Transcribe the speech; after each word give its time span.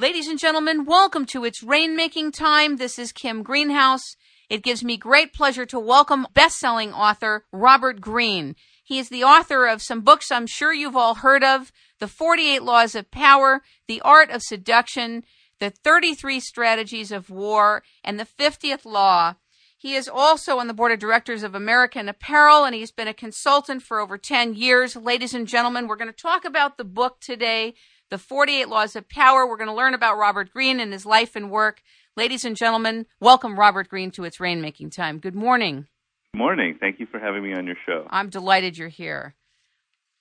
Ladies 0.00 0.28
and 0.28 0.38
gentlemen, 0.38 0.86
welcome 0.86 1.26
to 1.26 1.44
It's 1.44 1.62
Rainmaking 1.62 2.32
Time. 2.32 2.78
This 2.78 2.98
is 2.98 3.12
Kim 3.12 3.42
Greenhouse. 3.42 4.16
It 4.48 4.62
gives 4.62 4.82
me 4.82 4.96
great 4.96 5.34
pleasure 5.34 5.66
to 5.66 5.78
welcome 5.78 6.26
best-selling 6.32 6.94
author 6.94 7.44
Robert 7.52 8.00
Greene. 8.00 8.56
He 8.82 8.98
is 8.98 9.10
the 9.10 9.24
author 9.24 9.66
of 9.66 9.82
some 9.82 10.00
books 10.00 10.32
I'm 10.32 10.46
sure 10.46 10.72
you've 10.72 10.96
all 10.96 11.16
heard 11.16 11.44
of, 11.44 11.70
The 11.98 12.08
48 12.08 12.62
Laws 12.62 12.94
of 12.94 13.10
Power, 13.10 13.60
The 13.88 14.00
Art 14.00 14.30
of 14.30 14.40
Seduction, 14.40 15.22
The 15.58 15.68
33 15.68 16.40
Strategies 16.40 17.12
of 17.12 17.28
War, 17.28 17.82
and 18.02 18.18
The 18.18 18.24
50th 18.24 18.86
Law. 18.86 19.34
He 19.76 19.94
is 19.94 20.08
also 20.08 20.58
on 20.58 20.66
the 20.66 20.74
board 20.74 20.92
of 20.92 20.98
directors 20.98 21.42
of 21.42 21.54
American 21.54 22.08
Apparel 22.08 22.64
and 22.64 22.74
he's 22.74 22.92
been 22.92 23.08
a 23.08 23.14
consultant 23.14 23.82
for 23.82 24.00
over 24.00 24.16
10 24.16 24.54
years. 24.54 24.96
Ladies 24.96 25.34
and 25.34 25.46
gentlemen, 25.46 25.88
we're 25.88 25.96
going 25.96 26.10
to 26.10 26.16
talk 26.16 26.46
about 26.46 26.78
the 26.78 26.84
book 26.84 27.18
today, 27.20 27.74
The 28.10 28.18
48 28.18 28.68
Laws 28.68 28.96
of 28.96 29.08
Power. 29.08 29.46
We're 29.46 29.56
going 29.56 29.68
to 29.68 29.74
learn 29.74 29.94
about 29.94 30.18
Robert 30.18 30.52
Greene 30.52 30.80
and 30.80 30.92
his 30.92 31.06
life 31.06 31.36
and 31.36 31.48
work. 31.48 31.80
Ladies 32.16 32.44
and 32.44 32.56
gentlemen, 32.56 33.06
welcome 33.20 33.56
Robert 33.56 33.88
Greene 33.88 34.10
to 34.12 34.24
It's 34.24 34.38
Rainmaking 34.38 34.90
Time. 34.90 35.20
Good 35.20 35.36
morning. 35.36 35.86
Good 36.34 36.38
morning. 36.38 36.76
Thank 36.80 36.98
you 36.98 37.06
for 37.06 37.20
having 37.20 37.44
me 37.44 37.52
on 37.52 37.66
your 37.66 37.76
show. 37.86 38.08
I'm 38.10 38.28
delighted 38.28 38.76
you're 38.76 38.88
here. 38.88 39.36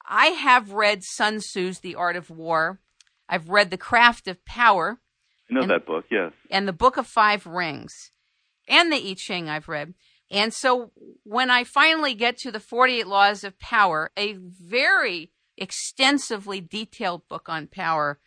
I 0.08 0.28
have 0.28 0.72
read 0.72 1.04
Sun 1.04 1.40
Tzu's 1.40 1.80
The 1.80 1.96
Art 1.96 2.16
of 2.16 2.30
War. 2.30 2.80
I've 3.28 3.50
read 3.50 3.72
The 3.72 3.78
Craft 3.78 4.28
of 4.28 4.46
Power. 4.46 5.00
I 5.50 5.54
know 5.56 5.62
and, 5.62 5.72
that 5.72 5.88
book, 5.88 6.06
yes. 6.12 6.32
And 6.52 6.68
The 6.68 6.74
Book 6.74 6.96
of 6.98 7.08
Five 7.08 7.48
Rings 7.48 8.12
and 8.68 8.92
the 8.94 8.98
I 8.98 9.16
Ching 9.16 9.50
I've 9.50 9.68
read. 9.68 9.96
And 10.30 10.54
so 10.54 10.92
when 11.24 11.50
I 11.50 11.64
finally 11.64 12.14
get 12.14 12.38
to 12.38 12.52
the 12.52 12.60
48 12.60 13.08
Laws 13.08 13.44
of 13.44 13.58
Power, 13.58 14.12
a 14.16 14.34
very 14.34 15.32
extensively 15.60 16.62
detailed 16.62 17.28
book 17.28 17.48
on 17.48 17.68
power, 17.68 18.20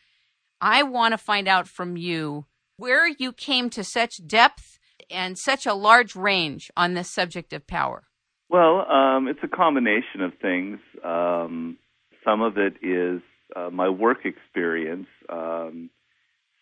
I 0.60 0.82
want 0.82 1.12
to 1.12 1.18
find 1.18 1.48
out 1.48 1.66
from 1.66 1.96
you 1.96 2.46
where 2.76 3.08
you 3.08 3.32
came 3.32 3.70
to 3.70 3.82
such 3.82 4.26
depth 4.26 4.78
and 5.10 5.36
such 5.38 5.66
a 5.66 5.74
large 5.74 6.14
range 6.14 6.70
on 6.76 6.94
this 6.94 7.10
subject 7.10 7.52
of 7.52 7.66
power. 7.66 8.04
Well, 8.48 8.86
um, 8.88 9.28
it's 9.28 9.42
a 9.42 9.48
combination 9.48 10.20
of 10.20 10.32
things. 10.40 10.78
Um, 11.04 11.78
some 12.24 12.42
of 12.42 12.58
it 12.58 12.74
is 12.82 13.20
uh, 13.56 13.70
my 13.70 13.88
work 13.88 14.24
experience. 14.24 15.08
Um, 15.28 15.90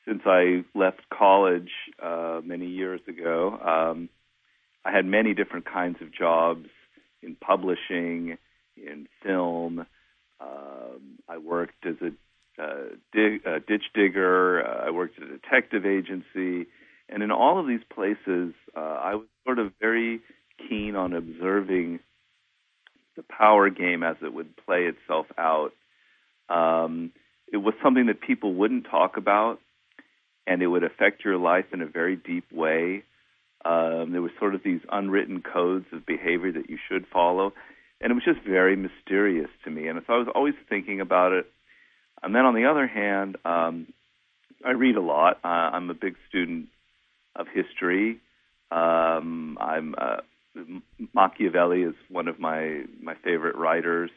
since 0.06 0.22
I 0.27 0.64
left 0.75 1.00
college 1.12 1.70
uh, 2.03 2.41
many 2.44 2.66
years 2.66 3.00
ago. 3.09 3.59
Um, 3.64 4.09
I 4.84 4.92
had 4.92 5.05
many 5.05 5.34
different 5.34 5.66
kinds 5.66 5.98
of 6.00 6.12
jobs 6.12 6.66
in 7.22 7.37
publishing, 7.37 8.39
in 8.77 9.06
film. 9.22 9.87
Um, 10.41 11.19
I 11.28 11.38
worked 11.38 11.86
as 11.86 11.96
a, 12.00 12.62
uh, 12.62 12.88
dig, 13.12 13.46
a 13.46 13.60
ditch 13.60 13.84
digger. 13.94 14.64
Uh, 14.66 14.86
I 14.86 14.91
worked 14.91 15.19
at 15.19 15.24
a 15.24 15.38
detective 15.38 15.86
agency, 15.86 16.69
and 17.08 17.22
in 17.22 17.30
all 17.30 17.58
of 17.60 17.66
these 17.66 17.84
places, 17.92 18.55
uh, 18.77 18.80
I 18.80 19.14
was 19.16 19.27
sort 19.44 19.58
of 19.58 19.72
very 19.80 20.20
keen 20.69 20.97
on 20.97 21.12
observing 21.12 22.00
the 23.16 23.22
power 23.22 23.70
game 23.70 24.02
as 24.02 24.16
it 24.22 24.32
would 24.32 24.56
play 24.64 24.84
itself 24.84 25.27
out. 25.36 25.72
Um, 26.48 27.12
it 27.52 27.58
was 27.58 27.75
something 27.82 28.06
that 28.06 28.20
people 28.20 28.54
wouldn't 28.54 28.86
talk 28.91 29.16
about 29.16 29.60
and 30.47 30.62
it 30.62 30.66
would 30.66 30.84
affect 30.84 31.25
your 31.25 31.36
life 31.36 31.66
in 31.72 31.80
a 31.80 31.86
very 31.86 32.16
deep 32.16 32.50
way. 32.52 33.04
Um, 33.64 34.12
there 34.12 34.22
was 34.22 34.32
sort 34.38 34.54
of 34.54 34.62
these 34.62 34.80
unwritten 34.91 35.42
codes 35.42 35.86
of 35.92 36.06
behavior 36.06 36.52
that 36.52 36.70
you 36.70 36.78
should 36.88 37.06
follow, 37.12 37.52
and 38.01 38.11
it 38.11 38.15
was 38.15 38.25
just 38.25 38.47
very 38.47 38.77
mysterious 38.77 39.51
to 39.65 39.70
me. 39.70 39.89
And 39.89 40.01
so 40.06 40.15
I 40.15 40.19
was 40.19 40.29
always 40.34 40.55
thinking 40.69 41.01
about 41.01 41.33
it. 41.33 41.47
And 42.23 42.34
then 42.34 42.45
on 42.45 42.55
the 42.55 42.67
other 42.67 42.87
hand, 42.87 43.37
um, 43.45 43.87
I 44.65 44.73
read 44.73 44.97
a 44.97 45.01
lot. 45.01 45.39
Uh, 45.45 45.48
I'm 45.48 45.91
a 45.91 45.95
big 45.95 46.17
student 46.28 46.69
of 47.37 47.47
history. 47.53 48.21
Um, 48.71 49.59
I'm 49.61 49.95
uh, 49.98 50.19
Machiavelli 51.15 51.83
is 51.83 51.95
one 52.09 52.28
of 52.28 52.39
my 52.39 52.83
my 53.03 53.15
favorite 53.25 53.56
writers. 53.56 54.10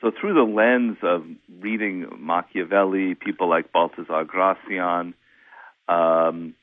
So 0.00 0.10
through 0.18 0.34
the 0.34 0.42
lens 0.42 0.98
of 1.02 1.24
reading 1.60 2.06
Machiavelli, 2.18 3.14
people 3.14 3.48
like 3.48 3.72
Baltasar 3.72 4.26
Gracian, 4.26 5.14
um, 5.88 6.54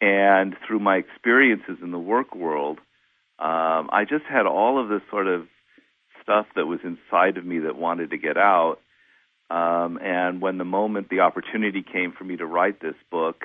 and 0.00 0.56
through 0.66 0.80
my 0.80 0.96
experiences 0.96 1.78
in 1.82 1.92
the 1.92 1.98
work 1.98 2.34
world, 2.34 2.80
um, 3.42 3.90
I 3.92 4.04
just 4.08 4.24
had 4.24 4.46
all 4.46 4.80
of 4.80 4.88
this 4.88 5.02
sort 5.10 5.26
of 5.26 5.48
stuff 6.22 6.46
that 6.54 6.66
was 6.66 6.78
inside 6.84 7.38
of 7.38 7.44
me 7.44 7.58
that 7.60 7.74
wanted 7.76 8.10
to 8.10 8.16
get 8.16 8.36
out. 8.36 8.76
Um, 9.50 9.98
and 10.00 10.40
when 10.40 10.58
the 10.58 10.64
moment, 10.64 11.08
the 11.10 11.20
opportunity 11.20 11.82
came 11.82 12.12
for 12.16 12.22
me 12.22 12.36
to 12.36 12.46
write 12.46 12.80
this 12.80 12.94
book, 13.10 13.42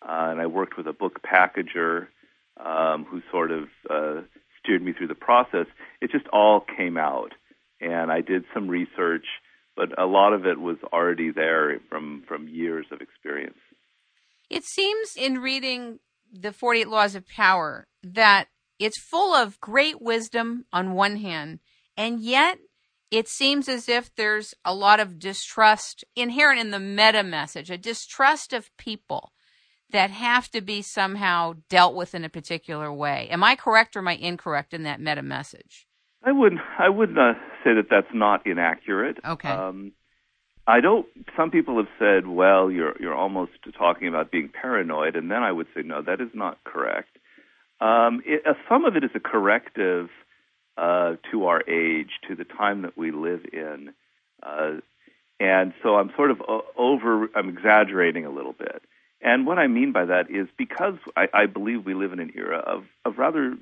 uh, 0.00 0.28
and 0.30 0.40
I 0.40 0.46
worked 0.46 0.76
with 0.76 0.86
a 0.86 0.92
book 0.92 1.20
packager 1.22 2.06
um, 2.64 3.04
who 3.04 3.20
sort 3.32 3.50
of 3.50 3.64
uh, 3.90 4.20
steered 4.62 4.80
me 4.80 4.92
through 4.92 5.08
the 5.08 5.16
process, 5.16 5.66
it 6.00 6.12
just 6.12 6.28
all 6.28 6.64
came 6.76 6.96
out. 6.96 7.32
And 7.80 8.12
I 8.12 8.20
did 8.20 8.44
some 8.54 8.68
research, 8.68 9.26
but 9.74 9.98
a 10.00 10.06
lot 10.06 10.34
of 10.34 10.46
it 10.46 10.60
was 10.60 10.76
already 10.92 11.32
there 11.32 11.80
from, 11.88 12.22
from 12.28 12.46
years 12.46 12.86
of 12.92 13.00
experience. 13.00 13.58
It 14.48 14.62
seems 14.62 15.16
in 15.16 15.38
reading 15.38 15.98
the 16.32 16.52
48 16.52 16.86
Laws 16.86 17.16
of 17.16 17.26
Power 17.26 17.88
that 18.04 18.46
it's 18.84 18.98
full 18.98 19.34
of 19.34 19.60
great 19.60 20.00
wisdom 20.00 20.64
on 20.72 20.94
one 20.94 21.16
hand, 21.16 21.60
and 21.96 22.20
yet 22.20 22.58
it 23.10 23.28
seems 23.28 23.68
as 23.68 23.88
if 23.88 24.14
there's 24.14 24.54
a 24.64 24.74
lot 24.74 24.98
of 24.98 25.18
distrust 25.18 26.04
inherent 26.16 26.60
in 26.60 26.70
the 26.70 26.80
meta 26.80 27.22
message, 27.22 27.70
a 27.70 27.78
distrust 27.78 28.52
of 28.52 28.74
people 28.78 29.32
that 29.90 30.10
have 30.10 30.48
to 30.50 30.60
be 30.62 30.80
somehow 30.80 31.54
dealt 31.68 31.94
with 31.94 32.14
in 32.14 32.24
a 32.24 32.30
particular 32.30 32.92
way. 32.92 33.28
Am 33.30 33.44
I 33.44 33.54
correct 33.54 33.94
or 33.94 33.98
am 33.98 34.08
I 34.08 34.14
incorrect 34.14 34.72
in 34.72 34.84
that 34.84 35.00
meta 35.00 35.22
message? 35.22 35.86
I 36.24 36.32
would 36.32 36.54
I 36.78 36.88
would 36.88 37.10
uh, 37.10 37.34
say 37.62 37.74
that 37.74 37.88
that's 37.90 38.14
not 38.14 38.46
inaccurate. 38.46 39.18
Okay. 39.24 39.48
Um, 39.48 39.92
I 40.66 40.80
don't. 40.80 41.06
Some 41.36 41.50
people 41.50 41.76
have 41.76 41.88
said, 41.98 42.26
"Well, 42.26 42.70
you're 42.70 42.94
you're 43.00 43.14
almost 43.14 43.52
talking 43.76 44.08
about 44.08 44.30
being 44.30 44.48
paranoid," 44.48 45.16
and 45.16 45.30
then 45.30 45.42
I 45.42 45.50
would 45.50 45.66
say, 45.74 45.82
"No, 45.84 46.02
that 46.02 46.20
is 46.20 46.30
not 46.34 46.62
correct." 46.64 47.18
Um, 47.82 48.22
it, 48.24 48.46
uh, 48.46 48.54
some 48.68 48.84
of 48.84 48.94
it 48.96 49.02
is 49.02 49.10
a 49.16 49.20
corrective 49.20 50.08
uh, 50.76 51.16
to 51.32 51.46
our 51.46 51.62
age, 51.68 52.10
to 52.28 52.36
the 52.36 52.44
time 52.44 52.82
that 52.82 52.96
we 52.96 53.10
live 53.10 53.44
in, 53.52 53.92
uh, 54.40 54.74
and 55.40 55.74
so 55.82 55.96
I'm 55.96 56.12
sort 56.14 56.30
of 56.30 56.40
over. 56.76 57.28
I'm 57.34 57.48
exaggerating 57.48 58.24
a 58.24 58.30
little 58.30 58.52
bit, 58.52 58.82
and 59.20 59.46
what 59.46 59.58
I 59.58 59.66
mean 59.66 59.90
by 59.90 60.04
that 60.04 60.30
is 60.30 60.46
because 60.56 60.94
I, 61.16 61.28
I 61.34 61.46
believe 61.46 61.84
we 61.84 61.94
live 61.94 62.12
in 62.12 62.20
an 62.20 62.32
era 62.36 62.58
of 62.58 62.84
of 63.04 63.18
rather 63.18 63.56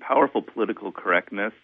powerful 0.00 0.42
political 0.42 0.92
correctness, 0.92 1.54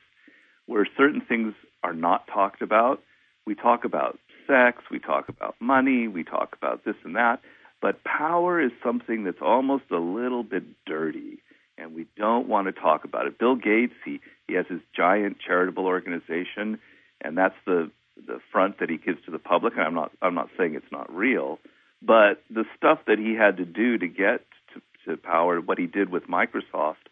where 0.65 0.87
certain 0.97 1.21
things 1.21 1.53
are 1.83 1.95
not 1.95 2.27
talked 2.27 2.63
about. 2.63 3.03
We 3.47 3.55
talk 3.55 3.85
about 3.85 4.19
sex, 4.47 4.83
we 4.91 4.99
talk 4.99 5.29
about 5.29 5.57
money, 5.61 6.09
we 6.09 6.25
talk 6.25 6.57
about 6.57 6.85
this 6.87 6.97
and 7.05 7.17
that, 7.17 7.41
but 7.83 8.03
power 8.05 8.61
is 8.61 8.73
something 8.83 9.25
that's 9.25 9.43
almost 9.43 9.85
a 9.91 9.99
little 9.99 10.43
bit 10.43 10.65
dirty, 10.87 11.39
and 11.79 11.95
we 11.95 12.07
don't 12.17 12.49
want 12.49 12.67
to 12.67 12.73
talk 12.73 13.05
about 13.05 13.27
it. 13.27 13.39
Bill 13.39 13.57
Gates, 13.57 13.95
he, 14.05 14.21
he 14.47 14.55
has 14.55 14.67
his 14.69 14.81
giant 14.97 15.39
charitable 15.45 15.87
organization, 15.87 16.79
and 17.21 17.37
that's 17.37 17.57
the 17.67 17.91
the 18.27 18.41
front 18.51 18.79
that 18.81 18.89
he 18.89 18.97
gives 18.97 19.23
to 19.27 19.31
the 19.31 19.39
public. 19.39 19.75
And 19.75 19.83
I'm 19.83 19.95
not 19.95 20.13
I'm 20.23 20.35
not 20.35 20.49
saying 20.59 20.75
it's 20.75 20.93
not 20.93 21.15
real, 21.15 21.59
but 22.03 22.43
the 22.51 22.65
stuff 22.77 23.01
that 23.07 23.19
he 23.19 23.35
had 23.35 23.59
to 23.59 23.65
do 23.65 23.99
to 23.99 24.09
get 24.09 24.43
to, 24.75 24.83
to 25.07 25.17
power, 25.17 25.61
what 25.61 25.79
he 25.79 25.87
did 25.87 26.11
with 26.11 26.25
Microsoft, 26.25 27.07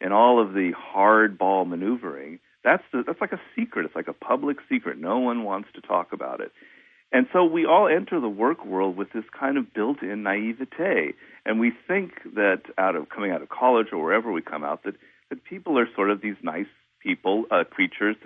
and 0.00 0.12
all 0.12 0.40
of 0.40 0.52
the 0.52 0.72
hardball 0.94 1.66
maneuvering 1.66 2.38
that's 2.66 2.82
the, 2.92 3.04
that's 3.06 3.20
like 3.20 3.32
a 3.32 3.40
secret. 3.54 3.86
It's 3.86 3.94
like 3.94 4.08
a 4.08 4.12
public 4.12 4.56
secret. 4.68 4.98
No 4.98 5.18
one 5.18 5.44
wants 5.44 5.68
to 5.76 5.80
talk 5.80 6.12
about 6.12 6.40
it. 6.40 6.50
And 7.16 7.26
so 7.32 7.46
we 7.46 7.64
all 7.64 7.88
enter 7.88 8.20
the 8.20 8.28
work 8.28 8.62
world 8.66 8.94
with 8.94 9.10
this 9.14 9.24
kind 9.32 9.56
of 9.56 9.72
built-in 9.72 10.22
naivete, 10.22 11.14
and 11.46 11.58
we 11.58 11.72
think 11.88 12.12
that 12.34 12.60
out 12.76 12.94
of 12.94 13.08
coming 13.08 13.30
out 13.30 13.40
of 13.40 13.48
college 13.48 13.86
or 13.90 14.04
wherever 14.04 14.30
we 14.30 14.42
come 14.42 14.62
out, 14.62 14.82
that 14.84 14.96
that 15.30 15.42
people 15.42 15.78
are 15.78 15.88
sort 15.96 16.10
of 16.10 16.20
these 16.20 16.36
nice 16.42 16.66
people, 17.02 17.46
uh, 17.50 17.64
creatures. 17.64 18.16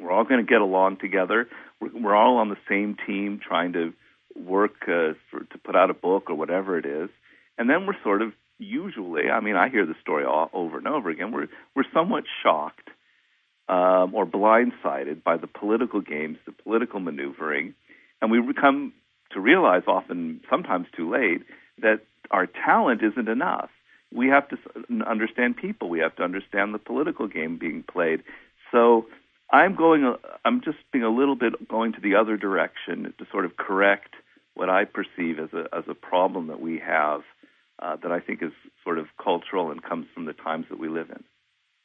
We're 0.00 0.10
all 0.10 0.24
going 0.24 0.40
to 0.40 0.50
get 0.50 0.62
along 0.62 0.96
together. 0.96 1.46
We're, 1.78 1.90
we're 1.92 2.16
all 2.16 2.38
on 2.38 2.48
the 2.48 2.56
same 2.70 2.96
team, 3.06 3.38
trying 3.46 3.74
to 3.74 3.92
work 4.34 4.76
uh, 4.88 5.12
for, 5.30 5.40
to 5.40 5.58
put 5.62 5.76
out 5.76 5.90
a 5.90 5.94
book 5.94 6.30
or 6.30 6.34
whatever 6.34 6.78
it 6.78 6.86
is. 6.86 7.10
And 7.58 7.68
then 7.68 7.84
we're 7.84 8.02
sort 8.02 8.22
of 8.22 8.32
usually, 8.58 9.28
I 9.28 9.40
mean, 9.40 9.56
I 9.56 9.68
hear 9.68 9.84
the 9.84 9.94
story 10.00 10.24
all 10.24 10.48
over 10.54 10.78
and 10.78 10.88
over 10.88 11.10
again. 11.10 11.32
We're 11.32 11.48
we're 11.76 11.84
somewhat 11.92 12.24
shocked 12.42 12.88
um, 13.68 14.14
or 14.14 14.24
blindsided 14.24 15.22
by 15.22 15.36
the 15.36 15.46
political 15.46 16.00
games, 16.00 16.38
the 16.46 16.52
political 16.52 16.98
maneuvering, 16.98 17.74
and 18.22 18.30
we 18.30 18.54
come 18.54 18.94
to 19.32 19.40
realize 19.40 19.82
often, 19.86 20.40
sometimes 20.48 20.86
too 20.96 21.10
late, 21.10 21.42
that 21.78 22.00
our 22.30 22.46
talent 22.46 23.02
isn't 23.02 23.28
enough. 23.28 23.68
We 24.14 24.28
have 24.28 24.48
to 24.50 24.56
understand 25.06 25.56
people. 25.56 25.88
We 25.88 25.98
have 25.98 26.14
to 26.16 26.22
understand 26.22 26.72
the 26.72 26.78
political 26.78 27.26
game 27.26 27.58
being 27.58 27.82
played. 27.82 28.22
So 28.70 29.06
I'm 29.50 29.74
going. 29.74 30.14
I'm 30.44 30.62
just 30.62 30.78
being 30.92 31.04
a 31.04 31.10
little 31.10 31.34
bit 31.34 31.68
going 31.68 31.92
to 31.94 32.00
the 32.00 32.14
other 32.14 32.36
direction 32.36 33.12
to 33.18 33.26
sort 33.30 33.44
of 33.44 33.56
correct 33.56 34.14
what 34.54 34.70
I 34.70 34.84
perceive 34.84 35.38
as 35.38 35.52
a 35.52 35.66
as 35.74 35.84
a 35.88 35.94
problem 35.94 36.46
that 36.46 36.60
we 36.60 36.78
have 36.78 37.22
uh, 37.80 37.96
that 37.96 38.12
I 38.12 38.20
think 38.20 38.42
is 38.42 38.52
sort 38.84 38.98
of 38.98 39.06
cultural 39.22 39.70
and 39.70 39.82
comes 39.82 40.06
from 40.14 40.26
the 40.26 40.34
times 40.34 40.66
that 40.70 40.78
we 40.78 40.88
live 40.88 41.10
in. 41.10 41.24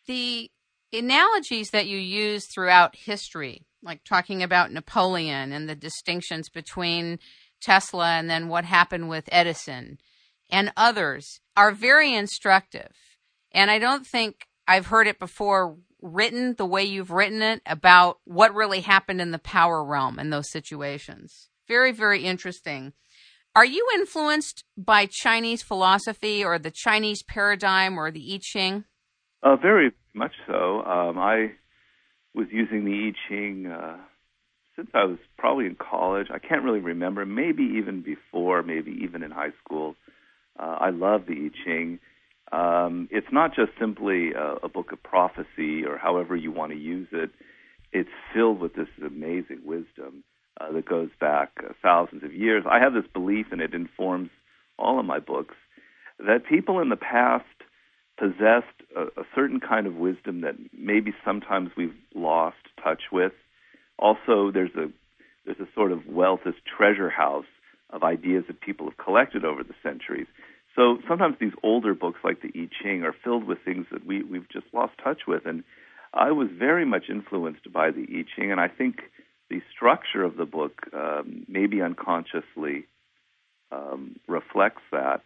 The 0.05 0.49
analogies 0.93 1.69
that 1.71 1.87
you 1.87 1.97
use 1.97 2.45
throughout 2.45 2.95
history, 2.95 3.65
like 3.83 4.03
talking 4.03 4.43
about 4.43 4.71
Napoleon 4.71 5.51
and 5.51 5.67
the 5.67 5.75
distinctions 5.75 6.49
between 6.49 7.19
Tesla 7.61 8.11
and 8.11 8.29
then 8.29 8.47
what 8.47 8.65
happened 8.65 9.09
with 9.09 9.29
Edison 9.31 9.99
and 10.49 10.71
others, 10.77 11.39
are 11.55 11.71
very 11.71 12.13
instructive. 12.13 12.91
And 13.51 13.69
I 13.69 13.79
don't 13.79 14.05
think 14.05 14.47
I've 14.67 14.87
heard 14.87 15.07
it 15.07 15.19
before 15.19 15.77
written 16.01 16.55
the 16.55 16.65
way 16.65 16.83
you've 16.83 17.11
written 17.11 17.41
it 17.41 17.61
about 17.65 18.19
what 18.23 18.53
really 18.53 18.81
happened 18.81 19.19
in 19.19 19.31
the 19.31 19.39
power 19.39 19.83
realm 19.83 20.19
in 20.19 20.29
those 20.29 20.51
situations. 20.51 21.49
Very, 21.67 21.91
very 21.91 22.23
interesting. 22.23 22.93
Are 23.55 23.65
you 23.65 23.87
influenced 23.95 24.63
by 24.77 25.07
Chinese 25.07 25.63
philosophy 25.63 26.45
or 26.45 26.59
the 26.59 26.71
Chinese 26.71 27.23
paradigm 27.23 27.97
or 27.97 28.11
the 28.11 28.33
I 28.33 28.39
Ching? 28.41 28.85
Uh, 29.41 29.55
very 29.55 29.91
much 30.17 30.33
so. 30.47 30.83
Um, 30.83 31.17
I 31.17 31.51
was 32.33 32.47
using 32.51 32.85
the 32.85 33.11
I 33.11 33.11
Ching 33.27 33.67
uh, 33.67 33.97
since 34.75 34.89
I 34.93 35.05
was 35.05 35.17
probably 35.37 35.65
in 35.65 35.75
college. 35.75 36.27
I 36.33 36.39
can't 36.39 36.63
really 36.63 36.79
remember. 36.79 37.25
Maybe 37.25 37.63
even 37.77 38.01
before, 38.01 38.63
maybe 38.63 38.91
even 39.03 39.23
in 39.23 39.31
high 39.31 39.53
school. 39.63 39.95
Uh, 40.59 40.77
I 40.79 40.89
love 40.89 41.25
the 41.27 41.33
I 41.33 41.49
Ching. 41.63 41.99
Um, 42.51 43.09
it's 43.11 43.27
not 43.31 43.53
just 43.55 43.71
simply 43.79 44.31
a, 44.33 44.55
a 44.63 44.69
book 44.69 44.91
of 44.91 45.03
prophecy 45.03 45.83
or 45.85 45.97
however 45.97 46.35
you 46.35 46.51
want 46.51 46.71
to 46.71 46.77
use 46.77 47.07
it. 47.11 47.31
It's 47.91 48.09
filled 48.33 48.59
with 48.59 48.75
this 48.75 48.87
amazing 49.05 49.61
wisdom 49.65 50.23
uh, 50.59 50.71
that 50.71 50.85
goes 50.85 51.09
back 51.19 51.51
uh, 51.59 51.73
thousands 51.81 52.23
of 52.23 52.33
years. 52.33 52.63
I 52.69 52.79
have 52.79 52.93
this 52.93 53.09
belief, 53.13 53.47
and 53.51 53.61
it 53.61 53.73
informs 53.73 54.29
all 54.79 54.99
of 54.99 55.05
my 55.05 55.19
books, 55.19 55.55
that 56.19 56.45
people 56.47 56.79
in 56.79 56.89
the 56.89 56.95
past 56.95 57.45
possessed 58.17 58.65
a, 58.95 59.03
a 59.19 59.25
certain 59.35 59.59
kind 59.59 59.87
of 59.87 59.95
wisdom 59.95 60.41
that 60.41 60.55
maybe 60.77 61.13
sometimes 61.23 61.69
we've 61.77 61.95
lost 62.15 62.57
touch 62.83 63.03
with. 63.11 63.33
Also, 63.97 64.51
there's 64.51 64.75
a 64.75 64.89
there's 65.45 65.59
a 65.59 65.73
sort 65.73 65.91
of 65.93 66.05
wealth, 66.07 66.41
this 66.43 66.55
treasure 66.77 67.09
house 67.09 67.45
of 67.89 68.03
ideas 68.03 68.43
that 68.47 68.59
people 68.59 68.89
have 68.89 68.97
collected 68.97 69.45
over 69.45 69.63
the 69.63 69.73
centuries. 69.81 70.27
So 70.75 70.97
sometimes 71.07 71.37
these 71.39 71.53
older 71.63 71.93
books 71.93 72.19
like 72.23 72.41
the 72.41 72.51
I 72.53 72.69
Ching 72.81 73.03
are 73.03 73.15
filled 73.23 73.45
with 73.45 73.59
things 73.63 73.85
that 73.91 74.05
we 74.05 74.23
we've 74.23 74.49
just 74.49 74.67
lost 74.73 74.93
touch 75.03 75.21
with, 75.27 75.45
and 75.45 75.63
I 76.13 76.31
was 76.31 76.49
very 76.57 76.85
much 76.85 77.05
influenced 77.09 77.71
by 77.71 77.91
the 77.91 78.03
I 78.03 78.25
Ching, 78.35 78.51
and 78.51 78.59
I 78.59 78.67
think 78.67 78.97
the 79.49 79.61
structure 79.73 80.23
of 80.23 80.35
the 80.35 80.45
book 80.45 80.81
um, 80.93 81.45
maybe 81.47 81.81
unconsciously 81.81 82.85
um, 83.71 84.17
reflects 84.27 84.81
that. 84.91 85.21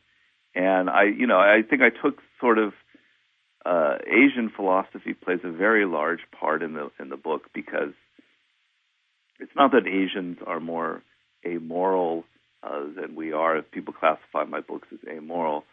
And 0.53 0.89
I, 0.89 1.03
you 1.03 1.27
know, 1.27 1.39
I 1.39 1.61
think 1.67 1.81
I 1.81 1.89
took 1.89 2.19
sort 2.39 2.57
of 2.57 2.73
uh, 3.65 3.97
Asian 4.07 4.51
philosophy 4.55 5.13
plays 5.13 5.39
a 5.43 5.51
very 5.51 5.85
large 5.85 6.21
part 6.39 6.63
in 6.63 6.73
the 6.73 6.91
in 6.99 7.09
the 7.09 7.17
book 7.17 7.43
because 7.53 7.93
it's 9.39 9.51
not 9.55 9.71
that 9.71 9.87
Asians 9.87 10.37
are 10.45 10.59
more 10.59 11.01
amoral 11.45 12.23
uh, 12.63 12.83
than 12.95 13.15
we 13.15 13.33
are. 13.33 13.57
If 13.57 13.71
people 13.71 13.93
classify 13.93 14.43
my 14.45 14.61
books 14.61 14.87
as 14.91 14.99
amoral, 15.07 15.63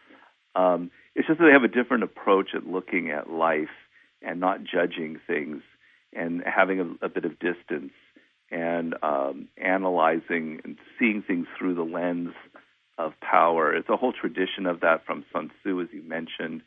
um, 0.55 0.91
it's 1.15 1.27
just 1.27 1.39
that 1.39 1.45
they 1.45 1.51
have 1.51 1.63
a 1.63 1.67
different 1.67 2.03
approach 2.03 2.49
at 2.55 2.65
looking 2.65 3.11
at 3.11 3.29
life 3.29 3.69
and 4.21 4.39
not 4.39 4.59
judging 4.63 5.19
things 5.27 5.61
and 6.13 6.43
having 6.45 6.79
a, 6.79 7.05
a 7.05 7.09
bit 7.09 7.25
of 7.25 7.39
distance 7.39 7.93
and 8.51 8.95
um, 9.03 9.47
analyzing 9.57 10.59
and 10.63 10.77
seeing 10.97 11.23
things 11.25 11.45
through 11.57 11.75
the 11.75 11.83
lens 11.83 12.33
of 12.97 13.13
power. 13.21 13.73
It's 13.73 13.89
a 13.89 13.97
whole 13.97 14.13
tradition 14.13 14.65
of 14.65 14.81
that 14.81 15.05
from 15.05 15.23
Sun 15.31 15.51
Tzu, 15.61 15.81
as 15.81 15.87
you 15.93 16.01
mentioned. 16.01 16.61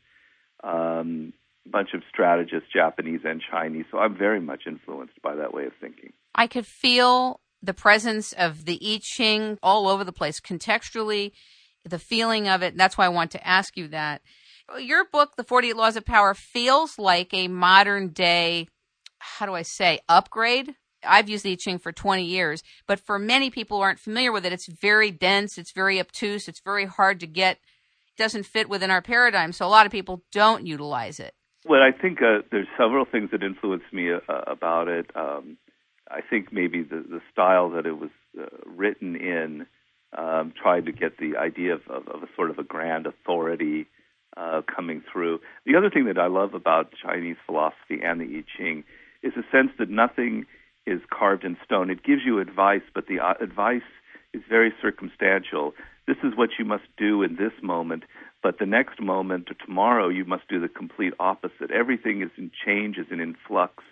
Um, 0.63 1.33
bunch 1.71 1.91
of 1.95 2.03
strategists, 2.09 2.69
Japanese 2.73 3.21
and 3.25 3.41
Chinese. 3.41 3.85
So 3.91 3.99
I'm 3.99 4.17
very 4.17 4.41
much 4.41 4.63
influenced 4.67 5.21
by 5.23 5.37
that 5.37 5.55
way 5.55 5.67
of 5.67 5.73
thinking. 5.81 6.13
I 6.35 6.47
could 6.47 6.67
feel 6.67 7.41
the 7.63 7.75
presence 7.75 8.33
of 8.33 8.65
the 8.65 8.79
I 8.83 8.99
Ching 9.01 9.59
all 9.63 9.89
over 9.89 10.03
the 10.03 10.13
place 10.13 10.41
contextually, 10.41 11.33
the 11.85 11.99
feeling 11.99 12.49
of 12.49 12.63
it. 12.63 12.73
And 12.73 12.81
That's 12.81 12.99
why 12.99 13.07
I 13.07 13.11
want 13.11 13.31
to 13.33 13.47
ask 13.47 13.77
you 13.77 13.89
that. 13.89 14.23
Your 14.79 15.05
book, 15.05 15.37
The 15.37 15.45
48 15.45 15.77
Laws 15.77 15.97
of 15.97 16.05
Power, 16.05 16.35
feels 16.35 16.99
like 16.99 17.33
a 17.35 17.49
modern 17.49 18.09
day, 18.09 18.69
how 19.19 19.47
do 19.47 19.55
I 19.55 19.63
say, 19.63 20.01
upgrade 20.09 20.75
I've 21.05 21.29
used 21.29 21.45
the 21.45 21.53
I 21.53 21.57
Ching 21.57 21.79
for 21.79 21.93
20 21.93 22.25
years, 22.25 22.63
but 22.87 23.01
for 23.01 23.19
many 23.19 23.51
people 23.51 23.79
who 23.79 23.83
aren't 23.83 23.99
familiar 23.99 24.33
with 24.33 24.47
it, 24.47 24.53
it's 24.53 24.67
very 24.67 25.11
dense, 25.11 25.59
it's 25.59 25.73
very 25.73 25.99
obtuse, 26.01 26.49
it's 26.49 26.61
very 26.61 26.87
hard 26.87 27.21
to 27.21 27.27
get, 27.27 27.59
doesn't 28.17 28.45
fit 28.45 28.69
within 28.69 28.91
our 28.91 29.03
paradigm. 29.03 29.53
So 29.53 29.67
a 29.67 29.69
lot 29.69 29.87
of 29.87 29.93
people 29.93 30.23
don't 30.33 30.67
utilize 30.67 31.21
it. 31.21 31.35
Well, 31.65 31.81
I 31.81 31.93
think 31.93 32.19
uh, 32.21 32.43
there's 32.51 32.67
several 32.77 33.05
things 33.05 33.31
that 33.31 33.43
influenced 33.43 33.93
me 33.93 34.13
uh, 34.13 34.19
about 34.47 34.89
it. 34.89 35.11
Um, 35.15 35.59
I 36.11 36.21
think 36.21 36.53
maybe 36.53 36.83
the, 36.83 37.05
the 37.09 37.21
style 37.33 37.71
that 37.71 37.87
it 37.87 37.99
was 37.99 38.11
uh, 38.39 38.47
written 38.67 39.15
in 39.17 39.67
um, 40.17 40.53
tried 40.61 40.87
to 40.87 40.93
get 40.93 41.19
the 41.19 41.37
idea 41.39 41.75
of, 41.75 41.83
of, 41.89 42.09
of, 42.09 42.23
a 42.23 42.27
sort 42.37 42.51
of 42.51 42.59
a 42.59 42.65
grand 42.65 43.07
authority 43.07 43.87
uh, 44.37 44.61
coming 44.75 45.03
through. 45.11 45.41
The 45.65 45.77
other 45.77 45.89
thing 45.89 46.07
that 46.07 46.19
I 46.19 46.27
love 46.27 46.55
about 46.55 46.93
Chinese 47.03 47.37
philosophy 47.47 48.01
and 48.05 48.21
the 48.21 48.25
I 48.25 48.45
Ching 48.57 48.85
is 49.23 49.33
a 49.37 49.57
sense 49.57 49.71
that 49.79 49.89
nothing 49.89 50.47
is 50.87 51.01
carved 51.11 51.45
in 51.45 51.57
stone. 51.65 51.91
It 51.91 52.03
gives 52.03 52.23
you 52.27 52.41
advice, 52.41 52.83
but 52.95 53.07
the 53.07 53.21
uh, 53.21 53.35
advice 53.41 53.83
is 54.35 54.43
very 54.49 54.73
circumstantial. 54.81 55.75
This 56.07 56.17
is 56.25 56.37
what 56.37 56.51
you 56.59 56.65
must 56.65 56.85
do 56.97 57.23
in 57.23 57.37
this 57.37 57.53
moment, 57.63 58.05
but 58.43 58.59
the 58.59 58.67
next 58.67 59.01
moment 59.01 59.51
or 59.51 59.55
tomorrow 59.65 60.09
you 60.09 60.25
must 60.25 60.49
do 60.49 60.61
the 60.61 60.69
complete 60.69 61.13
opposite. 61.21 61.71
Everything 61.71 62.23
is 62.23 62.31
in 62.37 62.51
change, 62.65 62.99
is 62.99 63.07
in 63.11 63.37
flux. 63.47 63.85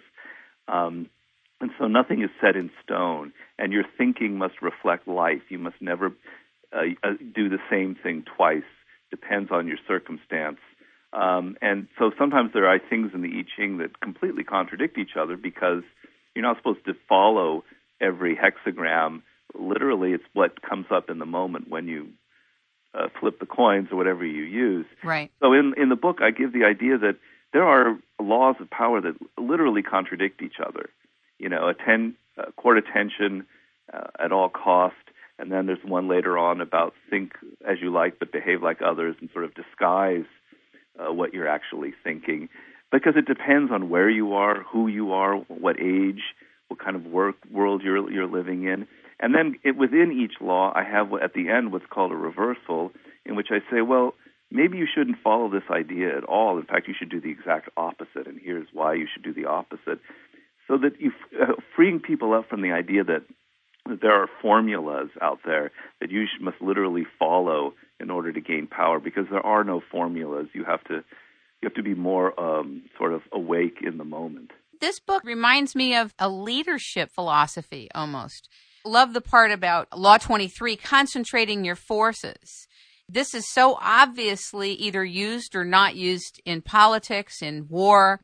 Um, 0.67 1.09
and 1.61 1.71
so 1.79 1.87
nothing 1.87 2.23
is 2.23 2.31
set 2.41 2.57
in 2.57 2.71
stone, 2.83 3.33
and 3.59 3.73
your 3.73 3.85
thinking 3.99 4.39
must 4.39 4.63
reflect 4.63 5.07
life. 5.07 5.43
You 5.51 5.59
must 5.59 5.77
never 5.81 6.13
uh, 6.73 6.79
uh, 7.03 7.11
do 7.35 7.49
the 7.49 7.59
same 7.71 7.97
thing 8.03 8.25
twice. 8.37 8.65
Depends 9.11 9.51
on 9.51 9.67
your 9.67 9.77
circumstance. 9.87 10.59
Um, 11.13 11.57
and 11.61 11.89
so 11.99 12.13
sometimes 12.19 12.53
there 12.55 12.67
are 12.67 12.79
things 12.79 13.11
in 13.13 13.23
the 13.23 13.29
I 13.29 13.45
Ching 13.57 13.79
that 13.79 14.01
completely 14.01 14.45
contradict 14.45 14.97
each 14.97 15.17
other 15.21 15.37
because 15.37 15.83
you're 16.35 16.45
not 16.45 16.57
supposed 16.57 16.85
to 16.87 16.95
follow 17.09 17.65
every 18.01 18.37
hexagram. 18.37 19.23
Literally, 19.55 20.13
it's 20.13 20.25
what 20.33 20.63
comes 20.63 20.87
up 20.91 21.11
in 21.11 21.19
the 21.19 21.27
moment 21.27 21.69
when 21.69 21.89
you 21.89 22.09
uh, 22.95 23.09
flip 23.21 23.39
the 23.39 23.47
coins 23.47 23.89
or 23.91 23.97
whatever 23.97 24.25
you 24.25 24.43
use. 24.43 24.87
Right. 25.05 25.31
So 25.41 25.53
in 25.53 25.75
in 25.77 25.89
the 25.89 25.97
book, 25.97 26.19
I 26.21 26.31
give 26.31 26.53
the 26.53 26.65
idea 26.65 26.99
that 26.99 27.17
there 27.53 27.65
are 27.65 27.99
laws 28.21 28.57
of 28.61 28.71
power 28.71 29.01
that 29.01 29.15
literally 29.39 29.83
contradict 29.83 30.43
each 30.43 30.57
other. 30.65 30.91
You 31.39 31.49
know, 31.49 31.69
attend 31.69 32.15
uh, 32.39 32.51
court 32.53 32.79
attention 32.79 33.47
uh, 33.93 34.09
at 34.19 34.33
all 34.33 34.49
cost, 34.49 34.97
and 35.39 35.51
then 35.51 35.67
there's 35.67 35.85
one 35.85 36.09
later 36.09 36.37
on 36.39 36.61
about 36.61 36.95
think 37.09 37.33
as 37.67 37.79
you 37.81 37.93
like 37.93 38.19
but 38.19 38.33
behave 38.33 38.63
like 38.63 38.83
others, 38.83 39.17
and 39.21 39.31
sort 39.33 39.45
of 39.45 39.55
disguise 39.55 40.27
uh, 40.99 41.13
what 41.13 41.33
you're 41.33 41.49
actually 41.49 41.93
thinking 42.05 42.49
because 42.91 43.15
it 43.17 43.27
depends 43.27 43.71
on 43.71 43.89
where 43.89 44.11
you 44.11 44.35
are, 44.35 44.63
who 44.65 44.89
you 44.89 45.13
are, 45.13 45.37
what 45.37 45.81
age, 45.81 46.23
what 46.69 46.81
kind 46.81 46.97
of 46.97 47.07
work 47.07 47.37
world 47.51 47.83
you're 47.83 48.11
you're 48.11 48.27
living 48.27 48.65
in. 48.65 48.87
And 49.23 49.35
then 49.35 49.57
it, 49.63 49.77
within 49.77 50.13
each 50.13 50.41
law, 50.41 50.73
I 50.75 50.83
have 50.83 51.13
at 51.23 51.35
the 51.35 51.51
end 51.51 51.73
what's 51.73 51.85
called 51.91 52.11
a 52.11 52.17
reversal, 52.17 52.91
in 53.27 53.37
which 53.37 53.49
I 53.51 53.59
say, 53.71 53.83
well, 53.83 54.15
maybe 54.51 54.79
you 54.79 54.87
shouldn't 54.93 55.19
follow 55.23 55.51
this 55.51 55.69
idea 55.71 56.17
at 56.17 56.25
all. 56.25 56.59
In 56.59 56.65
fact, 56.65 56.89
you 56.89 56.95
should 56.99 57.11
do 57.11 57.21
the 57.21 57.31
exact 57.31 57.69
opposite, 57.77 58.27
and 58.27 58.41
here's 58.43 58.69
why 58.73 58.95
you 58.95 59.07
should 59.13 59.23
do 59.23 59.35
the 59.35 59.45
opposite. 59.45 60.01
So 60.67 60.79
that 60.79 61.01
you 61.01 61.13
uh, 61.41 61.53
freeing 61.77 62.01
people 62.01 62.33
up 62.33 62.49
from 62.49 62.63
the 62.63 62.73
idea 62.73 63.05
that, 63.05 63.25
that 63.89 64.01
there 64.01 64.15
are 64.23 64.29
formulas 64.41 65.11
out 65.21 65.41
there 65.45 65.71
that 66.01 66.11
you 66.11 66.27
must 66.41 66.61
literally 66.61 67.07
follow 67.19 67.75
in 67.99 68.11
order 68.11 68.33
to 68.33 68.41
gain 68.41 68.67
power, 68.67 68.99
because 68.99 69.27
there 69.31 69.45
are 69.45 69.65
no 69.65 69.83
formulas. 69.93 70.47
You 70.55 70.65
have 70.65 70.83
to 70.85 71.05
you 71.61 71.69
have 71.69 71.75
to 71.75 71.83
be 71.83 71.95
more 71.95 72.41
um, 72.41 72.85
sort 72.97 73.13
of 73.13 73.21
awake 73.33 73.79
in 73.83 73.99
the 73.99 74.05
moment. 74.05 74.53
This 74.81 74.99
book 74.99 75.23
reminds 75.25 75.77
me 75.77 75.95
of 75.95 76.15
a 76.19 76.31
leadership 76.31 77.11
philosophy 77.11 77.91
almost. 77.95 78.49
Love 78.85 79.13
the 79.13 79.21
part 79.21 79.51
about 79.51 79.89
Law 79.97 80.17
23 80.17 80.77
concentrating 80.77 81.65
your 81.65 81.77
forces. 81.77 82.67
This 83.07 83.35
is 83.35 83.45
so 83.53 83.77
obviously 83.81 84.73
either 84.73 85.05
used 85.05 85.55
or 85.55 85.65
not 85.65 85.97
used 85.97 86.41
in 86.47 86.63
politics, 86.63 87.43
in 87.43 87.67
war, 87.69 88.21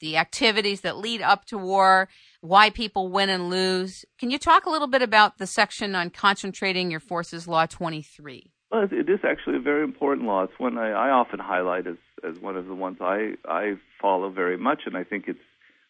the 0.00 0.16
activities 0.16 0.80
that 0.80 0.96
lead 0.96 1.20
up 1.20 1.44
to 1.46 1.58
war, 1.58 2.08
why 2.40 2.70
people 2.70 3.10
win 3.10 3.28
and 3.28 3.50
lose. 3.50 4.04
Can 4.18 4.30
you 4.30 4.38
talk 4.38 4.64
a 4.64 4.70
little 4.70 4.86
bit 4.86 5.02
about 5.02 5.36
the 5.36 5.46
section 5.46 5.94
on 5.94 6.08
concentrating 6.08 6.90
your 6.90 7.00
forces, 7.00 7.46
Law 7.46 7.66
23? 7.66 8.52
Well, 8.70 8.88
it 8.90 9.10
is 9.10 9.20
actually 9.24 9.56
a 9.56 9.60
very 9.60 9.82
important 9.82 10.26
law. 10.26 10.44
It's 10.44 10.58
one 10.58 10.78
I, 10.78 10.90
I 10.90 11.10
often 11.10 11.38
highlight 11.38 11.86
as, 11.86 11.96
as 12.22 12.38
one 12.38 12.56
of 12.56 12.66
the 12.66 12.74
ones 12.74 12.98
I, 13.00 13.34
I 13.46 13.74
follow 14.00 14.30
very 14.30 14.56
much, 14.56 14.82
and 14.86 14.96
I 14.96 15.04
think 15.04 15.24
it's 15.26 15.38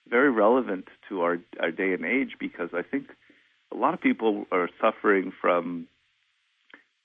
very 0.09 0.31
relevant 0.31 0.89
to 1.09 1.21
our, 1.21 1.39
our 1.61 1.71
day 1.71 1.93
and 1.93 2.05
age 2.05 2.37
because 2.41 2.71
I 2.73 2.83
think 2.83 3.09
a 3.73 3.77
lot 3.77 3.95
of 3.95 4.01
people 4.01 4.47
are 4.51 4.69
suffering 4.81 5.33
from 5.41 5.89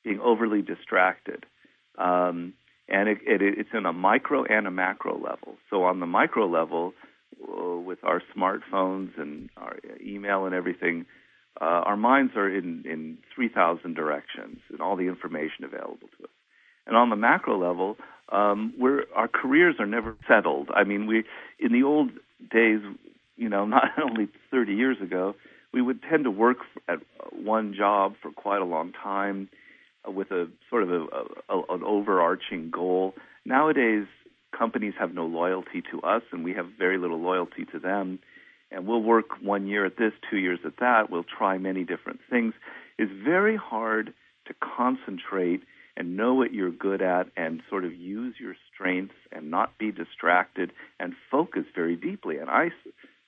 being 0.03 0.19
overly 0.19 0.61
distracted. 0.61 1.45
Um, 1.97 2.53
and 2.89 3.07
it, 3.07 3.19
it, 3.25 3.41
it's 3.41 3.69
in 3.73 3.85
a 3.85 3.93
micro 3.93 4.43
and 4.43 4.67
a 4.67 4.71
macro 4.71 5.15
level. 5.15 5.55
So 5.69 5.83
on 5.83 5.99
the 5.99 6.05
micro 6.05 6.47
level, 6.47 6.93
uh, 7.41 7.77
with 7.77 7.99
our 8.03 8.21
smartphones 8.35 9.17
and 9.17 9.49
our 9.57 9.77
email 10.05 10.45
and 10.45 10.53
everything, 10.53 11.05
uh, 11.59 11.65
our 11.65 11.97
minds 11.97 12.33
are 12.35 12.49
in, 12.49 12.83
in 12.85 13.17
3,000 13.35 13.95
directions 13.95 14.59
and 14.69 14.81
all 14.81 14.95
the 14.95 15.07
information 15.07 15.63
available 15.63 16.07
to 16.17 16.23
us. 16.23 16.29
And 16.85 16.97
on 16.97 17.09
the 17.09 17.15
macro 17.15 17.57
level, 17.57 17.97
um, 18.29 18.73
we're, 18.77 19.03
our 19.15 19.27
careers 19.27 19.75
are 19.79 19.85
never 19.85 20.15
settled. 20.27 20.69
I 20.73 20.83
mean, 20.83 21.07
we 21.07 21.23
in 21.59 21.71
the 21.71 21.83
old 21.83 22.09
days, 22.51 22.81
you 23.37 23.49
know, 23.49 23.65
not 23.77 23.83
only 24.01 24.27
30 24.51 24.73
years 24.73 24.97
ago, 25.01 25.35
we 25.73 25.81
would 25.81 26.01
tend 26.03 26.25
to 26.25 26.31
work 26.31 26.57
at 26.87 26.99
one 27.31 27.73
job 27.73 28.15
for 28.21 28.31
quite 28.31 28.61
a 28.61 28.65
long 28.65 28.93
time 28.93 29.49
uh, 30.07 30.11
with 30.11 30.31
a 30.31 30.47
sort 30.69 30.83
of 30.83 30.89
a, 30.91 31.05
a, 31.49 31.73
an 31.73 31.83
overarching 31.83 32.69
goal. 32.69 33.15
Nowadays, 33.45 34.05
companies 34.57 34.93
have 34.99 35.13
no 35.13 35.25
loyalty 35.25 35.81
to 35.91 36.01
us, 36.01 36.21
and 36.31 36.43
we 36.43 36.53
have 36.53 36.67
very 36.77 36.97
little 36.97 37.19
loyalty 37.19 37.65
to 37.71 37.79
them. 37.79 38.19
And 38.71 38.87
we'll 38.87 39.03
work 39.03 39.41
one 39.41 39.67
year 39.67 39.85
at 39.85 39.97
this, 39.97 40.13
two 40.29 40.37
years 40.37 40.59
at 40.65 40.77
that. 40.79 41.09
We'll 41.09 41.25
try 41.25 41.57
many 41.57 41.83
different 41.83 42.19
things. 42.29 42.53
It's 42.97 43.11
very 43.23 43.55
hard 43.55 44.13
to 44.47 44.53
concentrate 44.77 45.61
and 45.95 46.17
know 46.17 46.33
what 46.33 46.53
you're 46.53 46.71
good 46.71 47.01
at 47.01 47.27
and 47.37 47.61
sort 47.69 47.85
of 47.85 47.93
use 47.93 48.35
your 48.39 48.55
strengths 48.73 49.15
and 49.31 49.51
not 49.51 49.77
be 49.77 49.91
distracted 49.91 50.71
and 50.99 51.13
focus 51.29 51.65
very 51.75 51.95
deeply. 51.95 52.37
And 52.37 52.49
I 52.49 52.69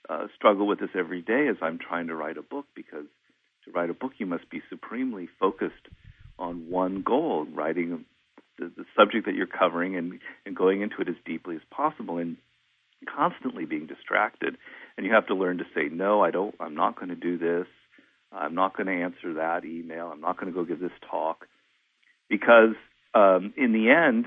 uh, 0.10 0.28
struggle 0.36 0.68
with 0.68 0.80
this 0.80 0.90
every 0.98 1.22
day 1.22 1.48
as 1.50 1.58
I'm 1.62 1.80
trying 1.80 2.08
to 2.08 2.16
write 2.16 2.38
a 2.38 2.42
book 2.42 2.66
because 2.76 3.06
to 3.66 3.72
write 3.72 3.90
a 3.90 3.94
book 3.94 4.14
you 4.18 4.26
must 4.26 4.50
be 4.50 4.62
supremely 4.70 5.28
focused 5.40 5.74
on 6.38 6.70
one 6.70 7.02
goal, 7.02 7.46
writing 7.46 8.06
the, 8.58 8.72
the 8.78 8.86
subject 8.98 9.26
that 9.26 9.36
you're 9.36 9.48
covering 9.48 9.96
and, 9.96 10.20
and 10.46 10.56
going 10.56 10.82
into 10.82 11.02
it 11.02 11.10
as 11.10 11.16
deeply 11.26 11.56
as 11.56 11.62
possible 11.72 12.18
and 12.18 12.38
constantly 13.14 13.66
being 13.66 13.88
distracted. 13.88 14.58
And 14.98 15.06
you 15.06 15.14
have 15.14 15.28
to 15.28 15.36
learn 15.36 15.58
to 15.58 15.66
say, 15.76 15.90
no, 15.92 16.22
I 16.22 16.32
don't, 16.32 16.56
I'm 16.60 16.76
not 16.76 16.96
going 16.96 17.10
to 17.10 17.16
do 17.16 17.38
this. 17.38 17.68
I'm 18.32 18.56
not 18.56 18.76
going 18.76 18.88
to 18.88 19.04
answer 19.04 19.36
that 19.36 19.66
email. 19.66 20.10
I'm 20.12 20.22
not 20.22 20.40
going 20.40 20.52
to 20.52 20.58
go 20.58 20.66
give 20.66 20.80
this 20.80 20.92
talk 21.10 21.48
because 22.30 22.76
um, 23.14 23.54
in 23.56 23.72
the 23.72 23.90
end, 23.90 24.26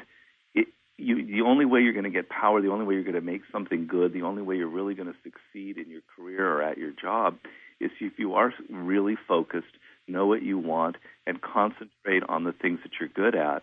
you, 0.98 1.24
the 1.24 1.42
only 1.42 1.64
way 1.64 1.80
you're 1.80 1.92
going 1.92 2.04
to 2.04 2.10
get 2.10 2.28
power, 2.28 2.60
the 2.60 2.70
only 2.70 2.84
way 2.84 2.94
you're 2.94 3.04
going 3.04 3.14
to 3.14 3.20
make 3.20 3.42
something 3.52 3.86
good, 3.86 4.12
the 4.12 4.22
only 4.22 4.42
way 4.42 4.56
you're 4.56 4.68
really 4.68 4.94
going 4.94 5.08
to 5.08 5.18
succeed 5.22 5.78
in 5.78 5.88
your 5.90 6.02
career 6.16 6.46
or 6.46 6.62
at 6.62 6.76
your 6.76 6.90
job 6.90 7.38
is 7.80 7.90
if 8.00 8.18
you 8.18 8.34
are 8.34 8.52
really 8.68 9.16
focused, 9.28 9.66
know 10.08 10.26
what 10.26 10.42
you 10.42 10.58
want, 10.58 10.96
and 11.26 11.40
concentrate 11.40 12.24
on 12.28 12.42
the 12.42 12.52
things 12.52 12.80
that 12.82 12.92
you're 12.98 13.08
good 13.08 13.36
at. 13.36 13.62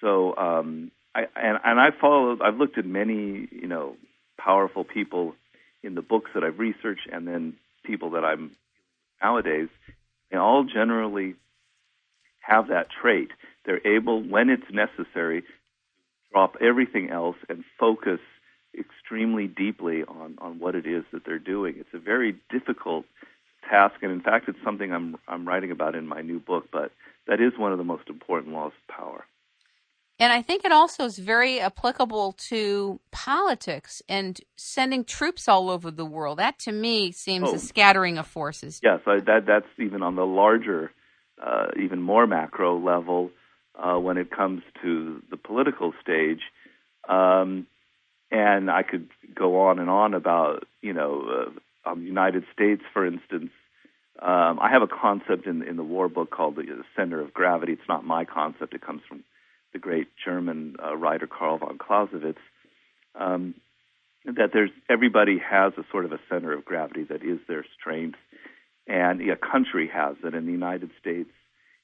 So, 0.00 0.34
um, 0.36 0.90
I, 1.14 1.26
and, 1.36 1.58
and 1.62 1.80
I 1.80 1.90
followed, 1.90 2.40
I've 2.40 2.56
looked 2.56 2.78
at 2.78 2.86
many, 2.86 3.48
you 3.50 3.66
know, 3.66 3.96
powerful 4.38 4.84
people 4.84 5.34
in 5.82 5.94
the 5.94 6.02
books 6.02 6.30
that 6.34 6.42
I've 6.42 6.58
researched, 6.58 7.08
and 7.12 7.28
then 7.28 7.54
people 7.84 8.10
that 8.10 8.24
I'm 8.24 8.52
nowadays. 9.22 9.68
They 10.30 10.38
all 10.38 10.64
generally 10.64 11.34
have 12.40 12.68
that 12.68 12.88
trait. 12.90 13.30
They're 13.64 13.86
able, 13.86 14.22
when 14.22 14.50
it's 14.50 14.70
necessary, 14.70 15.44
drop 16.36 16.56
everything 16.60 17.10
else 17.10 17.36
and 17.48 17.64
focus 17.80 18.20
extremely 18.78 19.46
deeply 19.46 20.02
on, 20.06 20.36
on 20.38 20.58
what 20.58 20.74
it 20.74 20.86
is 20.86 21.02
that 21.12 21.22
they're 21.24 21.38
doing. 21.38 21.76
It's 21.78 21.94
a 21.94 21.98
very 21.98 22.36
difficult 22.50 23.06
task, 23.70 23.94
and 24.02 24.12
in 24.12 24.20
fact, 24.20 24.46
it's 24.48 24.58
something 24.62 24.92
I'm, 24.92 25.16
I'm 25.26 25.48
writing 25.48 25.70
about 25.70 25.94
in 25.94 26.06
my 26.06 26.20
new 26.20 26.38
book, 26.38 26.64
but 26.70 26.92
that 27.26 27.40
is 27.40 27.52
one 27.56 27.72
of 27.72 27.78
the 27.78 27.84
most 27.84 28.08
important 28.10 28.52
laws 28.52 28.72
of 28.72 28.94
power. 28.94 29.24
And 30.18 30.30
I 30.30 30.42
think 30.42 30.64
it 30.64 30.72
also 30.72 31.04
is 31.04 31.18
very 31.18 31.58
applicable 31.58 32.32
to 32.50 33.00
politics 33.12 34.02
and 34.08 34.38
sending 34.56 35.04
troops 35.04 35.48
all 35.48 35.70
over 35.70 35.90
the 35.90 36.06
world. 36.06 36.38
That 36.38 36.58
to 36.60 36.72
me 36.72 37.12
seems 37.12 37.48
oh. 37.48 37.54
a 37.54 37.58
scattering 37.58 38.18
of 38.18 38.26
forces. 38.26 38.80
Yes, 38.82 39.00
I, 39.06 39.20
that 39.20 39.44
that's 39.46 39.66
even 39.78 40.02
on 40.02 40.16
the 40.16 40.24
larger 40.24 40.90
uh, 41.42 41.66
even 41.82 42.00
more 42.00 42.26
macro 42.26 42.78
level 42.78 43.30
uh, 43.76 43.98
when 43.98 44.16
it 44.16 44.30
comes 44.30 44.62
to 44.82 45.22
the 45.30 45.36
political 45.36 45.92
stage. 46.02 46.40
Um, 47.08 47.66
and 48.30 48.70
I 48.70 48.82
could 48.82 49.08
go 49.34 49.60
on 49.68 49.78
and 49.78 49.88
on 49.88 50.14
about, 50.14 50.64
you 50.82 50.92
know, 50.92 51.52
uh, 51.86 51.90
um, 51.90 52.04
United 52.04 52.44
States, 52.52 52.82
for 52.92 53.06
instance. 53.06 53.50
Um, 54.20 54.58
I 54.60 54.70
have 54.70 54.82
a 54.82 54.88
concept 54.88 55.46
in, 55.46 55.62
in 55.62 55.76
the 55.76 55.84
war 55.84 56.08
book 56.08 56.30
called 56.30 56.56
the 56.56 56.64
center 56.96 57.20
of 57.20 57.32
gravity. 57.32 57.72
It's 57.72 57.88
not 57.88 58.04
my 58.04 58.24
concept. 58.24 58.74
It 58.74 58.80
comes 58.80 59.02
from 59.08 59.22
the 59.72 59.78
great 59.78 60.08
German 60.24 60.76
uh, 60.82 60.96
writer 60.96 61.26
Karl 61.26 61.58
von 61.58 61.78
Clausewitz. 61.78 62.38
Um, 63.14 63.54
that 64.24 64.50
there's 64.52 64.70
everybody 64.88 65.38
has 65.38 65.74
a 65.76 65.84
sort 65.92 66.04
of 66.04 66.12
a 66.12 66.18
center 66.28 66.52
of 66.52 66.64
gravity 66.64 67.04
that 67.04 67.22
is 67.22 67.38
their 67.46 67.64
strength 67.78 68.18
and 68.86 69.20
a 69.30 69.36
country 69.36 69.88
has 69.92 70.16
it. 70.24 70.34
In 70.34 70.46
the 70.46 70.52
United 70.52 70.90
States, 71.00 71.30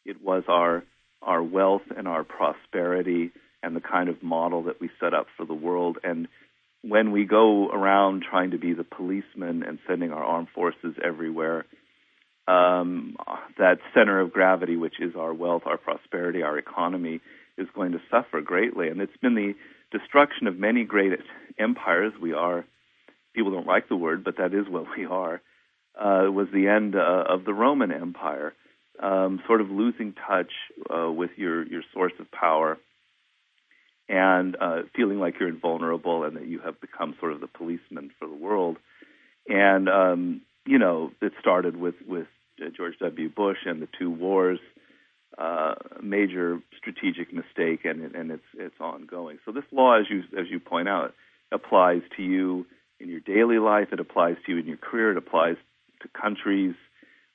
it 0.04 0.22
was 0.22 0.44
our 0.48 0.84
our 1.22 1.42
wealth 1.42 1.82
and 1.96 2.08
our 2.08 2.24
prosperity 2.24 3.30
and 3.62 3.76
the 3.76 3.80
kind 3.80 4.08
of 4.08 4.22
model 4.22 4.64
that 4.64 4.80
we 4.80 4.90
set 5.00 5.14
up 5.14 5.26
for 5.36 5.46
the 5.46 5.54
world. 5.54 5.98
And 6.02 6.28
when 6.82 7.12
we 7.12 7.24
go 7.24 7.68
around 7.68 8.24
trying 8.28 8.50
to 8.50 8.58
be 8.58 8.72
the 8.72 8.84
policeman 8.84 9.62
and 9.62 9.78
sending 9.86 10.12
our 10.12 10.22
armed 10.22 10.48
forces 10.54 10.94
everywhere, 11.02 11.64
um, 12.48 13.16
that 13.58 13.78
center 13.94 14.20
of 14.20 14.32
gravity, 14.32 14.76
which 14.76 15.00
is 15.00 15.14
our 15.16 15.32
wealth, 15.32 15.62
our 15.66 15.78
prosperity, 15.78 16.42
our 16.42 16.58
economy, 16.58 17.20
is 17.56 17.68
going 17.74 17.92
to 17.92 18.00
suffer 18.10 18.40
greatly. 18.40 18.88
And 18.88 19.00
it's 19.00 19.16
been 19.18 19.34
the 19.34 19.54
destruction 19.96 20.48
of 20.48 20.58
many 20.58 20.84
great 20.84 21.12
empires. 21.58 22.12
We 22.20 22.32
are, 22.32 22.64
people 23.34 23.52
don't 23.52 23.66
like 23.66 23.88
the 23.88 23.96
word, 23.96 24.24
but 24.24 24.38
that 24.38 24.54
is 24.54 24.68
what 24.68 24.86
we 24.96 25.06
are 25.06 25.40
uh, 25.98 26.30
was 26.30 26.48
the 26.52 26.68
end 26.68 26.96
uh, 26.96 27.24
of 27.28 27.44
the 27.44 27.54
Roman 27.54 27.92
Empire, 27.92 28.54
um, 29.00 29.40
sort 29.46 29.60
of 29.60 29.70
losing 29.70 30.14
touch 30.28 30.52
uh, 30.90 31.10
with 31.10 31.30
your, 31.36 31.66
your 31.66 31.82
source 31.92 32.12
of 32.18 32.30
power 32.30 32.78
and 34.08 34.56
uh, 34.60 34.82
feeling 34.94 35.18
like 35.18 35.34
you're 35.40 35.48
invulnerable 35.48 36.24
and 36.24 36.36
that 36.36 36.46
you 36.46 36.60
have 36.60 36.80
become 36.80 37.14
sort 37.20 37.32
of 37.32 37.40
the 37.40 37.46
policeman 37.46 38.10
for 38.18 38.28
the 38.28 38.34
world. 38.34 38.76
And, 39.48 39.88
um, 39.88 40.42
you 40.66 40.78
know, 40.78 41.10
it 41.20 41.32
started 41.40 41.76
with, 41.76 41.94
with 42.06 42.26
George 42.76 42.94
W. 43.00 43.28
Bush 43.28 43.58
and 43.64 43.80
the 43.80 43.88
two 43.98 44.10
wars, 44.10 44.60
uh, 45.38 45.74
major 46.02 46.60
strategic 46.78 47.32
mistake, 47.32 47.84
and, 47.84 48.14
and 48.14 48.30
it's, 48.30 48.42
it's 48.54 48.80
ongoing. 48.80 49.38
So 49.44 49.52
this 49.52 49.64
law, 49.72 49.98
as 49.98 50.06
you, 50.10 50.20
as 50.38 50.46
you 50.50 50.60
point 50.60 50.88
out, 50.88 51.14
applies 51.50 52.02
to 52.16 52.22
you 52.22 52.66
in 53.00 53.08
your 53.08 53.20
daily 53.20 53.58
life. 53.58 53.88
It 53.92 54.00
applies 54.00 54.36
to 54.46 54.52
you 54.52 54.58
in 54.58 54.66
your 54.66 54.76
career. 54.76 55.12
It 55.12 55.16
applies 55.16 55.56
to 56.02 56.08
countries. 56.08 56.74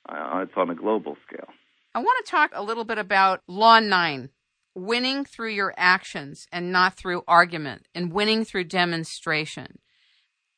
Uh, 0.08 0.40
it's 0.42 0.52
on 0.56 0.70
a 0.70 0.74
global 0.74 1.16
scale. 1.26 1.48
I 1.94 2.00
want 2.00 2.24
to 2.24 2.30
talk 2.30 2.50
a 2.54 2.62
little 2.62 2.84
bit 2.84 2.98
about 2.98 3.42
Law 3.46 3.80
9 3.80 4.30
winning 4.78 5.24
through 5.24 5.50
your 5.50 5.74
actions 5.76 6.46
and 6.52 6.72
not 6.72 6.96
through 6.96 7.22
argument, 7.26 7.86
and 7.94 8.12
winning 8.12 8.44
through 8.44 8.64
demonstration. 8.64 9.78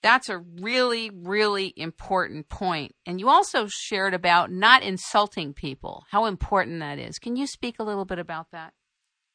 That's 0.02 0.28
a 0.28 0.38
really, 0.38 1.10
really 1.10 1.74
important 1.76 2.48
point. 2.48 2.94
And 3.04 3.20
you 3.20 3.28
also 3.28 3.66
shared 3.68 4.14
about 4.14 4.50
not 4.50 4.82
insulting 4.82 5.52
people, 5.52 6.04
how 6.10 6.24
important 6.24 6.80
that 6.80 6.98
is. 6.98 7.18
Can 7.18 7.36
you 7.36 7.46
speak 7.46 7.76
a 7.78 7.84
little 7.84 8.06
bit 8.06 8.18
about 8.18 8.50
that? 8.52 8.72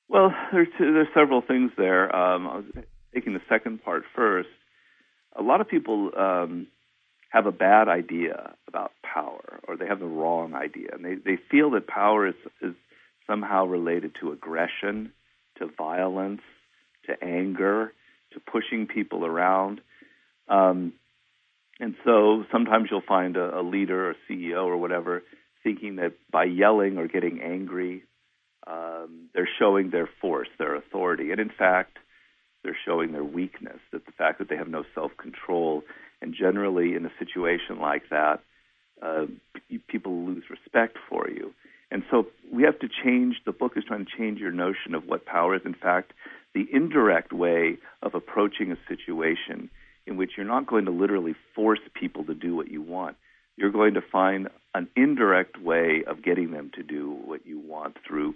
Well, 0.08 0.32
there's, 0.52 0.68
there's 0.80 1.08
several 1.14 1.42
things 1.42 1.72
there. 1.78 2.16
Um, 2.16 2.48
I 2.48 2.56
was 2.58 2.66
taking 3.14 3.34
the 3.34 3.42
second 3.50 3.84
part 3.84 4.04
first. 4.16 4.50
A 5.38 5.44
lot 5.44 5.62
of 5.62 5.68
people 5.68 6.12
um, 6.18 6.68
have 7.36 7.48
a 7.48 7.52
bad 7.52 7.90
idea 7.90 8.54
about 8.66 8.94
power 9.04 9.60
or 9.68 9.76
they 9.76 9.86
have 9.86 10.00
the 10.00 10.06
wrong 10.06 10.54
idea 10.54 10.88
and 10.94 11.04
they, 11.04 11.16
they 11.16 11.38
feel 11.52 11.72
that 11.72 11.86
power 11.86 12.28
is, 12.28 12.36
is 12.62 12.74
somehow 13.28 13.66
related 13.66 14.14
to 14.22 14.32
aggression, 14.32 15.12
to 15.58 15.68
violence, 15.78 16.40
to 17.08 17.14
anger, 17.22 17.92
to 18.32 18.40
pushing 18.40 18.88
people 18.88 19.26
around. 19.26 19.82
Um, 20.48 20.94
and 21.82 21.96
so 22.06 22.46
sometimes 22.54 22.88
you'll 22.90 23.02
find 23.06 23.36
a, 23.36 23.60
a 23.60 23.64
leader 23.64 24.12
or 24.12 24.16
CEO 24.30 24.64
or 24.64 24.78
whatever 24.78 25.22
thinking 25.62 25.98
that 25.98 26.14
by 26.32 26.46
yelling 26.46 26.98
or 26.98 27.10
getting 27.10 27.42
angry, 27.42 28.04
um, 28.66 29.28
they're 29.34 29.50
showing 29.60 29.90
their 29.90 30.08
force, 30.22 30.48
their 30.58 30.76
authority. 30.76 31.32
And 31.32 31.42
in 31.42 31.50
fact, 31.50 31.98
they're 32.64 32.78
showing 32.86 33.12
their 33.12 33.26
weakness, 33.26 33.80
that 33.92 34.06
the 34.06 34.14
fact 34.14 34.40
that 34.40 34.48
they 34.48 34.56
have 34.56 34.70
no 34.70 34.86
self 34.96 35.12
control 35.18 35.84
and 36.22 36.34
generally, 36.34 36.96
in 36.96 37.06
a 37.06 37.12
situation 37.20 37.80
like 37.80 38.10
that, 38.10 38.40
uh, 39.02 39.26
people 39.88 40.26
lose 40.26 40.44
respect 40.50 40.98
for 41.10 41.30
you. 41.30 41.54
And 41.92 42.04
so 42.10 42.28
we 42.52 42.64
have 42.64 42.80
to 42.80 42.88
change, 43.04 43.36
the 43.46 43.52
book 43.52 43.74
is 43.76 43.84
trying 43.86 44.06
to 44.06 44.12
change 44.18 44.40
your 44.40 44.52
notion 44.52 44.96
of 44.96 45.06
what 45.06 45.26
power 45.26 45.56
is. 45.56 45.62
In 45.66 45.76
fact, 45.76 46.14
the 46.54 46.66
indirect 46.72 47.32
way 47.32 47.78
of 48.02 48.16
approaching 48.16 48.72
a 48.72 48.78
situation 48.88 49.70
in 50.08 50.18
which 50.18 50.32
you're 50.38 50.46
not 50.46 50.68
going 50.68 50.86
to 50.86 50.92
literally 50.92 51.36
force 51.54 51.80
people 51.94 52.24
to 52.26 52.34
do 52.34 52.56
what 52.56 52.72
you 52.72 52.82
want. 52.82 53.18
You're 53.58 53.72
going 53.72 53.94
to 53.94 54.02
find 54.02 54.50
an 54.74 54.88
indirect 54.96 55.62
way 55.62 56.04
of 56.08 56.24
getting 56.24 56.52
them 56.52 56.72
to 56.76 56.84
do 56.84 57.18
what 57.26 57.46
you 57.46 57.60
want 57.60 57.98
through 58.08 58.36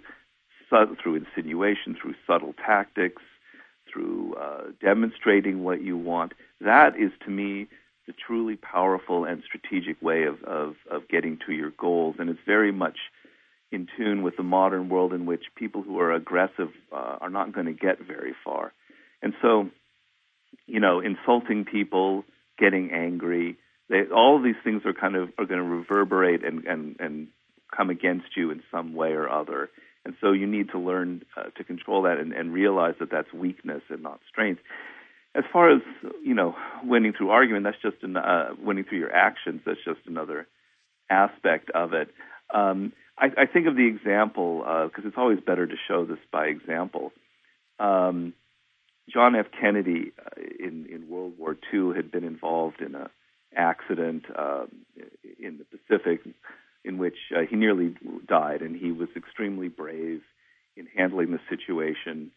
through 1.02 1.16
insinuation, 1.16 1.96
through 2.00 2.14
subtle 2.28 2.54
tactics, 2.64 3.22
through 3.92 4.34
uh, 4.34 4.62
demonstrating 4.80 5.64
what 5.64 5.82
you 5.82 5.96
want. 5.96 6.32
That 6.60 6.96
is, 6.96 7.12
to 7.24 7.30
me, 7.30 7.66
the 8.06 8.12
truly 8.26 8.56
powerful 8.56 9.24
and 9.24 9.42
strategic 9.44 10.00
way 10.02 10.24
of, 10.24 10.42
of, 10.44 10.74
of 10.90 11.08
getting 11.08 11.38
to 11.46 11.52
your 11.52 11.70
goals. 11.70 12.16
And 12.18 12.28
it's 12.30 12.40
very 12.46 12.72
much 12.72 12.98
in 13.72 13.86
tune 13.96 14.22
with 14.22 14.36
the 14.36 14.42
modern 14.42 14.88
world 14.88 15.12
in 15.12 15.26
which 15.26 15.44
people 15.54 15.82
who 15.82 15.98
are 16.00 16.12
aggressive 16.12 16.70
uh, 16.92 17.18
are 17.20 17.30
not 17.30 17.52
going 17.52 17.66
to 17.66 17.72
get 17.72 17.98
very 18.04 18.34
far. 18.44 18.72
And 19.22 19.34
so, 19.40 19.70
you 20.66 20.80
know, 20.80 21.00
insulting 21.00 21.64
people, 21.64 22.24
getting 22.58 22.90
angry, 22.92 23.56
they, 23.88 24.02
all 24.14 24.36
of 24.36 24.42
these 24.42 24.56
things 24.64 24.82
are 24.84 24.92
kind 24.92 25.14
of 25.14 25.30
are 25.38 25.46
going 25.46 25.60
to 25.60 25.64
reverberate 25.64 26.44
and, 26.44 26.64
and, 26.64 26.96
and 26.98 27.28
come 27.76 27.90
against 27.90 28.36
you 28.36 28.50
in 28.50 28.62
some 28.70 28.94
way 28.94 29.12
or 29.12 29.28
other. 29.28 29.70
And 30.04 30.14
so 30.20 30.32
you 30.32 30.46
need 30.46 30.70
to 30.70 30.78
learn 30.78 31.22
uh, 31.36 31.50
to 31.56 31.64
control 31.64 32.02
that 32.02 32.18
and, 32.18 32.32
and 32.32 32.52
realize 32.52 32.94
that 33.00 33.10
that's 33.10 33.32
weakness 33.32 33.82
and 33.90 34.02
not 34.02 34.20
strength. 34.28 34.62
As 35.34 35.44
far 35.52 35.70
as 35.70 35.82
you 36.24 36.34
know, 36.34 36.56
winning 36.82 37.12
through 37.12 37.30
argument, 37.30 37.64
that's 37.64 37.80
just 37.82 38.02
an, 38.02 38.16
uh, 38.16 38.50
winning 38.58 38.84
through 38.84 38.98
your 38.98 39.14
actions. 39.14 39.60
That's 39.64 39.84
just 39.84 40.00
another 40.06 40.46
aspect 41.08 41.70
of 41.70 41.92
it. 41.92 42.08
Um, 42.52 42.92
I, 43.18 43.26
I 43.42 43.46
think 43.46 43.66
of 43.66 43.76
the 43.76 43.86
example 43.86 44.60
because 44.60 45.04
uh, 45.04 45.08
it's 45.08 45.18
always 45.18 45.38
better 45.40 45.66
to 45.66 45.74
show 45.86 46.04
this 46.04 46.18
by 46.32 46.46
example. 46.46 47.12
Um, 47.78 48.32
John 49.12 49.34
F. 49.34 49.46
Kennedy 49.60 50.12
uh, 50.18 50.40
in, 50.58 50.86
in 50.86 51.08
World 51.08 51.34
War 51.38 51.56
II 51.72 51.94
had 51.94 52.10
been 52.10 52.24
involved 52.24 52.80
in 52.80 52.94
an 52.94 53.08
accident 53.54 54.24
um, 54.36 54.68
in 55.38 55.58
the 55.58 55.64
Pacific 55.64 56.20
in 56.84 56.98
which 56.98 57.16
uh, 57.36 57.40
he 57.48 57.56
nearly 57.56 57.94
died, 58.26 58.62
and 58.62 58.76
he 58.76 58.92
was 58.92 59.08
extremely 59.16 59.68
brave 59.68 60.22
in 60.76 60.86
handling 60.96 61.30
the 61.32 61.40
situation. 61.48 62.30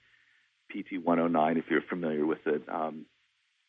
PT 0.72 1.04
109, 1.04 1.58
if 1.58 1.66
you're 1.70 1.82
familiar 1.82 2.26
with 2.26 2.46
it. 2.46 2.64
Um, 2.68 3.06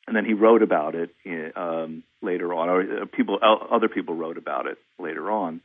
and 0.06 0.16
then 0.16 0.24
he 0.24 0.34
wrote 0.34 0.62
about 0.62 0.94
it 0.94 1.10
in, 1.24 1.52
um, 1.56 2.02
later 2.22 2.52
on, 2.54 2.68
or 2.68 2.80
uh, 2.80 3.06
people, 3.06 3.38
other 3.42 3.88
people 3.88 4.14
wrote 4.14 4.38
about 4.38 4.66
it 4.66 4.78
later 4.98 5.30
on. 5.30 5.60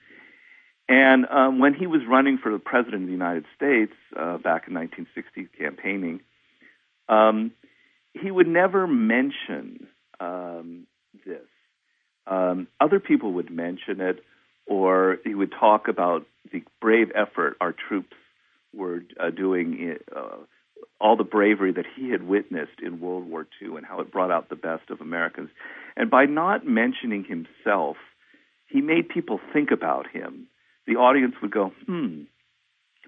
And 0.87 1.27
um, 1.29 1.59
when 1.59 1.73
he 1.73 1.87
was 1.87 2.01
running 2.07 2.39
for 2.41 2.51
the 2.51 2.59
president 2.59 3.03
of 3.03 3.07
the 3.07 3.13
United 3.13 3.45
States 3.55 3.93
uh, 4.15 4.37
back 4.37 4.67
in 4.67 4.73
1960, 4.73 5.47
campaigning, 5.57 6.21
um, 7.07 7.51
he 8.13 8.31
would 8.31 8.47
never 8.47 8.87
mention 8.87 9.87
um, 10.19 10.87
this. 11.25 11.45
Um, 12.25 12.67
other 12.79 12.99
people 12.99 13.33
would 13.33 13.51
mention 13.51 14.01
it, 14.01 14.23
or 14.69 15.17
he 15.25 15.33
would 15.33 15.51
talk 15.51 15.87
about 15.87 16.25
the 16.53 16.63
brave 16.79 17.11
effort 17.15 17.57
our 17.59 17.73
troops 17.73 18.15
were 18.73 19.03
uh, 19.19 19.31
doing, 19.31 19.97
uh, 20.15 20.37
all 21.01 21.17
the 21.17 21.23
bravery 21.23 21.73
that 21.73 21.85
he 21.97 22.11
had 22.11 22.25
witnessed 22.25 22.79
in 22.81 23.01
World 23.01 23.27
War 23.27 23.47
II, 23.61 23.77
and 23.77 23.85
how 23.85 23.99
it 23.99 24.11
brought 24.11 24.31
out 24.31 24.47
the 24.47 24.55
best 24.55 24.91
of 24.91 25.01
Americans. 25.01 25.49
And 25.97 26.09
by 26.09 26.25
not 26.25 26.67
mentioning 26.67 27.25
himself, 27.25 27.97
he 28.67 28.81
made 28.81 29.09
people 29.09 29.39
think 29.51 29.71
about 29.71 30.05
him. 30.07 30.47
The 30.85 30.97
audience 30.97 31.33
would 31.41 31.51
go, 31.51 31.73
hmm, 31.87 32.21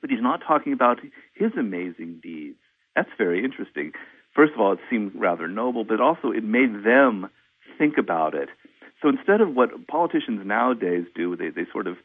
but 0.02 0.10
he's 0.10 0.22
not 0.22 0.42
talking 0.46 0.74
about 0.74 0.98
his 1.36 1.52
amazing 1.58 2.22
deeds. 2.24 2.58
That's 2.96 3.10
very 3.20 3.46
interesting. 3.46 3.92
First 4.36 4.54
of 4.54 4.60
all, 4.60 4.74
it 4.74 4.80
seemed 4.90 5.12
rather 5.14 5.48
noble, 5.48 5.84
but 5.84 6.02
also 6.02 6.32
it 6.32 6.44
made 6.44 6.84
them 6.84 7.30
think 7.78 7.98
about 8.00 8.34
it 8.34 8.50
so 9.02 9.10
instead 9.10 9.42
of 9.42 9.56
what 9.56 9.88
politicians 9.88 10.42
nowadays 10.46 11.06
do, 11.16 11.36
they, 11.36 11.50
they 11.50 11.66
sort 11.72 11.88
of 11.88 11.98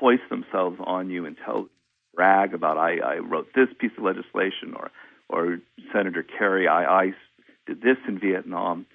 foist 0.00 0.22
themselves 0.28 0.78
on 0.84 1.10
you 1.10 1.24
and 1.24 1.36
tell, 1.44 1.68
brag 2.14 2.54
about, 2.54 2.78
I, 2.78 2.98
I 2.98 3.18
wrote 3.18 3.48
this 3.54 3.68
piece 3.78 3.92
of 3.96 4.04
legislation, 4.04 4.74
or, 4.74 4.90
or 5.28 5.58
Senator 5.92 6.22
Kerry, 6.24 6.66
I, 6.66 6.84
I 6.84 7.12
did 7.66 7.80
this 7.80 7.98
in 8.08 8.18
Vietnam. 8.18 8.86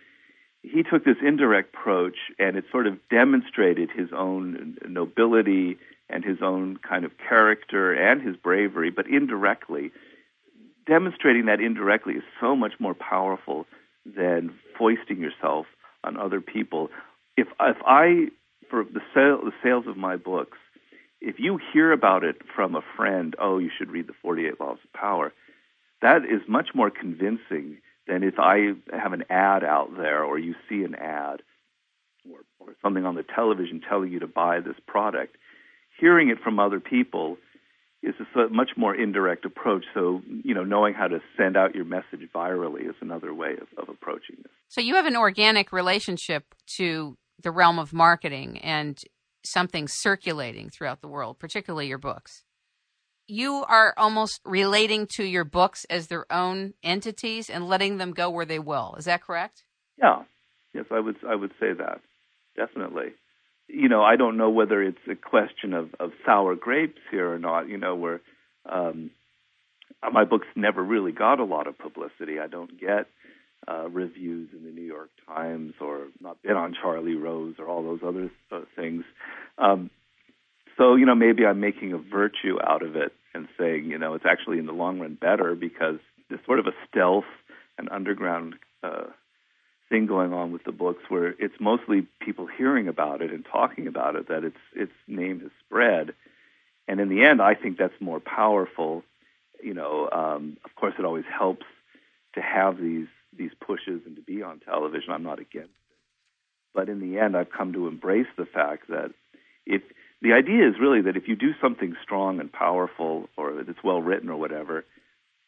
He 0.64 0.84
took 0.84 1.06
this 1.06 1.18
indirect 1.26 1.74
approach, 1.74 2.18
and 2.38 2.58
it 2.58 2.66
sort 2.72 2.88
of 2.88 2.98
demonstrated 3.10 3.90
his 3.92 4.10
own 4.12 4.78
nobility 4.88 5.78
and 6.10 6.26
his 6.26 6.40
own 6.42 6.78
kind 6.78 7.06
of 7.06 7.12
character 7.18 7.94
and 7.94 8.22
his 8.22 8.36
bravery, 8.36 8.90
but 8.90 9.08
indirectly. 9.08 9.92
Demonstrating 10.86 11.46
that 11.46 11.62
indirectly 11.62 12.16
is 12.16 12.24
so 12.42 12.56
much 12.56 12.74
more 12.80 12.94
powerful 12.94 13.66
than 14.06 14.54
foisting 14.78 15.20
yourself 15.20 15.68
on 16.04 16.18
other 16.18 16.42
people 16.42 16.90
if 17.38 17.48
if 17.60 17.78
I 17.86 18.28
for 18.70 18.84
the 18.84 19.02
sale 19.14 19.40
the 19.44 19.54
sales 19.64 19.88
of 19.88 19.98
my 19.98 20.16
books, 20.16 20.58
if 21.20 21.40
you 21.40 21.60
hear 21.74 21.92
about 21.92 22.24
it 22.24 22.38
from 22.56 22.76
a 22.76 22.82
friend, 22.96 23.36
oh, 23.40 23.58
you 23.58 23.70
should 23.78 23.92
read 23.92 24.08
the 24.08 24.14
48 24.22 24.60
Laws 24.60 24.80
of 24.84 24.94
Power, 24.94 25.34
that 26.02 26.26
is 26.26 26.42
much 26.48 26.70
more 26.74 26.90
convincing 26.90 27.78
than 28.08 28.24
if 28.24 28.40
I 28.40 28.74
have 28.92 29.14
an 29.14 29.26
ad 29.30 29.64
out 29.64 29.96
there 29.96 30.24
or 30.24 30.40
you 30.40 30.56
see 30.68 30.84
an 30.84 30.96
ad 30.96 31.44
or, 32.30 32.40
or 32.60 32.76
something 32.82 33.06
on 33.06 33.16
the 33.16 33.24
television 33.24 33.82
telling 33.88 34.12
you 34.12 34.20
to 34.20 34.28
buy 34.28 34.60
this 34.60 34.76
product. 34.88 35.38
Hearing 36.00 36.30
it 36.30 36.40
from 36.40 36.60
other 36.60 36.80
people 36.80 37.38
is 38.04 38.16
a 38.36 38.50
much 38.50 38.72
more 38.76 38.96
indirect 38.96 39.46
approach. 39.46 39.86
So, 39.94 40.22
you 40.44 40.56
know, 40.56 40.64
knowing 40.64 40.94
how 40.94 41.08
to 41.08 41.20
send 41.38 41.56
out 41.56 41.76
your 41.76 41.86
message 41.86 42.28
virally 42.34 42.90
is 42.90 42.96
another 43.02 43.34
way 43.34 43.54
of, 43.54 43.68
of 43.78 43.90
approaching 43.90 44.38
this. 44.38 44.52
So, 44.70 44.82
you 44.82 44.96
have 44.96 45.06
an 45.06 45.16
organic 45.16 45.72
relationship 45.72 46.44
to 46.78 47.18
the 47.42 47.52
realm 47.52 47.80
of 47.80 47.94
marketing 47.94 48.60
and 48.60 49.00
something 49.44 49.88
circulating 49.88 50.70
throughout 50.70 51.02
the 51.02 51.08
world, 51.08 51.40
particularly 51.40 51.88
your 51.88 51.98
books. 51.98 52.44
You 53.28 53.64
are 53.68 53.94
almost 53.98 54.42
relating 54.46 55.08
to 55.16 55.24
your 55.24 55.46
books 55.46 55.86
as 55.90 56.08
their 56.08 56.32
own 56.32 56.74
entities 56.84 57.50
and 57.50 57.68
letting 57.68 57.98
them 57.98 58.12
go 58.12 58.30
where 58.30 58.46
they 58.46 58.60
will. 58.60 58.96
Is 58.98 59.06
that 59.06 59.24
correct? 59.24 59.64
Yeah. 59.98 60.24
Yes, 60.74 60.86
I 60.92 61.00
would 61.00 61.18
I 61.28 61.36
would 61.36 61.52
say 61.60 61.74
that. 61.74 62.02
Definitely. 62.56 63.14
You 63.74 63.88
know, 63.88 64.04
I 64.04 64.16
don't 64.18 64.38
know 64.38 64.50
whether 64.50 64.84
it's 64.84 64.98
a 65.10 65.16
question 65.16 65.74
of, 65.74 65.94
of 66.00 66.12
sour 66.26 66.56
grapes 66.56 67.00
here 67.10 67.32
or 67.32 67.40
not, 67.40 67.70
you 67.70 67.78
know, 67.78 67.96
where 67.96 68.22
um, 68.66 69.12
my 70.12 70.26
books 70.26 70.48
never 70.56 70.84
really 70.84 71.12
got 71.12 71.40
a 71.40 71.46
lot 71.46 71.68
of 71.68 71.78
publicity. 71.78 72.40
I 72.40 72.48
don't 72.48 72.80
get 72.80 73.08
uh, 73.68 73.88
reviews 73.90 74.50
in 74.54 74.66
the 74.66 74.72
New 74.72 74.86
York 74.86 75.10
Times 75.28 75.74
or 75.80 76.08
not 76.20 76.42
been 76.42 76.58
on 76.58 76.76
Charlie 76.80 77.16
Rose 77.16 77.56
or 77.60 77.68
all 77.68 77.84
those 77.84 78.02
other 78.06 78.30
uh, 78.52 78.62
things. 78.76 79.04
Um, 79.58 79.90
so, 80.78 80.96
you 80.96 81.06
know, 81.06 81.16
maybe 81.16 81.46
I'm 81.46 81.60
making 81.60 81.94
a 81.94 81.98
virtue 81.98 82.58
out 82.62 82.82
of 82.82 82.96
it 82.96 83.14
and 83.34 83.48
saying, 83.58 83.86
you 83.86 83.98
know, 83.98 84.16
it's 84.16 84.26
actually 84.26 84.58
in 84.58 84.66
the 84.66 84.74
long 84.74 85.00
run 85.00 85.16
better 85.20 85.56
because 85.56 86.00
there's 86.30 86.44
sort 86.46 86.60
of 86.60 86.68
a 86.68 86.74
stealth 86.90 87.26
and 87.78 87.88
underground 87.90 88.56
uh, 88.84 89.06
thing 89.92 90.08
going 90.08 90.34
on 90.34 90.52
with 90.54 90.64
the 90.64 90.72
books 90.72 91.04
where 91.10 91.36
it's 91.38 91.54
mostly 91.60 92.08
people 92.22 92.48
hearing 92.48 92.88
about 92.88 93.22
it 93.22 93.32
and 93.32 93.46
talking 93.46 93.86
about 93.86 94.16
it 94.16 94.30
that 94.30 94.44
its 94.44 94.58
its 94.74 94.94
name 95.08 95.42
has 95.42 95.52
spread. 95.68 96.14
And 96.88 97.00
in 97.00 97.10
the 97.10 97.24
end, 97.24 97.42
I 97.42 97.54
think 97.54 97.78
that's 97.78 98.00
more 98.00 98.20
powerful. 98.20 99.04
You 99.62 99.76
know, 99.76 100.10
um, 100.12 100.58
of 100.66 100.74
course, 100.76 100.96
it 100.98 101.06
always 101.06 101.26
helps 101.30 101.66
to 102.34 102.42
have 102.42 102.78
these 102.80 103.08
these 103.38 103.52
pushes 103.60 104.02
and 104.06 104.16
to 104.16 104.22
be 104.22 104.42
on 104.42 104.60
television. 104.62 105.12
I'm 105.12 105.24
not 105.24 105.40
against 105.40 105.70
it. 105.70 105.98
But 106.74 106.90
in 106.90 107.00
the 107.00 107.20
end, 107.20 107.36
I've 107.36 107.52
come 107.52 107.74
to 107.74 107.88
embrace 107.88 108.28
the 108.38 108.46
fact 108.46 108.88
that 108.88 109.12
if 109.66 109.82
the 110.22 110.34
idea 110.34 110.68
is 110.68 110.76
really 110.80 111.02
that 111.02 111.18
if 111.18 111.28
you 111.28 111.36
do 111.36 111.52
something 111.62 111.96
strong 112.02 112.40
and 112.40 112.52
powerful 112.52 113.30
or 113.38 113.64
that's 113.64 113.84
well 113.84 114.02
written 114.02 114.30
or 114.30 114.38
whatever, 114.38 114.86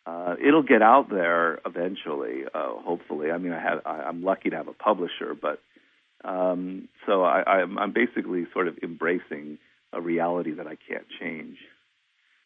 uh, 0.05 0.35
it'll 0.45 0.63
get 0.63 0.81
out 0.81 1.09
there 1.09 1.59
eventually. 1.65 2.43
Uh, 2.53 2.73
hopefully, 2.83 3.31
I 3.31 3.37
mean, 3.37 3.53
I 3.53 3.59
have 3.59 3.81
I, 3.85 4.03
I'm 4.03 4.23
lucky 4.23 4.49
to 4.49 4.55
have 4.55 4.67
a 4.67 4.73
publisher, 4.73 5.35
but 5.39 5.61
um, 6.23 6.87
so 7.05 7.23
I, 7.23 7.43
I'm, 7.43 7.77
I'm 7.77 7.93
basically 7.93 8.45
sort 8.53 8.67
of 8.67 8.77
embracing 8.81 9.57
a 9.91 10.01
reality 10.01 10.51
that 10.51 10.67
I 10.67 10.77
can't 10.89 11.05
change 11.19 11.57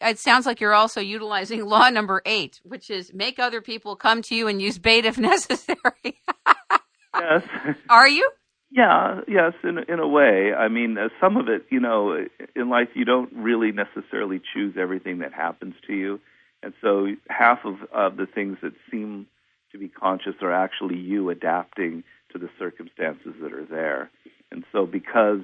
it 0.01 0.19
sounds 0.19 0.45
like 0.45 0.61
you're 0.61 0.73
also 0.73 1.01
utilizing 1.01 1.65
law 1.65 1.89
number 1.89 2.21
eight, 2.25 2.61
which 2.63 2.89
is 2.89 3.13
make 3.13 3.39
other 3.39 3.61
people 3.61 3.95
come 3.95 4.21
to 4.23 4.35
you 4.35 4.47
and 4.47 4.61
use 4.61 4.77
bait 4.77 5.05
if 5.05 5.17
necessary. 5.17 6.21
yes. 7.13 7.43
Are 7.89 8.07
you? 8.07 8.29
Yeah, 8.69 9.21
yes, 9.29 9.53
in 9.63 9.77
in 9.87 9.99
a 9.99 10.07
way. 10.07 10.53
I 10.53 10.67
mean, 10.67 10.97
uh, 10.97 11.07
some 11.21 11.37
of 11.37 11.47
it, 11.47 11.65
you 11.69 11.79
know, 11.79 12.25
in 12.53 12.69
life 12.69 12.89
you 12.95 13.05
don't 13.05 13.31
really 13.33 13.71
necessarily 13.71 14.41
choose 14.53 14.75
everything 14.77 15.19
that 15.19 15.31
happens 15.31 15.75
to 15.87 15.93
you, 15.93 16.19
and 16.63 16.73
so 16.81 17.07
half 17.29 17.59
of 17.65 18.17
the 18.17 18.25
things 18.25 18.57
that 18.61 18.73
seem 18.89 19.27
to 19.71 19.77
be 19.77 19.87
conscious 19.87 20.35
are 20.41 20.53
actually 20.53 20.97
you 20.97 21.29
adapting 21.29 22.03
to 22.31 22.39
the 22.39 22.49
circumstances 22.57 23.33
that 23.41 23.53
are 23.53 23.65
there. 23.65 24.09
And 24.51 24.63
so, 24.71 24.85
because 24.85 25.41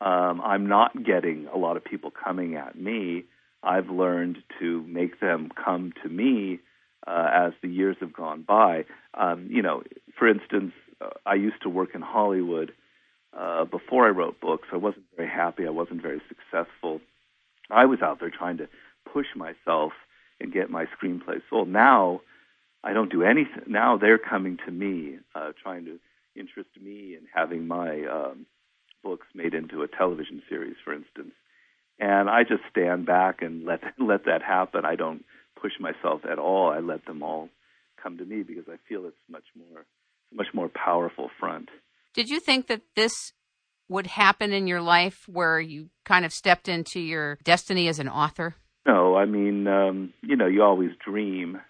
um, 0.00 0.40
I'm 0.42 0.66
not 0.66 1.04
getting 1.04 1.46
a 1.52 1.58
lot 1.58 1.76
of 1.76 1.84
people 1.84 2.10
coming 2.10 2.56
at 2.56 2.78
me. 2.78 3.24
I've 3.62 3.90
learned 3.90 4.38
to 4.58 4.82
make 4.84 5.20
them 5.20 5.50
come 5.62 5.92
to 6.02 6.08
me 6.08 6.60
uh, 7.06 7.28
as 7.32 7.52
the 7.62 7.68
years 7.68 7.96
have 8.00 8.12
gone 8.12 8.42
by. 8.42 8.86
Um, 9.14 9.48
you 9.50 9.60
know, 9.62 9.82
for 10.18 10.28
instance, 10.28 10.72
uh, 11.00 11.10
I 11.26 11.34
used 11.34 11.62
to 11.62 11.68
work 11.68 11.90
in 11.94 12.00
Hollywood 12.00 12.72
uh, 13.38 13.66
before 13.66 14.06
I 14.06 14.10
wrote 14.10 14.40
books. 14.40 14.68
I 14.72 14.76
wasn't 14.76 15.04
very 15.16 15.28
happy. 15.28 15.66
I 15.66 15.70
wasn't 15.70 16.00
very 16.00 16.22
successful. 16.28 17.00
I 17.70 17.84
was 17.84 18.00
out 18.02 18.20
there 18.20 18.30
trying 18.30 18.56
to 18.58 18.68
push 19.12 19.26
myself 19.36 19.92
and 20.40 20.52
get 20.52 20.70
my 20.70 20.86
screenplay 20.86 21.40
sold. 21.48 21.68
Now, 21.68 22.20
I 22.82 22.92
don't 22.92 23.10
do 23.10 23.22
anything. 23.22 23.64
Now 23.66 23.98
they're 23.98 24.18
coming 24.18 24.58
to 24.64 24.72
me, 24.72 25.18
uh, 25.34 25.52
trying 25.62 25.84
to 25.84 25.98
interest 26.34 26.70
me 26.80 27.14
in 27.14 27.26
having 27.34 27.66
my 27.66 28.04
um, 28.06 28.46
books 29.02 29.26
made 29.34 29.54
into 29.54 29.82
a 29.82 29.88
television 29.88 30.42
series, 30.48 30.76
for 30.84 30.94
instance. 30.94 31.32
And 31.98 32.30
I 32.30 32.44
just 32.44 32.62
stand 32.70 33.04
back 33.04 33.42
and 33.42 33.64
let 33.64 33.82
let 33.98 34.24
that 34.24 34.42
happen. 34.42 34.84
I 34.84 34.96
don't 34.96 35.24
push 35.60 35.72
myself 35.78 36.22
at 36.30 36.38
all. 36.38 36.70
I 36.70 36.80
let 36.80 37.04
them 37.04 37.22
all 37.22 37.50
come 38.02 38.16
to 38.18 38.24
me 38.24 38.42
because 38.42 38.64
I 38.68 38.76
feel 38.88 39.04
it's 39.04 39.16
much 39.28 39.44
more 39.56 39.84
much 40.32 40.48
more 40.54 40.68
powerful 40.68 41.28
front. 41.38 41.68
Did 42.14 42.28
you 42.28 42.40
think 42.40 42.68
that 42.68 42.82
this 42.96 43.32
would 43.88 44.06
happen 44.06 44.52
in 44.52 44.66
your 44.66 44.80
life 44.80 45.24
where 45.28 45.60
you 45.60 45.90
kind 46.04 46.24
of 46.24 46.32
stepped 46.32 46.68
into 46.68 47.00
your 47.00 47.38
destiny 47.42 47.88
as 47.88 47.98
an 47.98 48.08
author? 48.08 48.54
No, 48.86 49.16
I 49.16 49.26
mean, 49.26 49.66
um, 49.66 50.12
you 50.22 50.36
know, 50.36 50.46
you 50.46 50.62
always 50.62 50.90
dream 51.04 51.60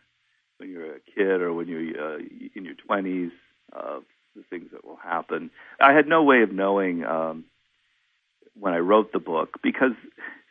when 0.58 0.70
you're 0.70 0.96
a 0.96 1.00
kid 1.00 1.40
or 1.40 1.52
when 1.52 1.66
you're 1.66 2.14
uh, 2.14 2.18
in 2.54 2.64
your 2.64 2.74
20s 2.88 3.30
of 3.72 4.04
the 4.36 4.42
things 4.48 4.70
that 4.72 4.84
will 4.84 4.96
happen. 4.96 5.50
I 5.80 5.92
had 5.92 6.06
no 6.06 6.22
way 6.22 6.42
of 6.42 6.52
knowing 6.52 7.04
um, 7.04 7.44
when 8.58 8.74
I 8.74 8.78
wrote 8.78 9.12
the 9.12 9.18
book 9.18 9.58
because, 9.62 9.92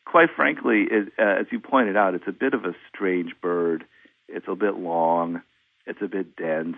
quite 0.06 0.30
frankly, 0.36 0.86
it, 0.90 1.14
uh, 1.18 1.40
as 1.42 1.46
you 1.52 1.60
pointed 1.60 1.96
out, 1.96 2.14
it's 2.16 2.28
a 2.28 2.34
bit 2.34 2.54
of 2.54 2.66
a 2.66 2.76
strange 2.94 3.32
bird. 3.42 3.86
It's 4.28 4.48
a 4.48 4.56
bit 4.56 4.76
long. 4.76 5.42
It's 5.86 6.02
a 6.02 6.08
bit 6.08 6.36
dense. 6.36 6.78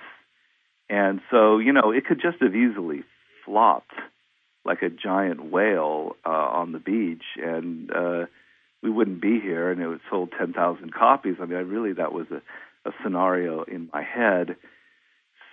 And 0.89 1.21
so, 1.31 1.57
you 1.57 1.73
know, 1.73 1.91
it 1.91 2.05
could 2.05 2.21
just 2.21 2.41
have 2.41 2.55
easily 2.55 3.03
flopped 3.45 3.93
like 4.63 4.81
a 4.83 4.89
giant 4.89 5.51
whale 5.51 6.15
uh, 6.25 6.29
on 6.29 6.71
the 6.71 6.79
beach, 6.79 7.23
and 7.37 7.89
uh, 7.91 8.25
we 8.81 8.89
wouldn't 8.89 9.21
be 9.21 9.39
here. 9.39 9.71
And 9.71 9.81
it 9.81 9.87
was 9.87 9.99
sold 10.09 10.33
10,000 10.37 10.93
copies. 10.93 11.35
I 11.41 11.45
mean, 11.45 11.57
I 11.57 11.61
really 11.61 11.93
that 11.93 12.13
was 12.13 12.27
a, 12.31 12.41
a 12.89 12.93
scenario 13.03 13.63
in 13.63 13.89
my 13.93 14.03
head. 14.03 14.55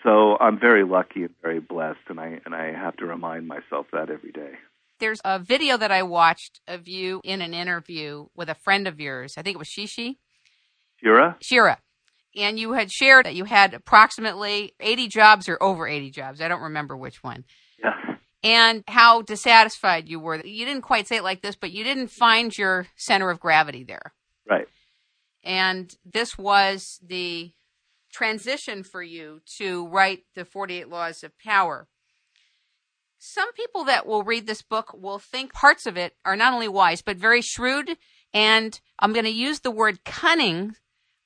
So 0.03 0.37
I'm 0.39 0.61
very 0.61 0.85
lucky 0.85 1.25
and 1.25 1.35
very 1.43 1.61
blessed, 1.61 1.99
and 2.09 2.21
I 2.21 2.41
and 2.45 2.55
I 2.55 2.73
have 2.73 2.97
to 2.99 3.07
remind 3.07 3.49
myself 3.49 3.87
that 3.93 4.11
every 4.11 4.31
day. 4.31 4.53
There's 5.01 5.21
a 5.25 5.39
video 5.39 5.77
that 5.77 5.91
I 5.91 6.03
watched 6.03 6.61
of 6.67 6.89
you 6.89 7.21
in 7.25 7.41
an 7.41 7.55
interview 7.55 8.27
with 8.35 8.49
a 8.49 8.55
friend 8.55 8.87
of 8.87 9.01
yours. 9.01 9.35
I 9.37 9.43
think 9.43 9.57
it 9.57 9.59
was 9.59 9.69
Shishi. 9.69 10.17
Shira. 11.03 11.37
Shira. 11.41 11.79
And 12.37 12.59
you 12.59 12.73
had 12.73 12.93
shared 12.93 13.27
that 13.27 13.35
you 13.35 13.45
had 13.45 13.75
approximately 13.75 14.75
80 14.81 15.09
jobs 15.09 15.49
or 15.49 15.61
over 15.63 15.89
80 15.89 16.11
jobs. 16.11 16.41
I 16.41 16.49
don't 16.49 16.63
remember 16.63 16.97
which 16.97 17.23
one. 17.23 17.45
And 18.43 18.85
how 18.87 19.23
dissatisfied 19.23 20.09
you 20.09 20.21
were. 20.21 20.37
You 20.37 20.65
didn't 20.65 20.83
quite 20.83 21.09
say 21.09 21.17
it 21.17 21.25
like 21.25 21.43
this, 21.43 21.57
but 21.57 21.73
you 21.73 21.83
didn't 21.83 22.09
find 22.09 22.57
your 22.57 22.87
center 22.97 23.31
of 23.31 23.41
gravity 23.41 23.83
there. 23.83 24.13
Right. 24.49 24.69
And 25.43 25.93
this 26.05 26.39
was 26.39 27.01
the 27.05 27.53
transition 28.13 28.85
for 28.85 29.03
you 29.03 29.41
to 29.59 29.89
write 29.89 30.25
the 30.35 30.45
48 30.45 30.89
Laws 30.89 31.25
of 31.25 31.37
Power. 31.39 31.89
Some 33.19 33.53
people 33.53 33.85
that 33.85 34.07
will 34.07 34.23
read 34.23 34.47
this 34.47 34.63
book 34.63 34.95
will 34.95 35.19
think 35.19 35.53
parts 35.53 35.87
of 35.87 35.97
it 35.97 36.15
are 36.25 36.37
not 36.37 36.53
only 36.53 36.69
wise, 36.69 37.03
but 37.03 37.17
very 37.17 37.43
shrewd. 37.43 37.97
And 38.33 38.79
I'm 39.01 39.13
going 39.13 39.25
to 39.25 39.31
use 39.31 39.61
the 39.61 39.71
word 39.73 40.05
cunning 40.05 40.77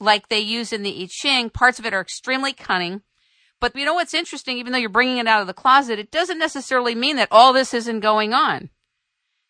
like 0.00 0.28
they 0.28 0.40
use 0.40 0.72
in 0.72 0.82
the 0.82 1.02
I 1.02 1.08
Ching. 1.10 1.50
Parts 1.50 1.78
of 1.78 1.84
it 1.84 1.92
are 1.92 2.00
extremely 2.00 2.52
cunning 2.52 3.02
but 3.62 3.76
you 3.76 3.84
know 3.84 3.94
what's 3.94 4.12
interesting? 4.12 4.58
Even 4.58 4.72
though 4.72 4.78
you're 4.78 4.88
bringing 4.88 5.18
it 5.18 5.28
out 5.28 5.40
of 5.40 5.46
the 5.46 5.54
closet, 5.54 6.00
it 6.00 6.10
doesn't 6.10 6.40
necessarily 6.40 6.96
mean 6.96 7.14
that 7.14 7.28
all 7.30 7.52
this 7.52 7.72
isn't 7.72 8.00
going 8.00 8.34
on. 8.34 8.70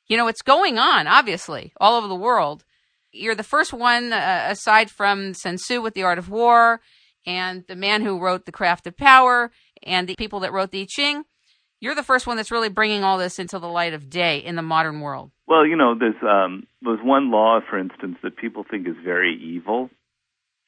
You 0.07 0.19
know, 0.19 0.29
it's 0.29 0.43
going 0.43 0.79
on, 0.79 1.07
obviously, 1.07 1.73
all 1.81 1.97
over 1.97 2.09
the 2.09 2.15
world. 2.15 2.63
You're 3.11 3.35
the 3.35 3.43
first 3.43 3.73
one, 3.73 4.13
uh, 4.13 4.49
aside 4.51 4.91
from 4.91 5.33
Sun 5.33 5.57
Tzu 5.57 5.81
with 5.81 5.95
The 5.95 6.03
Art 6.03 6.19
of 6.19 6.29
War 6.29 6.83
and 7.25 7.65
the 7.69 7.75
man 7.75 8.03
who 8.03 8.21
wrote 8.21 8.45
The 8.45 8.53
Craft 8.53 8.87
of 8.87 8.99
Power 8.99 9.51
and 9.83 10.07
the 10.07 10.17
people 10.17 10.41
that 10.41 10.53
wrote 10.53 10.73
the 10.73 10.83
I 10.83 10.87
Ching. 10.87 11.25
You're 11.81 11.95
the 11.95 12.03
first 12.03 12.27
one 12.27 12.37
that's 12.37 12.51
really 12.51 12.69
bringing 12.69 13.05
all 13.05 13.17
this 13.17 13.39
into 13.39 13.59
the 13.59 13.67
light 13.67 13.95
of 13.95 14.11
day 14.11 14.39
in 14.39 14.57
the 14.57 14.63
modern 14.63 15.01
world. 15.01 15.31
Well, 15.47 15.67
you 15.67 15.77
know, 15.77 15.95
there's 15.99 16.23
um, 16.23 16.67
there's 16.83 17.01
one 17.03 17.31
law, 17.31 17.61
for 17.69 17.79
instance, 17.79 18.19
that 18.23 18.37
people 18.37 18.63
think 18.71 18.87
is 18.87 18.95
very 19.03 19.35
evil, 19.43 19.89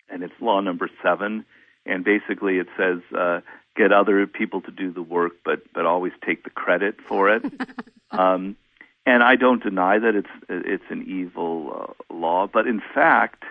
and 0.08 0.22
it's 0.22 0.32
law 0.40 0.62
number 0.62 0.88
seven 1.02 1.44
and 1.86 2.04
basically 2.04 2.58
it 2.58 2.68
says 2.76 3.00
uh, 3.16 3.40
get 3.76 3.92
other 3.92 4.26
people 4.26 4.60
to 4.62 4.70
do 4.70 4.92
the 4.92 5.02
work, 5.02 5.32
but 5.44 5.62
but 5.72 5.86
always 5.86 6.12
take 6.24 6.44
the 6.44 6.50
credit 6.50 6.96
for 7.06 7.30
it. 7.30 7.44
um, 8.10 8.56
and 9.06 9.22
I 9.22 9.36
don't 9.36 9.62
deny 9.62 9.98
that 9.98 10.14
it's 10.14 10.28
it's 10.48 10.84
an 10.90 11.04
evil 11.06 11.96
uh, 12.10 12.14
law, 12.14 12.46
but 12.46 12.66
in 12.66 12.80
fact, 12.94 13.44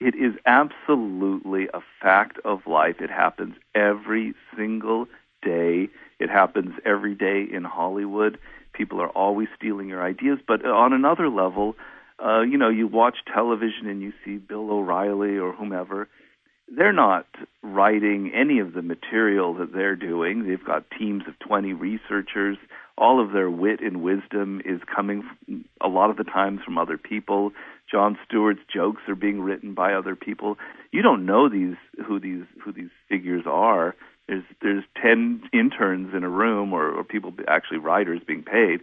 it 0.00 0.14
is 0.14 0.34
absolutely 0.46 1.68
a 1.72 1.80
fact 2.00 2.38
of 2.44 2.66
life. 2.66 3.00
It 3.00 3.10
happens 3.10 3.54
every 3.74 4.34
single 4.56 5.06
day. 5.42 5.88
It 6.18 6.30
happens 6.30 6.74
every 6.84 7.14
day 7.14 7.46
in 7.50 7.64
Hollywood. 7.64 8.38
People 8.72 9.00
are 9.00 9.08
always 9.08 9.48
stealing 9.56 9.88
your 9.88 10.02
ideas, 10.02 10.38
but 10.46 10.64
on 10.64 10.92
another 10.92 11.28
level, 11.28 11.74
uh, 12.24 12.42
you 12.42 12.58
know, 12.58 12.68
you 12.68 12.86
watch 12.86 13.18
television 13.32 13.86
and 13.88 14.00
you 14.00 14.12
see 14.24 14.36
Bill 14.36 14.70
O'Reilly 14.70 15.38
or 15.38 15.52
whomever 15.52 16.08
they're 16.76 16.92
not 16.92 17.26
writing 17.62 18.32
any 18.34 18.58
of 18.58 18.72
the 18.72 18.82
material 18.82 19.54
that 19.54 19.72
they're 19.72 19.96
doing. 19.96 20.46
They've 20.46 20.64
got 20.64 20.84
teams 20.98 21.24
of 21.26 21.38
20 21.38 21.72
researchers. 21.72 22.58
All 22.96 23.22
of 23.24 23.32
their 23.32 23.50
wit 23.50 23.80
and 23.80 24.02
wisdom 24.02 24.60
is 24.64 24.80
coming 24.94 25.24
a 25.80 25.88
lot 25.88 26.10
of 26.10 26.16
the 26.16 26.24
times 26.24 26.60
from 26.64 26.78
other 26.78 26.98
people. 26.98 27.52
Jon 27.90 28.18
Stewart's 28.26 28.60
jokes 28.72 29.02
are 29.08 29.14
being 29.14 29.40
written 29.40 29.72
by 29.72 29.94
other 29.94 30.14
people. 30.14 30.58
You 30.92 31.02
don't 31.02 31.24
know 31.24 31.48
these 31.48 31.76
who 32.06 32.20
these 32.20 32.44
who 32.62 32.72
these 32.72 32.90
figures 33.08 33.44
are. 33.46 33.94
There's 34.26 34.44
there's 34.60 34.84
10 35.00 35.48
interns 35.52 36.14
in 36.14 36.22
a 36.22 36.28
room 36.28 36.72
or, 36.72 36.90
or 36.90 37.04
people 37.04 37.32
actually 37.46 37.78
writers 37.78 38.20
being 38.26 38.42
paid. 38.42 38.80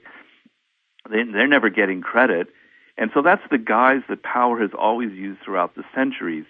They 1.09 1.23
they're 1.23 1.47
never 1.47 1.69
getting 1.69 2.01
credit. 2.01 2.47
And 2.97 3.11
so 3.13 3.21
that's 3.21 3.43
the 3.51 3.57
guise 3.57 4.01
that 4.07 4.23
power 4.23 4.59
has 4.61 4.71
always 4.73 5.11
used 5.11 5.41
throughout 5.43 5.75
the 5.75 5.83
centuries 5.93 6.45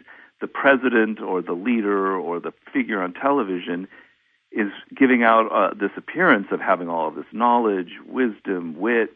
the 0.45 0.51
president 0.51 1.19
or 1.19 1.41
the 1.41 1.53
leader 1.53 2.15
or 2.15 2.39
the 2.39 2.53
figure 2.71 3.01
on 3.01 3.13
television 3.13 3.87
is 4.51 4.71
giving 4.95 5.23
out 5.23 5.51
uh, 5.51 5.73
this 5.73 5.89
appearance 5.97 6.45
of 6.51 6.59
having 6.59 6.87
all 6.87 7.07
of 7.07 7.15
this 7.15 7.25
knowledge, 7.31 7.93
wisdom, 8.07 8.79
wit, 8.79 9.09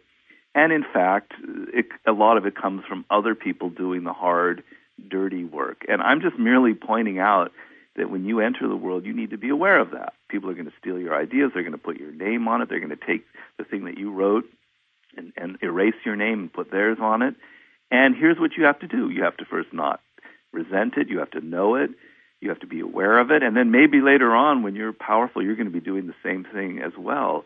and 0.56 0.74
in 0.74 0.84
fact, 0.84 1.34
it, 1.72 1.86
a 2.08 2.12
lot 2.14 2.38
of 2.38 2.48
it 2.48 2.56
comes 2.56 2.84
from 2.90 3.06
other 3.12 3.36
people 3.36 3.70
doing 3.70 4.06
the 4.06 4.12
hard, 4.12 4.64
dirty 5.08 5.44
work. 5.44 5.86
And 5.88 6.02
I'm 6.02 6.20
just 6.20 6.40
merely 6.40 6.74
pointing 6.74 7.20
out 7.20 7.52
that 7.96 8.10
when 8.10 8.26
you 8.26 8.40
enter 8.40 8.68
the 8.68 8.76
world, 8.76 9.06
you 9.06 9.14
need 9.14 9.30
to 9.30 9.38
be 9.38 9.50
aware 9.50 9.78
of 9.78 9.92
that. 9.92 10.14
People 10.30 10.50
are 10.50 10.56
going 10.56 10.66
to 10.66 10.74
steal 10.80 10.98
your 10.98 11.16
ideas. 11.16 11.52
They're 11.54 11.62
going 11.62 11.74
to 11.74 11.78
put 11.78 12.00
your 12.00 12.12
name 12.12 12.48
on 12.48 12.64
it. 12.64 12.70
They're 12.70 12.80
going 12.80 12.90
to 12.90 13.06
take 13.06 13.24
the 13.60 13.66
thing 13.66 13.86
that 13.86 14.00
you 14.00 14.12
wrote 14.12 14.46
and, 15.16 15.32
and 15.38 15.60
erase 15.62 15.94
your 16.06 16.16
name 16.16 16.40
and 16.40 16.52
put 16.52 16.72
theirs 16.72 16.98
on 17.00 17.22
it. 17.22 17.36
And 17.92 18.16
here's 18.16 18.40
what 18.40 18.58
you 18.58 18.66
have 18.66 18.80
to 18.80 18.88
do. 18.88 19.12
You 19.12 19.24
have 19.24 19.38
to 19.38 19.46
first 19.46 19.72
not 19.74 20.02
resent 20.52 20.96
it. 20.98 21.10
You 21.10 21.20
have 21.20 21.32
to 21.32 21.42
know 21.42 21.76
it. 21.76 21.92
You 22.42 22.50
have 22.50 22.60
to 22.60 22.68
be 22.68 22.80
aware 22.80 23.20
of 23.20 23.32
it. 23.32 23.44
And 23.44 23.56
then 23.56 23.72
maybe 23.72 24.02
later 24.02 24.34
on, 24.36 24.64
when 24.64 24.76
you're 24.76 24.94
powerful, 24.94 25.44
you're 25.44 25.56
going 25.56 25.68
to 25.68 25.74
be 25.74 25.82
doing 25.82 26.08
the 26.08 26.16
same 26.24 26.46
thing 26.46 26.80
as 26.80 26.94
well. 26.98 27.46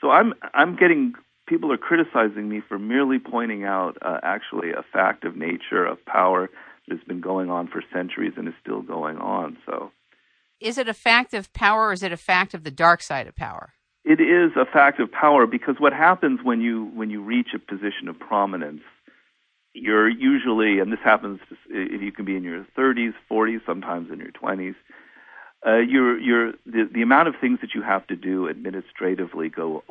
So 0.00 0.10
I'm 0.10 0.34
I'm 0.52 0.76
getting 0.76 1.14
people 1.46 1.72
are 1.72 1.78
criticizing 1.78 2.48
me 2.48 2.60
for 2.66 2.78
merely 2.78 3.18
pointing 3.18 3.64
out 3.64 3.96
uh, 4.02 4.18
actually 4.22 4.70
a 4.70 4.84
fact 4.92 5.24
of 5.24 5.36
nature 5.36 5.84
of 5.84 6.04
power 6.04 6.50
that 6.88 6.96
has 6.98 7.04
been 7.06 7.20
going 7.20 7.50
on 7.50 7.68
for 7.68 7.82
centuries 7.92 8.34
and 8.36 8.48
is 8.48 8.54
still 8.60 8.82
going 8.82 9.18
on. 9.18 9.56
So, 9.66 9.90
is 10.60 10.78
it 10.78 10.88
a 10.88 10.94
fact 10.94 11.34
of 11.34 11.52
power, 11.52 11.88
or 11.88 11.92
is 11.92 12.02
it 12.02 12.12
a 12.12 12.16
fact 12.16 12.54
of 12.54 12.64
the 12.64 12.70
dark 12.70 13.02
side 13.02 13.26
of 13.26 13.34
power? 13.34 13.72
It 14.04 14.20
is 14.20 14.52
a 14.56 14.66
fact 14.66 15.00
of 15.00 15.10
power 15.10 15.46
because 15.46 15.76
what 15.78 15.92
happens 15.92 16.40
when 16.42 16.60
you 16.60 16.90
when 16.94 17.10
you 17.10 17.22
reach 17.22 17.48
a 17.54 17.58
position 17.58 18.08
of 18.08 18.18
prominence 18.18 18.82
you're 19.74 20.08
usually, 20.08 20.78
and 20.78 20.92
this 20.92 21.00
happens 21.02 21.40
if 21.68 22.00
you 22.00 22.12
can 22.12 22.24
be 22.24 22.36
in 22.36 22.44
your 22.44 22.64
30s, 22.78 23.12
40s, 23.30 23.60
sometimes 23.66 24.10
in 24.10 24.18
your 24.20 24.30
20s. 24.30 24.76
Uh, 25.66 25.78
you're, 25.78 26.18
you're, 26.18 26.52
the, 26.64 26.88
the 26.92 27.02
amount 27.02 27.28
of 27.28 27.34
things 27.40 27.58
that 27.60 27.74
you 27.74 27.82
have 27.82 28.06
to 28.06 28.16
do 28.16 28.48
administratively 28.48 29.48
go 29.48 29.82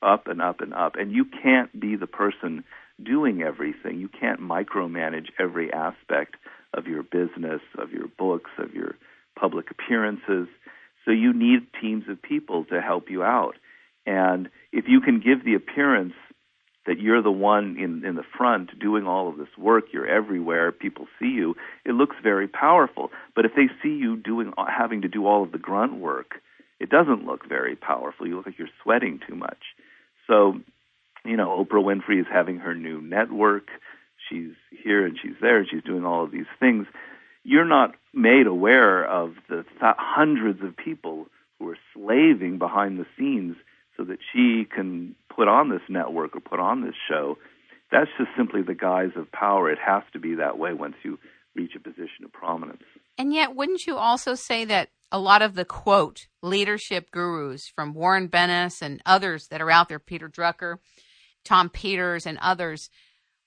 up 0.00 0.26
and 0.28 0.40
up 0.40 0.60
and 0.60 0.72
up, 0.72 0.96
and 0.96 1.12
you 1.12 1.24
can't 1.24 1.78
be 1.78 1.96
the 1.96 2.06
person 2.06 2.64
doing 3.02 3.42
everything. 3.42 4.00
You 4.00 4.08
can't 4.08 4.40
micromanage 4.40 5.28
every 5.38 5.72
aspect 5.72 6.36
of 6.72 6.86
your 6.86 7.02
business, 7.02 7.60
of 7.76 7.92
your 7.92 8.08
books, 8.08 8.50
of 8.58 8.74
your 8.74 8.94
public 9.38 9.70
appearances. 9.70 10.48
So 11.04 11.10
you 11.10 11.32
need 11.32 11.66
teams 11.80 12.04
of 12.08 12.20
people 12.22 12.64
to 12.66 12.80
help 12.80 13.10
you 13.10 13.22
out. 13.22 13.56
And 14.06 14.48
if 14.72 14.86
you 14.88 15.00
can 15.00 15.20
give 15.20 15.44
the 15.44 15.54
appearance 15.54 16.14
that 16.88 16.98
you're 16.98 17.22
the 17.22 17.30
one 17.30 17.76
in, 17.78 18.02
in 18.02 18.14
the 18.16 18.24
front 18.36 18.76
doing 18.80 19.06
all 19.06 19.28
of 19.28 19.36
this 19.36 19.54
work, 19.58 19.84
you're 19.92 20.08
everywhere, 20.08 20.72
people 20.72 21.06
see 21.20 21.26
you, 21.26 21.54
it 21.84 21.92
looks 21.92 22.16
very 22.22 22.48
powerful. 22.48 23.10
But 23.36 23.44
if 23.44 23.52
they 23.54 23.68
see 23.82 23.94
you 23.94 24.16
doing 24.16 24.54
having 24.56 25.02
to 25.02 25.08
do 25.08 25.26
all 25.26 25.42
of 25.42 25.52
the 25.52 25.58
grunt 25.58 25.96
work, 25.96 26.36
it 26.80 26.88
doesn't 26.88 27.26
look 27.26 27.46
very 27.46 27.76
powerful. 27.76 28.26
You 28.26 28.36
look 28.36 28.46
like 28.46 28.58
you're 28.58 28.68
sweating 28.82 29.20
too 29.28 29.34
much. 29.34 29.58
So, 30.26 30.54
you 31.26 31.36
know, 31.36 31.62
Oprah 31.62 31.84
Winfrey 31.84 32.20
is 32.20 32.26
having 32.32 32.58
her 32.60 32.74
new 32.74 33.02
network. 33.02 33.68
she's 34.30 34.54
here 34.82 35.04
and 35.04 35.18
she's 35.22 35.36
there 35.42 35.58
and 35.58 35.68
she's 35.70 35.84
doing 35.84 36.06
all 36.06 36.24
of 36.24 36.30
these 36.30 36.50
things, 36.58 36.86
you're 37.44 37.66
not 37.66 37.96
made 38.14 38.46
aware 38.46 39.04
of 39.04 39.34
the 39.50 39.64
th- 39.78 39.96
hundreds 39.98 40.62
of 40.62 40.74
people 40.74 41.26
who 41.58 41.68
are 41.68 41.78
slaving 41.94 42.56
behind 42.56 42.98
the 42.98 43.06
scenes 43.18 43.56
so 43.98 44.04
that 44.04 44.18
she 44.32 44.64
can 44.64 45.14
put 45.34 45.48
on 45.48 45.68
this 45.68 45.82
network 45.88 46.34
or 46.34 46.40
put 46.40 46.60
on 46.60 46.82
this 46.82 46.94
show. 47.08 47.36
That's 47.90 48.10
just 48.16 48.30
simply 48.36 48.62
the 48.62 48.74
guise 48.74 49.10
of 49.16 49.30
power. 49.32 49.70
It 49.70 49.78
has 49.84 50.02
to 50.12 50.18
be 50.18 50.36
that 50.36 50.58
way 50.58 50.72
once 50.72 50.94
you 51.02 51.18
reach 51.54 51.72
a 51.76 51.80
position 51.80 52.24
of 52.24 52.32
prominence. 52.32 52.82
And 53.18 53.32
yet, 53.32 53.56
wouldn't 53.56 53.86
you 53.86 53.96
also 53.96 54.34
say 54.34 54.64
that 54.66 54.90
a 55.10 55.18
lot 55.18 55.42
of 55.42 55.54
the 55.54 55.64
quote 55.64 56.28
leadership 56.42 57.10
gurus 57.10 57.66
from 57.74 57.94
Warren 57.94 58.28
Bennis 58.28 58.82
and 58.82 59.02
others 59.04 59.48
that 59.48 59.60
are 59.60 59.70
out 59.70 59.88
there, 59.88 59.98
Peter 59.98 60.28
Drucker, 60.28 60.76
Tom 61.44 61.68
Peters, 61.68 62.26
and 62.26 62.38
others, 62.38 62.90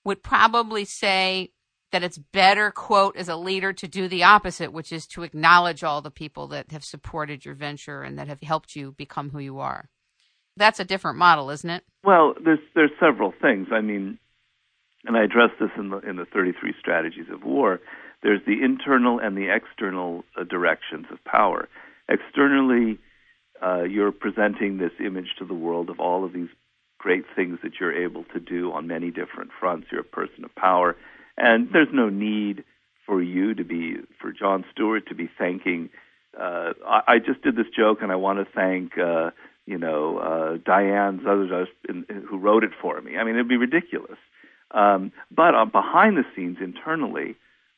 would 0.04 0.22
probably 0.22 0.84
say 0.84 1.52
that 1.92 2.02
it's 2.02 2.18
better, 2.18 2.70
quote, 2.70 3.16
as 3.16 3.28
a 3.28 3.36
leader 3.36 3.72
to 3.72 3.86
do 3.86 4.08
the 4.08 4.24
opposite, 4.24 4.72
which 4.72 4.92
is 4.92 5.06
to 5.06 5.22
acknowledge 5.22 5.84
all 5.84 6.02
the 6.02 6.10
people 6.10 6.48
that 6.48 6.72
have 6.72 6.84
supported 6.84 7.44
your 7.44 7.54
venture 7.54 8.02
and 8.02 8.18
that 8.18 8.28
have 8.28 8.40
helped 8.40 8.74
you 8.74 8.92
become 8.92 9.30
who 9.30 9.38
you 9.38 9.58
are. 9.58 9.88
That's 10.56 10.80
a 10.80 10.84
different 10.84 11.18
model, 11.18 11.50
isn't 11.50 11.68
it? 11.68 11.84
Well, 12.04 12.34
there's 12.42 12.60
there's 12.74 12.90
several 13.00 13.32
things. 13.40 13.68
I 13.72 13.80
mean, 13.80 14.18
and 15.04 15.16
I 15.16 15.24
address 15.24 15.50
this 15.60 15.70
in 15.76 15.90
the 15.90 15.98
in 15.98 16.16
the 16.16 16.26
33 16.26 16.74
strategies 16.78 17.26
of 17.32 17.44
war. 17.44 17.80
There's 18.22 18.40
the 18.46 18.62
internal 18.62 19.18
and 19.18 19.36
the 19.36 19.52
external 19.54 20.24
uh, 20.38 20.44
directions 20.44 21.06
of 21.10 21.24
power. 21.24 21.68
Externally, 22.08 22.98
uh, 23.64 23.82
you're 23.82 24.12
presenting 24.12 24.78
this 24.78 24.92
image 25.04 25.34
to 25.38 25.44
the 25.44 25.54
world 25.54 25.90
of 25.90 25.98
all 25.98 26.24
of 26.24 26.32
these 26.32 26.48
great 26.98 27.24
things 27.34 27.58
that 27.64 27.72
you're 27.80 28.04
able 28.04 28.24
to 28.32 28.38
do 28.38 28.72
on 28.72 28.86
many 28.86 29.10
different 29.10 29.50
fronts. 29.58 29.88
You're 29.90 30.02
a 30.02 30.04
person 30.04 30.44
of 30.44 30.54
power, 30.54 30.96
and 31.36 31.68
there's 31.72 31.88
no 31.92 32.08
need 32.08 32.64
for 33.06 33.20
you 33.22 33.54
to 33.54 33.64
be, 33.64 33.96
for 34.20 34.32
Jon 34.32 34.64
Stewart 34.72 35.08
to 35.08 35.14
be 35.14 35.28
thanking. 35.38 35.90
Uh, 36.38 36.72
I, 36.86 37.00
I 37.08 37.18
just 37.18 37.42
did 37.42 37.56
this 37.56 37.66
joke, 37.76 37.98
and 38.02 38.12
I 38.12 38.16
want 38.16 38.38
to 38.38 38.52
thank, 38.54 38.96
uh, 38.96 39.30
you 39.66 39.78
know, 39.78 40.18
uh, 40.18 40.56
Diane's 40.64 41.22
others 41.26 41.68
in, 41.88 42.04
who 42.28 42.38
wrote 42.38 42.64
it 42.64 42.72
for 42.80 43.00
me. 43.00 43.16
I 43.16 43.24
mean, 43.24 43.34
it'd 43.34 43.48
be 43.48 43.56
ridiculous. 43.56 44.18
Um, 44.72 45.12
but 45.30 45.54
uh, 45.54 45.64
behind 45.66 46.16
the 46.16 46.24
scenes, 46.34 46.58
internally, 46.60 47.36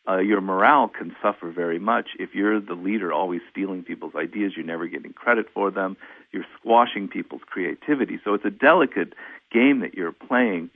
uh, 0.08 0.18
your 0.18 0.40
morale 0.40 0.88
can 0.88 1.14
suffer 1.22 1.50
very 1.50 1.78
much 1.78 2.10
if 2.18 2.34
you're 2.34 2.60
the 2.60 2.74
leader 2.74 3.12
always 3.12 3.40
stealing 3.50 3.82
people's 3.82 4.14
ideas, 4.14 4.52
you're 4.56 4.66
never 4.66 4.86
getting 4.86 5.12
credit 5.12 5.46
for 5.52 5.70
them, 5.70 5.96
you're 6.30 6.46
squashing 6.58 7.08
people's 7.08 7.42
creativity. 7.46 8.20
So 8.22 8.34
it's 8.34 8.44
a 8.44 8.50
delicate 8.50 9.14
game 9.50 9.80
that 9.80 9.94
you're 9.94 10.12
playing. 10.12 10.70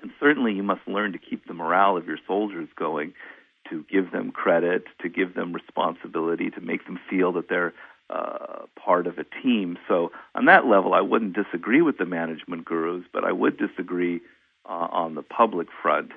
And 0.00 0.10
certainly 0.20 0.52
you 0.52 0.62
must 0.62 0.86
learn 0.86 1.12
to 1.12 1.18
keep 1.18 1.46
the 1.46 1.54
morale 1.54 1.96
of 1.96 2.06
your 2.06 2.18
soldiers 2.26 2.68
going, 2.76 3.14
to 3.70 3.84
give 3.90 4.12
them 4.12 4.30
credit, 4.30 4.84
to 5.00 5.08
give 5.08 5.34
them 5.34 5.52
responsibility, 5.52 6.50
to 6.50 6.60
make 6.60 6.84
them 6.86 6.98
feel 7.08 7.32
that 7.32 7.48
they're 7.48 7.72
uh, 8.10 8.66
part 8.74 9.06
of 9.06 9.18
a 9.18 9.24
team. 9.42 9.78
So 9.88 10.10
on 10.34 10.46
that 10.46 10.66
level, 10.66 10.94
I 10.94 11.00
wouldn't 11.00 11.34
disagree 11.34 11.80
with 11.80 11.96
the 11.98 12.06
management 12.06 12.64
gurus, 12.64 13.04
but 13.12 13.24
I 13.24 13.32
would 13.32 13.56
disagree 13.56 14.20
uh, 14.68 14.88
on 14.90 15.14
the 15.14 15.22
public 15.22 15.68
front. 15.82 16.10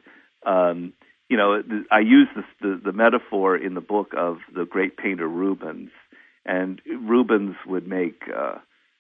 Um, 0.46 0.94
you 1.30 1.38
know, 1.38 1.62
I 1.92 2.00
use 2.00 2.28
the, 2.62 2.82
the 2.84 2.92
metaphor 2.92 3.56
in 3.56 3.74
the 3.74 3.82
book 3.82 4.14
of 4.18 4.38
the 4.54 4.66
great 4.66 4.98
painter 4.98 5.28
Rubens, 5.28 5.92
and 6.46 6.82
Rubens 6.86 7.56
would 7.66 7.88
make, 7.88 8.24
uh, 8.36 8.58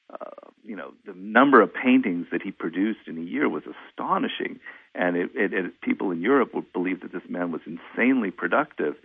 uh, 0.10 0.50
you 0.64 0.76
know, 0.76 0.94
the 1.06 1.14
number 1.14 1.62
of 1.62 1.74
paintings 1.74 2.28
that 2.32 2.42
he 2.42 2.52
produced 2.52 3.08
in 3.08 3.18
a 3.18 3.22
year 3.22 3.50
was 3.50 3.64
astonishing, 3.66 4.60
and 4.96 5.18
it, 5.18 5.32
it, 5.36 5.54
it, 5.54 5.82
people 5.82 6.12
in 6.12 6.22
Europe 6.22 6.54
would 6.54 6.72
believe 6.74 7.02
that 7.02 7.12
this 7.12 7.30
man 7.30 7.52
was 7.52 7.62
insanely 7.66 8.32
productive. 8.32 8.96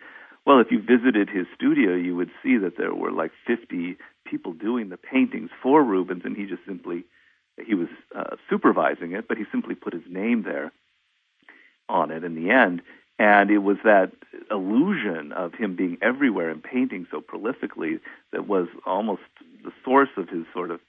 Well, 0.48 0.60
if 0.60 0.70
you 0.70 0.80
visited 0.80 1.28
his 1.28 1.46
studio, 1.54 1.94
you 1.94 2.16
would 2.16 2.30
see 2.42 2.56
that 2.56 2.78
there 2.78 2.94
were 2.94 3.12
like 3.12 3.32
50 3.46 3.98
people 4.24 4.54
doing 4.54 4.88
the 4.88 4.96
paintings 4.96 5.50
for 5.62 5.84
Rubens, 5.84 6.22
and 6.24 6.34
he 6.34 6.46
just 6.46 6.64
simply 6.66 7.04
he 7.66 7.74
was 7.74 7.88
uh, 8.16 8.36
supervising 8.48 9.12
it, 9.12 9.28
but 9.28 9.36
he 9.36 9.44
simply 9.52 9.74
put 9.74 9.92
his 9.92 10.04
name 10.08 10.44
there 10.44 10.72
on 11.86 12.10
it 12.10 12.24
in 12.24 12.34
the 12.34 12.48
end. 12.50 12.80
And 13.18 13.50
it 13.50 13.58
was 13.58 13.76
that 13.84 14.12
illusion 14.50 15.32
of 15.32 15.52
him 15.52 15.76
being 15.76 15.98
everywhere 16.00 16.48
and 16.48 16.62
painting 16.62 17.06
so 17.10 17.20
prolifically 17.20 18.00
that 18.32 18.48
was 18.48 18.68
almost 18.86 19.20
the 19.62 19.72
source 19.84 20.08
of 20.16 20.30
his 20.30 20.46
sort 20.54 20.70
of 20.70 20.80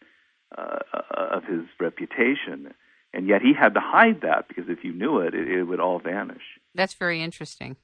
uh, 0.57 0.79
of 1.11 1.43
his 1.43 1.65
reputation. 1.81 2.73
And 3.13 3.27
yet 3.27 3.41
he 3.41 3.51
had 3.53 3.73
to 3.73 3.81
hide 3.81 4.21
that 4.21 4.47
because 4.47 4.69
if 4.69 4.85
you 4.85 4.93
knew 4.93 5.19
it, 5.19 5.33
it, 5.33 5.49
it 5.49 5.63
would 5.63 5.81
all 5.81 5.99
vanish. 5.99 6.43
That's 6.73 6.93
very 6.93 7.21
interesting. 7.21 7.75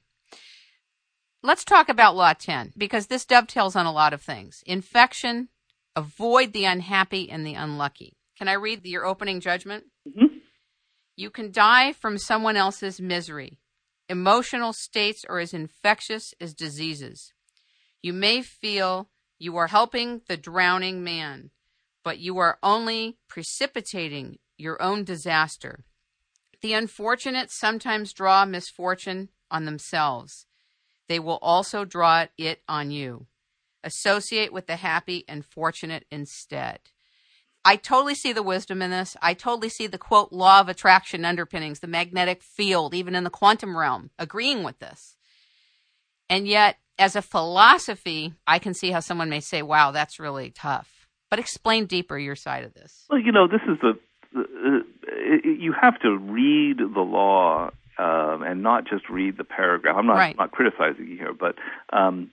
Let's 1.46 1.64
talk 1.64 1.88
about 1.88 2.16
Law 2.16 2.32
10 2.32 2.72
because 2.76 3.06
this 3.06 3.24
dovetails 3.24 3.76
on 3.76 3.86
a 3.86 3.92
lot 3.92 4.12
of 4.12 4.20
things. 4.20 4.64
Infection, 4.66 5.48
avoid 5.94 6.52
the 6.52 6.64
unhappy 6.64 7.30
and 7.30 7.46
the 7.46 7.54
unlucky. 7.54 8.16
Can 8.36 8.48
I 8.48 8.54
read 8.54 8.84
your 8.84 9.06
opening 9.06 9.38
judgment? 9.38 9.84
Mm-hmm. 10.08 10.38
You 11.14 11.30
can 11.30 11.52
die 11.52 11.92
from 11.92 12.18
someone 12.18 12.56
else's 12.56 13.00
misery. 13.00 13.60
Emotional 14.08 14.72
states 14.72 15.24
are 15.28 15.38
as 15.38 15.54
infectious 15.54 16.34
as 16.40 16.52
diseases. 16.52 17.32
You 18.02 18.12
may 18.12 18.42
feel 18.42 19.08
you 19.38 19.56
are 19.56 19.68
helping 19.68 20.22
the 20.26 20.36
drowning 20.36 21.04
man, 21.04 21.50
but 22.02 22.18
you 22.18 22.38
are 22.38 22.58
only 22.60 23.18
precipitating 23.28 24.40
your 24.58 24.82
own 24.82 25.04
disaster. 25.04 25.84
The 26.60 26.72
unfortunate 26.72 27.52
sometimes 27.52 28.12
draw 28.12 28.44
misfortune 28.44 29.28
on 29.48 29.64
themselves. 29.64 30.45
They 31.08 31.18
will 31.18 31.38
also 31.42 31.84
draw 31.84 32.26
it 32.36 32.62
on 32.68 32.90
you. 32.90 33.26
Associate 33.84 34.52
with 34.52 34.66
the 34.66 34.76
happy 34.76 35.24
and 35.28 35.44
fortunate 35.44 36.04
instead. 36.10 36.80
I 37.64 37.76
totally 37.76 38.14
see 38.14 38.32
the 38.32 38.44
wisdom 38.44 38.80
in 38.80 38.90
this. 38.92 39.16
I 39.20 39.34
totally 39.34 39.68
see 39.68 39.88
the 39.88 39.98
quote 39.98 40.32
law 40.32 40.60
of 40.60 40.68
attraction 40.68 41.24
underpinnings, 41.24 41.80
the 41.80 41.88
magnetic 41.88 42.42
field, 42.42 42.94
even 42.94 43.16
in 43.16 43.24
the 43.24 43.30
quantum 43.30 43.76
realm, 43.76 44.10
agreeing 44.18 44.62
with 44.62 44.78
this. 44.78 45.16
And 46.30 46.46
yet, 46.46 46.76
as 46.98 47.16
a 47.16 47.22
philosophy, 47.22 48.34
I 48.46 48.58
can 48.58 48.72
see 48.72 48.90
how 48.90 49.00
someone 49.00 49.28
may 49.28 49.40
say, 49.40 49.62
wow, 49.62 49.90
that's 49.90 50.20
really 50.20 50.50
tough. 50.50 51.08
But 51.28 51.40
explain 51.40 51.86
deeper 51.86 52.16
your 52.16 52.36
side 52.36 52.64
of 52.64 52.74
this. 52.74 53.04
Well, 53.10 53.18
you 53.18 53.32
know, 53.32 53.48
this 53.48 53.60
is 53.68 53.78
the, 53.82 53.98
the 54.32 54.40
uh, 54.40 55.48
you 55.48 55.74
have 55.80 56.00
to 56.00 56.16
read 56.16 56.78
the 56.78 57.00
law 57.00 57.70
um, 57.98 58.42
and 58.42 58.62
not 58.62 58.86
just 58.86 59.08
read 59.08 59.36
the 59.36 59.44
paragraph. 59.44 59.96
I'm 59.96 60.06
not, 60.06 60.16
right. 60.16 60.36
not 60.36 60.52
criticizing 60.52 61.08
you 61.08 61.16
here, 61.16 61.32
but 61.32 61.56
um, 61.92 62.30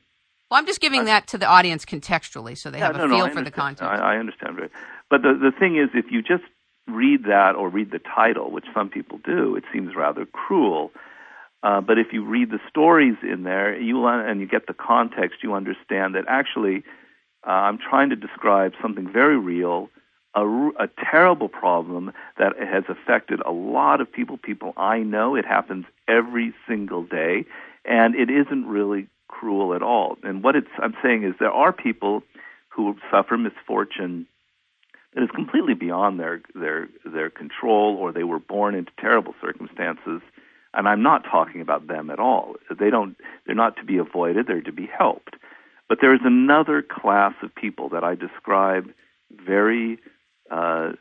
well, 0.49 0.60
I'm 0.60 0.67
just 0.67 0.82
giving 0.82 1.06
that 1.06 1.28
to 1.30 1.38
the 1.38 1.47
audience 1.47 1.84
contextually, 1.84 2.56
so 2.58 2.69
they 2.69 2.78
yeah, 2.78 2.88
have 2.88 2.97
no, 2.97 3.06
a 3.06 3.10
feel 3.10 3.28
no, 3.28 3.34
for 3.34 3.41
the 3.41 3.52
context. 3.52 3.84
I, 3.84 4.15
I 4.15 4.17
understand. 4.17 4.60
But 5.10 5.21
the 5.23 5.34
the 5.34 5.52
thing 5.58 5.78
is, 5.78 5.89
if 5.93 6.12
you 6.12 6.21
just 6.21 6.43
read 6.88 7.23
that 7.23 7.56
or 7.56 7.69
read 7.69 7.91
the 7.91 7.99
title, 7.99 8.52
which 8.52 8.65
some 8.73 8.89
people 8.89 9.19
do, 9.23 9.56
it 9.56 9.63
seems 9.73 9.95
rather 9.95 10.26
cruel. 10.26 10.91
Uh, 11.63 11.80
but 11.80 11.97
if 11.97 12.08
you 12.12 12.26
read 12.26 12.52
the 12.52 12.60
stories 12.69 13.15
in 13.23 13.43
there, 13.43 13.80
you 13.80 14.06
and 14.06 14.41
you 14.41 14.47
get 14.47 14.67
the 14.67 14.73
context, 14.73 15.39
you 15.41 15.54
understand 15.54 16.13
that 16.15 16.26
actually, 16.28 16.84
uh, 17.47 17.52
I'm 17.52 17.78
trying 17.78 18.10
to 18.10 18.15
describe 18.15 18.73
something 18.82 19.12
very 19.12 19.39
real, 19.39 19.89
a, 20.36 20.46
a 20.80 20.89
terrible 21.12 21.50
problem 21.50 22.12
that 22.38 22.54
has 22.58 22.84
affected 22.89 23.39
a 23.46 23.52
lot 23.52 24.02
of 24.02 24.12
people. 24.12 24.38
People 24.38 24.74
I 24.78 25.00
know, 25.00 25.36
it 25.36 25.46
happens 25.46 25.86
every 26.08 26.54
single 26.67 27.04
day, 27.04 27.46
and 27.86 28.15
it 28.15 28.30
isn't 28.30 28.65
really 28.65 29.08
cruel 29.28 29.74
at 29.74 29.84
all. 29.84 30.17
And 30.24 30.43
what 30.43 30.56
it's, 30.56 30.67
I'm 30.80 30.96
saying 31.04 31.24
is 31.24 31.34
there 31.39 31.52
are 31.52 31.74
people 31.74 32.24
who 32.69 32.96
suffer 33.12 33.38
misfortune 33.38 34.28
that 35.13 35.24
is 35.24 35.30
completely 35.36 35.76
beyond 35.76 36.19
their 36.19 36.41
their 36.56 36.89
their 37.06 37.30
control, 37.30 37.96
or 37.98 38.12
they 38.12 38.24
were 38.24 38.39
born 38.39 38.74
into 38.76 38.91
terrible 39.00 39.36
circumstances. 39.41 40.22
And 40.76 40.88
I'm 40.88 41.04
not 41.04 41.24
talking 41.24 41.62
about 41.62 41.88
them 41.88 42.10
at 42.10 42.19
all. 42.19 42.56
They 42.80 42.89
don't. 42.89 43.15
They're 43.46 43.54
not 43.54 43.76
to 43.78 43.84
be 43.84 43.98
avoided. 43.98 44.48
They're 44.48 44.62
to 44.62 44.72
be 44.72 44.88
helped. 44.88 45.36
But 45.88 46.00
there 46.02 46.15
is 46.15 46.22
another 46.24 46.82
class 46.82 47.34
of 47.43 47.54
people 47.54 47.89
that 47.89 48.04
I 48.04 48.15
describe 48.15 48.89
very 49.32 50.00
uh, 50.51 50.91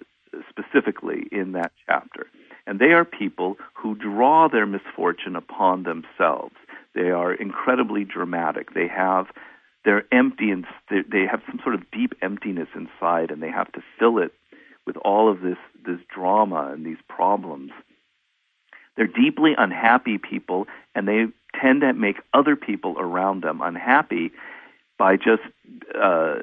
specifically 0.49 1.27
in 1.31 1.53
that 1.53 1.73
chapter, 1.87 2.27
and 2.67 2.79
they 2.79 2.93
are 2.93 3.05
people 3.05 3.57
who 3.75 3.95
draw 3.95 4.49
their 4.49 4.67
misfortune 4.67 5.37
upon 5.37 5.83
themselves. 5.83 6.55
They 6.95 7.11
are 7.11 7.33
incredibly 7.33 8.05
dramatic. 8.05 8.75
They 8.75 8.89
have 8.89 9.27
they're 9.85 10.05
empty 10.13 10.51
and 10.51 10.65
they 10.89 11.27
have 11.31 11.43
some 11.47 11.61
sort 11.63 11.75
of 11.75 11.91
deep 11.91 12.15
emptiness 12.23 12.69
inside, 12.75 13.31
and 13.31 13.43
they 13.43 13.51
have 13.51 13.73
to 13.73 13.83
fill 13.99 14.19
it 14.19 14.33
with 14.87 14.97
all 14.99 15.31
of 15.31 15.41
this 15.41 15.59
this 15.85 15.99
drama 16.13 16.71
and 16.73 16.87
these 16.87 16.99
problems. 17.09 17.73
They're 18.97 19.07
deeply 19.07 19.55
unhappy 19.57 20.19
people, 20.19 20.67
and 20.95 21.09
they 21.09 21.27
tend 21.61 21.81
to 21.81 21.93
make 21.93 22.19
other 22.35 22.57
people 22.57 22.97
around 22.99 23.43
them 23.43 23.61
unhappy 23.61 24.33
by 24.99 25.17
just 25.17 25.43
uh, 26.01 26.37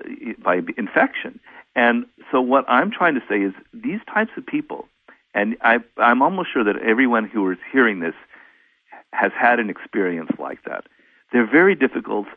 by 0.44 0.62
infection. 0.78 1.40
And 1.80 2.08
so, 2.30 2.42
what 2.42 2.66
I'm 2.68 2.92
trying 2.92 3.16
to 3.16 3.22
say 3.30 3.38
is 3.38 3.54
these 3.74 4.02
types 4.14 4.32
of 4.36 4.46
people, 4.46 4.90
and 5.34 5.56
I, 5.62 5.78
I'm 5.96 6.22
almost 6.22 6.50
sure 6.52 6.66
that 6.66 6.76
everyone 6.82 7.24
who 7.24 7.50
is 7.52 7.58
hearing 7.72 8.02
this 8.02 8.16
has 9.14 9.32
had 9.32 9.62
an 9.62 9.70
experience 9.70 10.30
like 10.38 10.66
that. 10.66 10.84
They're 11.32 11.50
very 11.50 11.76
difficult 11.76 12.28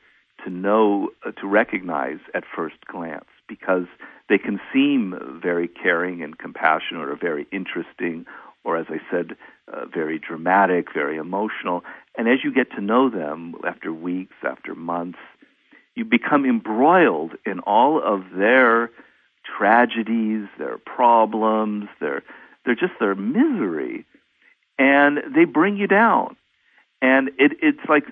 to 0.44 0.50
know, 0.50 1.10
uh, 1.26 1.32
to 1.40 1.48
recognize 1.48 2.20
at 2.34 2.44
first 2.54 2.76
glance 2.86 3.24
because 3.48 3.86
they 4.28 4.38
can 4.38 4.60
seem 4.72 5.40
very 5.42 5.66
caring 5.66 6.22
and 6.22 6.38
compassionate 6.38 7.08
or 7.08 7.16
very 7.16 7.48
interesting 7.50 8.26
or, 8.62 8.76
as 8.76 8.86
I 8.90 9.00
said, 9.10 9.36
uh, 9.66 9.86
very 9.92 10.20
dramatic, 10.20 10.94
very 10.94 11.16
emotional. 11.16 11.82
And 12.16 12.28
as 12.28 12.44
you 12.44 12.54
get 12.54 12.70
to 12.76 12.80
know 12.80 13.10
them 13.10 13.56
after 13.66 13.92
weeks, 13.92 14.36
after 14.44 14.76
months, 14.76 15.18
you 15.96 16.04
become 16.04 16.46
embroiled 16.46 17.32
in 17.44 17.58
all 17.58 18.00
of 18.00 18.22
their 18.36 18.92
tragedies, 19.56 20.46
their 20.58 20.78
problems, 20.78 21.88
their 22.00 22.22
they're 22.64 22.74
just 22.74 22.92
their 23.00 23.14
misery, 23.14 24.04
and 24.78 25.18
they 25.34 25.44
bring 25.44 25.76
you 25.76 25.86
down. 25.86 26.36
And 27.00 27.28
it, 27.38 27.52
it's 27.60 27.88
like 27.88 28.04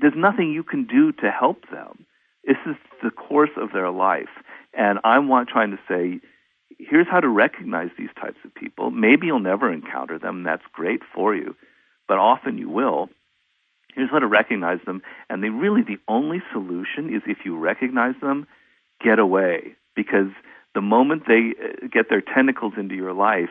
there's 0.00 0.14
nothing 0.16 0.52
you 0.52 0.62
can 0.62 0.84
do 0.86 1.12
to 1.12 1.30
help 1.30 1.68
them. 1.70 2.06
This 2.44 2.58
is 2.66 2.76
the 3.02 3.10
course 3.10 3.50
of 3.56 3.72
their 3.72 3.90
life, 3.90 4.28
and 4.72 5.00
I'm 5.04 5.28
trying 5.46 5.72
to 5.72 5.78
say, 5.88 6.20
here's 6.78 7.08
how 7.08 7.20
to 7.20 7.28
recognize 7.28 7.90
these 7.98 8.10
types 8.20 8.38
of 8.44 8.54
people. 8.54 8.90
Maybe 8.90 9.26
you'll 9.26 9.40
never 9.40 9.72
encounter 9.72 10.18
them. 10.18 10.44
That's 10.44 10.62
great 10.72 11.00
for 11.14 11.34
you, 11.34 11.56
but 12.06 12.18
often 12.18 12.58
you 12.58 12.68
will. 12.68 13.08
Here's 13.94 14.10
how 14.10 14.18
to 14.18 14.26
recognize 14.26 14.78
them, 14.84 15.02
and 15.28 15.42
they 15.42 15.48
really 15.48 15.82
the 15.82 15.98
only 16.06 16.42
solution 16.52 17.14
is 17.14 17.22
if 17.26 17.38
you 17.44 17.56
recognize 17.58 18.14
them, 18.20 18.46
get 19.02 19.18
away 19.18 19.74
because 19.94 20.28
the 20.76 20.82
moment 20.82 21.22
they 21.26 21.54
uh, 21.58 21.86
get 21.90 22.10
their 22.10 22.20
tentacles 22.20 22.74
into 22.76 22.94
your 22.94 23.14
life, 23.14 23.48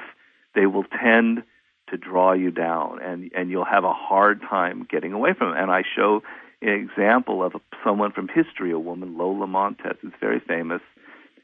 they 0.54 0.68
will 0.68 0.84
tend 0.84 1.42
to 1.90 1.98
draw 1.98 2.34
you 2.34 2.52
down, 2.52 3.02
and 3.02 3.32
and 3.36 3.50
you'll 3.50 3.66
have 3.66 3.84
a 3.84 3.94
hard 3.94 4.42
time 4.42 4.88
getting 4.88 5.12
away 5.12 5.34
from 5.34 5.50
them. 5.50 5.58
And 5.58 5.72
I 5.72 5.82
show 5.96 6.22
an 6.62 6.70
example 6.70 7.44
of 7.44 7.56
a, 7.56 7.62
someone 7.84 8.12
from 8.12 8.28
history, 8.28 8.72
a 8.72 8.78
woman, 8.78 9.18
Lola 9.18 9.48
Montez, 9.48 9.98
who's 10.02 10.14
very 10.22 10.40
famous 10.40 10.82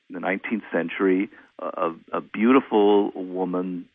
in 0.08 0.14
the 0.14 0.20
19th 0.20 0.62
century, 0.72 1.30
a, 1.58 1.90
a 2.14 2.22
beautiful 2.22 3.12
woman 3.16 3.86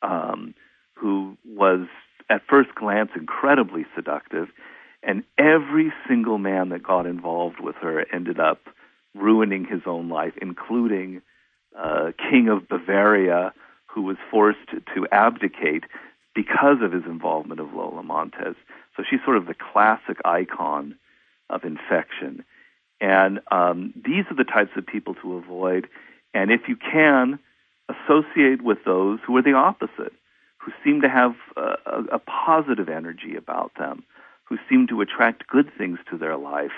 um, 0.00 0.54
who 0.94 1.36
was 1.46 1.88
at 2.30 2.40
first 2.48 2.74
glance 2.74 3.10
incredibly 3.14 3.84
seductive, 3.94 4.48
and 5.02 5.24
every 5.36 5.92
single 6.08 6.38
man 6.38 6.70
that 6.70 6.82
got 6.82 7.04
involved 7.04 7.60
with 7.60 7.76
her 7.82 8.06
ended 8.14 8.40
up 8.40 8.60
ruining 9.14 9.64
his 9.64 9.82
own 9.86 10.08
life, 10.08 10.32
including 10.40 11.22
uh, 11.78 12.12
King 12.30 12.48
of 12.48 12.68
Bavaria, 12.68 13.52
who 13.86 14.02
was 14.02 14.16
forced 14.30 14.70
to 14.94 15.06
abdicate 15.12 15.84
because 16.34 16.78
of 16.82 16.92
his 16.92 17.04
involvement 17.04 17.60
of 17.60 17.72
Lola 17.74 18.02
Montez. 18.02 18.54
So 18.96 19.02
she's 19.08 19.20
sort 19.24 19.36
of 19.36 19.46
the 19.46 19.54
classic 19.54 20.18
icon 20.24 20.96
of 21.50 21.64
infection. 21.64 22.44
And 23.00 23.40
um, 23.50 23.92
these 23.96 24.24
are 24.30 24.36
the 24.36 24.44
types 24.44 24.70
of 24.76 24.86
people 24.86 25.14
to 25.16 25.34
avoid. 25.34 25.88
And 26.32 26.50
if 26.50 26.62
you 26.68 26.76
can, 26.76 27.38
associate 27.88 28.62
with 28.62 28.78
those 28.84 29.18
who 29.26 29.36
are 29.36 29.42
the 29.42 29.52
opposite, 29.52 30.12
who 30.58 30.72
seem 30.84 31.00
to 31.02 31.08
have 31.08 31.34
a, 31.56 32.14
a, 32.14 32.18
positive 32.20 32.88
energy 32.88 33.34
about 33.36 33.72
them, 33.78 34.04
who 34.44 34.56
seem 34.68 34.86
to 34.86 35.00
attract 35.00 35.48
good 35.48 35.70
things 35.76 35.98
to 36.10 36.16
their 36.16 36.36
life. 36.36 36.72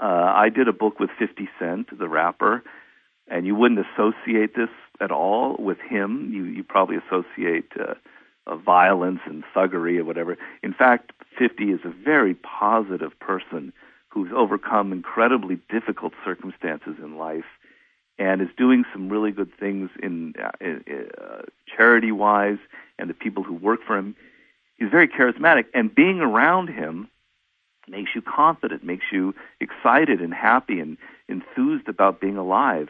Uh, 0.00 0.32
I 0.34 0.48
did 0.48 0.68
a 0.68 0.72
book 0.72 1.00
with 1.00 1.10
50 1.18 1.48
Cent, 1.58 1.98
the 1.98 2.08
rapper, 2.08 2.62
and 3.26 3.46
you 3.46 3.54
wouldn't 3.54 3.80
associate 3.80 4.54
this 4.54 4.70
at 5.00 5.10
all 5.10 5.56
with 5.58 5.78
him. 5.78 6.30
You 6.32 6.44
you 6.44 6.64
probably 6.64 6.96
associate 6.96 7.72
uh, 7.78 7.94
uh, 8.46 8.56
violence 8.56 9.20
and 9.26 9.44
thuggery 9.54 9.98
or 9.98 10.04
whatever. 10.04 10.36
In 10.62 10.72
fact, 10.72 11.12
50 11.38 11.64
is 11.64 11.80
a 11.84 11.90
very 11.90 12.34
positive 12.34 13.18
person 13.18 13.72
who's 14.08 14.30
overcome 14.34 14.92
incredibly 14.92 15.58
difficult 15.68 16.12
circumstances 16.24 16.96
in 16.98 17.18
life 17.18 17.44
and 18.18 18.40
is 18.40 18.48
doing 18.56 18.84
some 18.92 19.08
really 19.08 19.30
good 19.30 19.52
things 19.58 19.90
in, 20.02 20.34
uh, 20.42 20.50
uh, 20.64 21.42
charity 21.66 22.10
wise 22.10 22.58
and 22.98 23.08
the 23.08 23.14
people 23.14 23.42
who 23.42 23.54
work 23.54 23.80
for 23.86 23.96
him. 23.96 24.16
He's 24.76 24.90
very 24.90 25.08
charismatic, 25.08 25.66
and 25.74 25.94
being 25.94 26.20
around 26.20 26.68
him 26.68 27.08
makes 27.90 28.10
you 28.14 28.22
confident, 28.22 28.84
makes 28.84 29.06
you 29.12 29.34
excited 29.60 30.20
and 30.20 30.32
happy 30.32 30.80
and 30.80 30.96
enthused 31.28 31.88
about 31.88 32.20
being 32.20 32.36
alive. 32.36 32.88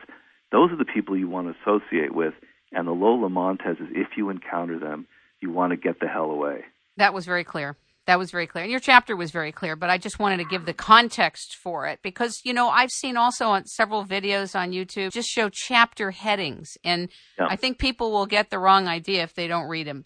Those 0.53 0.71
are 0.73 0.77
the 0.77 0.85
people 0.85 1.17
you 1.17 1.29
want 1.29 1.49
to 1.49 1.61
associate 1.61 2.15
with. 2.15 2.35
And 2.73 2.87
the 2.87 2.93
Lola 2.93 3.29
Montez 3.29 3.77
is 3.79 3.89
if 3.93 4.09
you 4.17 4.31
encounter 4.31 4.79
them, 4.79 5.07
you 5.41 5.51
want 5.51 5.71
to 5.71 5.77
get 5.77 6.01
the 6.01 6.09
hell 6.09 6.31
away. 6.31 6.65
That 6.97 7.15
was 7.15 7.25
very 7.25 7.45
clear. 7.45 7.77
That 8.07 8.19
was 8.19 8.31
very 8.31 8.47
clear. 8.47 8.65
And 8.65 8.71
your 8.71 8.81
chapter 8.81 9.15
was 9.15 9.31
very 9.31 9.53
clear, 9.53 9.77
but 9.77 9.91
I 9.91 9.99
just 9.99 10.19
wanted 10.19 10.39
to 10.39 10.45
give 10.45 10.65
the 10.65 10.73
context 10.73 11.57
for 11.63 11.87
it 11.87 12.01
because, 12.03 12.41
you 12.43 12.55
know, 12.55 12.71
I've 12.71 12.91
seen 12.91 13.19
also 13.19 13.49
on 13.49 13.67
several 13.67 14.03
videos 14.03 14.59
on 14.59 14.73
YouTube 14.73 15.13
just 15.13 15.29
show 15.29 15.51
chapter 15.53 16.11
headings. 16.11 16.79
And 16.83 17.11
yeah. 17.39 17.49
I 17.51 17.57
think 17.57 17.79
people 17.79 18.11
will 18.11 18.25
get 18.25 18.49
the 18.49 18.59
wrong 18.59 18.89
idea 18.89 19.23
if 19.25 19.35
they 19.35 19.47
don't 19.47 19.69
read 19.69 19.87
them. 19.87 20.05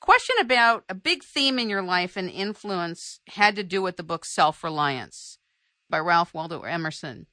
Question 0.00 0.36
about 0.40 0.84
a 0.88 0.94
big 0.94 1.24
theme 1.24 1.58
in 1.58 1.68
your 1.68 1.82
life 1.82 2.16
and 2.16 2.30
influence 2.30 3.20
had 3.28 3.56
to 3.56 3.64
do 3.64 3.80
with 3.82 3.96
the 3.96 4.02
book 4.02 4.24
Self 4.24 4.62
Reliance 4.62 5.38
by 5.88 5.98
Ralph 5.98 6.34
Waldo 6.34 6.62
Emerson. 6.62 7.26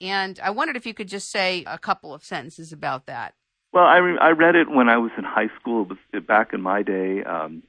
And 0.00 0.38
I 0.42 0.50
wondered 0.50 0.76
if 0.76 0.86
you 0.86 0.94
could 0.94 1.08
just 1.08 1.30
say 1.30 1.64
a 1.66 1.78
couple 1.78 2.12
of 2.12 2.24
sentences 2.24 2.72
about 2.72 3.06
that. 3.06 3.34
Well, 3.72 3.84
I, 3.84 3.96
re- 3.96 4.18
I 4.20 4.30
read 4.30 4.54
it 4.54 4.68
when 4.70 4.88
I 4.88 4.98
was 4.98 5.12
in 5.16 5.24
high 5.24 5.50
school. 5.58 5.88
It 6.12 6.26
back 6.26 6.52
in 6.52 6.60
my 6.60 6.82
day. 6.82 7.24
Um, 7.24 7.62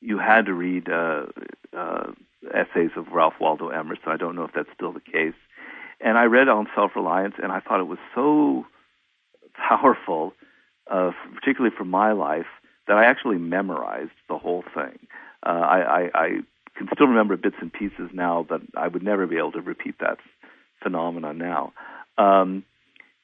you 0.00 0.18
had 0.18 0.46
to 0.46 0.54
read 0.54 0.88
uh, 0.88 1.26
uh, 1.76 2.12
essays 2.52 2.90
of 2.96 3.08
Ralph 3.12 3.34
Waldo 3.40 3.68
Emerson. 3.68 4.08
I 4.08 4.16
don't 4.16 4.34
know 4.34 4.44
if 4.44 4.52
that's 4.54 4.68
still 4.74 4.92
the 4.92 5.00
case. 5.00 5.34
And 6.00 6.18
I 6.18 6.24
read 6.24 6.48
on 6.48 6.66
self 6.74 6.92
reliance, 6.96 7.34
and 7.40 7.52
I 7.52 7.60
thought 7.60 7.78
it 7.78 7.86
was 7.86 8.00
so 8.14 8.66
powerful, 9.54 10.32
uh, 10.90 11.12
particularly 11.34 11.74
for 11.76 11.84
my 11.84 12.12
life, 12.12 12.46
that 12.86 12.96
I 12.96 13.04
actually 13.04 13.38
memorized 13.38 14.10
the 14.28 14.38
whole 14.38 14.64
thing. 14.74 14.98
Uh, 15.44 15.48
I, 15.48 15.78
I, 15.78 16.10
I 16.14 16.28
can 16.76 16.88
still 16.94 17.06
remember 17.06 17.36
bits 17.36 17.56
and 17.60 17.72
pieces 17.72 18.10
now, 18.12 18.44
but 18.48 18.62
I 18.76 18.88
would 18.88 19.02
never 19.02 19.26
be 19.26 19.38
able 19.38 19.52
to 19.52 19.60
repeat 19.60 19.96
that 20.00 20.18
phenomenon 20.82 21.38
now. 21.38 21.72
Um, 22.18 22.64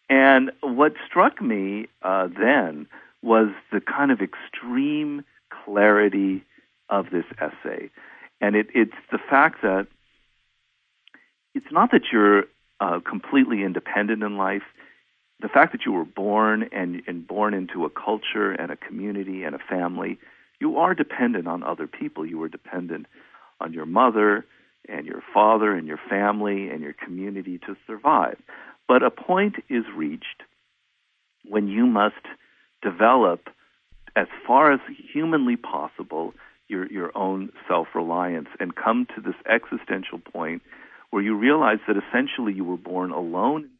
and 0.08 0.52
what 0.62 0.94
struck 1.06 1.42
me 1.42 1.88
uh, 2.02 2.28
then 2.28 2.86
was 3.22 3.48
the 3.72 3.80
kind 3.80 4.10
of 4.10 4.20
extreme 4.20 5.24
clarity 5.64 6.44
of 6.88 7.10
this 7.10 7.24
essay. 7.40 7.90
And 8.40 8.56
it, 8.56 8.68
it's 8.74 8.94
the 9.10 9.18
fact 9.18 9.62
that 9.62 9.86
it's 11.54 11.70
not 11.72 11.90
that 11.90 12.02
you're 12.12 12.44
uh, 12.80 13.00
completely 13.00 13.64
independent 13.64 14.22
in 14.22 14.36
life. 14.36 14.62
The 15.40 15.48
fact 15.48 15.72
that 15.72 15.84
you 15.86 15.92
were 15.92 16.04
born 16.04 16.68
and, 16.72 17.02
and 17.06 17.26
born 17.26 17.54
into 17.54 17.84
a 17.84 17.90
culture 17.90 18.52
and 18.52 18.72
a 18.72 18.76
community 18.76 19.44
and 19.44 19.54
a 19.54 19.58
family, 19.58 20.18
you 20.60 20.78
are 20.78 20.94
dependent 20.94 21.46
on 21.46 21.62
other 21.62 21.86
people. 21.86 22.26
You 22.26 22.42
are 22.42 22.48
dependent 22.48 23.06
on 23.60 23.72
your 23.72 23.86
mother 23.86 24.44
and 24.88 25.06
your 25.06 25.22
father 25.32 25.74
and 25.74 25.86
your 25.86 26.00
family 26.08 26.70
and 26.70 26.80
your 26.80 26.92
community 26.92 27.58
to 27.58 27.76
survive. 27.86 28.36
But 28.88 29.02
a 29.02 29.10
point 29.10 29.56
is 29.68 29.84
reached 29.94 30.42
when 31.44 31.68
you 31.68 31.86
must 31.86 32.26
develop, 32.82 33.48
as 34.16 34.26
far 34.46 34.72
as 34.72 34.80
humanly 35.12 35.56
possible, 35.56 36.34
your, 36.68 36.90
your 36.90 37.16
own 37.16 37.50
self 37.66 37.88
reliance 37.94 38.48
and 38.60 38.74
come 38.74 39.06
to 39.14 39.20
this 39.20 39.34
existential 39.48 40.18
point 40.18 40.62
where 41.10 41.22
you 41.22 41.34
realize 41.34 41.78
that 41.86 41.96
essentially 41.96 42.52
you 42.52 42.64
were 42.64 42.76
born 42.76 43.10
alone 43.10 43.70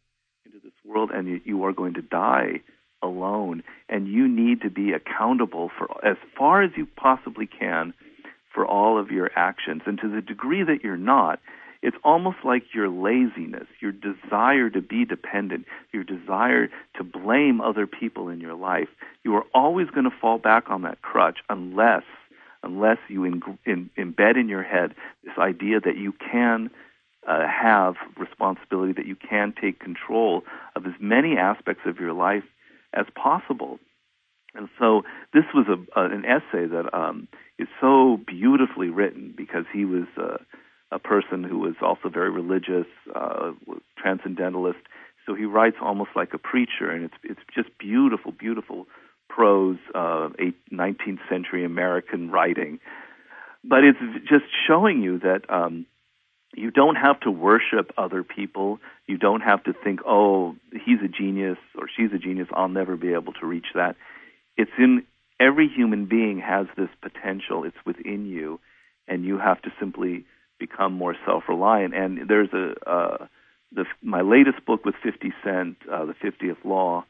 world 0.88 1.10
and 1.12 1.40
you, 1.44 1.64
are 1.64 1.72
going 1.72 1.94
to 1.94 2.02
die 2.02 2.60
alone. 3.02 3.62
And 3.88 4.08
you 4.08 4.26
need 4.26 4.62
to 4.62 4.70
be 4.70 4.92
accountable 4.92 5.70
for 5.76 5.88
as 6.04 6.16
far 6.36 6.62
as 6.62 6.70
you 6.76 6.86
possibly 6.96 7.46
can 7.46 7.94
for 8.52 8.66
all 8.66 8.98
of 8.98 9.10
your 9.10 9.30
actions. 9.36 9.82
And 9.86 9.98
to 10.00 10.08
the 10.08 10.22
degree 10.22 10.64
that 10.64 10.82
you're 10.82 10.96
not, 10.96 11.40
it's 11.80 11.96
almost 12.02 12.38
like 12.44 12.74
your 12.74 12.88
laziness, 12.88 13.68
your 13.80 13.92
desire 13.92 14.68
to 14.70 14.80
be 14.80 15.04
dependent, 15.04 15.66
your 15.92 16.02
desire 16.02 16.68
to 16.96 17.04
blame 17.04 17.60
other 17.60 17.86
people 17.86 18.28
in 18.28 18.40
your 18.40 18.54
life. 18.54 18.88
You 19.24 19.36
are 19.36 19.44
always 19.54 19.88
going 19.90 20.04
to 20.04 20.16
fall 20.20 20.38
back 20.38 20.70
on 20.70 20.82
that 20.82 21.02
crutch 21.02 21.38
unless 21.48 22.02
unless 22.64 22.98
you 23.08 23.24
in, 23.24 23.40
in, 23.64 23.88
embed 23.96 24.36
in 24.36 24.48
your 24.48 24.64
head 24.64 24.92
this 25.22 25.38
idea 25.38 25.78
that 25.78 25.96
you 25.96 26.12
can 26.12 26.70
uh, 27.28 27.46
have 27.46 27.94
responsibility, 28.16 28.92
that 28.94 29.06
you 29.06 29.16
can 29.16 29.52
take 29.60 29.78
control 29.78 30.42
of 30.74 30.86
as 30.86 30.94
many 30.98 31.36
aspects 31.36 31.82
of 31.86 31.98
your 31.98 32.14
life 32.14 32.44
as 32.94 33.06
possible. 33.14 33.78
And 34.54 34.68
so 34.78 35.02
this 35.34 35.44
was 35.54 35.66
a, 35.68 35.98
uh, 35.98 36.06
an 36.06 36.24
essay 36.24 36.66
that 36.66 36.92
um, 36.94 37.28
is 37.58 37.68
so 37.80 38.18
beautifully 38.26 38.88
written 38.88 39.34
because 39.36 39.64
he 39.72 39.84
was 39.84 40.06
uh, 40.16 40.38
a 40.90 40.98
person 40.98 41.44
who 41.44 41.58
was 41.58 41.74
also 41.82 42.08
very 42.08 42.30
religious, 42.30 42.86
uh, 43.14 43.52
transcendentalist. 43.98 44.78
So 45.26 45.34
he 45.34 45.44
writes 45.44 45.76
almost 45.82 46.10
like 46.16 46.32
a 46.32 46.38
preacher, 46.38 46.90
and 46.90 47.04
it's 47.04 47.14
it's 47.22 47.40
just 47.54 47.68
beautiful, 47.78 48.32
beautiful 48.32 48.86
prose, 49.28 49.76
uh, 49.94 50.30
19th 50.72 51.20
century 51.28 51.64
American 51.64 52.30
writing. 52.30 52.80
but 53.62 53.84
it's 53.84 53.98
just 54.26 54.46
showing 54.66 55.02
you 55.02 55.18
that 55.18 55.42
um, 55.50 55.84
you 56.54 56.70
don't 56.70 56.96
have 56.96 57.20
to 57.20 57.30
worship 57.30 57.92
other 57.98 58.22
people. 58.22 58.78
You 59.06 59.18
don't 59.18 59.42
have 59.42 59.62
to 59.64 59.72
think, 59.72 60.00
oh, 60.06 60.56
he's 60.72 60.98
a 61.04 61.08
genius 61.08 61.58
or 61.76 61.88
she's 61.94 62.12
a 62.12 62.18
genius. 62.18 62.48
I'll 62.52 62.68
never 62.68 62.96
be 62.96 63.12
able 63.12 63.34
to 63.34 63.46
reach 63.46 63.66
that. 63.74 63.96
It's 64.56 64.70
in 64.78 65.04
every 65.38 65.68
human 65.68 66.06
being 66.06 66.40
has 66.40 66.66
this 66.76 66.88
potential. 67.02 67.64
It's 67.64 67.76
within 67.84 68.26
you, 68.26 68.60
and 69.06 69.24
you 69.24 69.38
have 69.38 69.60
to 69.62 69.70
simply 69.78 70.24
become 70.58 70.92
more 70.92 71.14
self-reliant. 71.26 71.94
And 71.94 72.28
there's 72.28 72.52
a 72.52 72.90
uh, 72.90 73.26
the 73.72 73.84
my 74.02 74.22
latest 74.22 74.64
book 74.66 74.84
with 74.84 74.94
50 75.02 75.32
Cent, 75.44 75.76
uh, 75.92 76.06
the 76.06 76.14
50th 76.14 76.64
Law, 76.64 77.04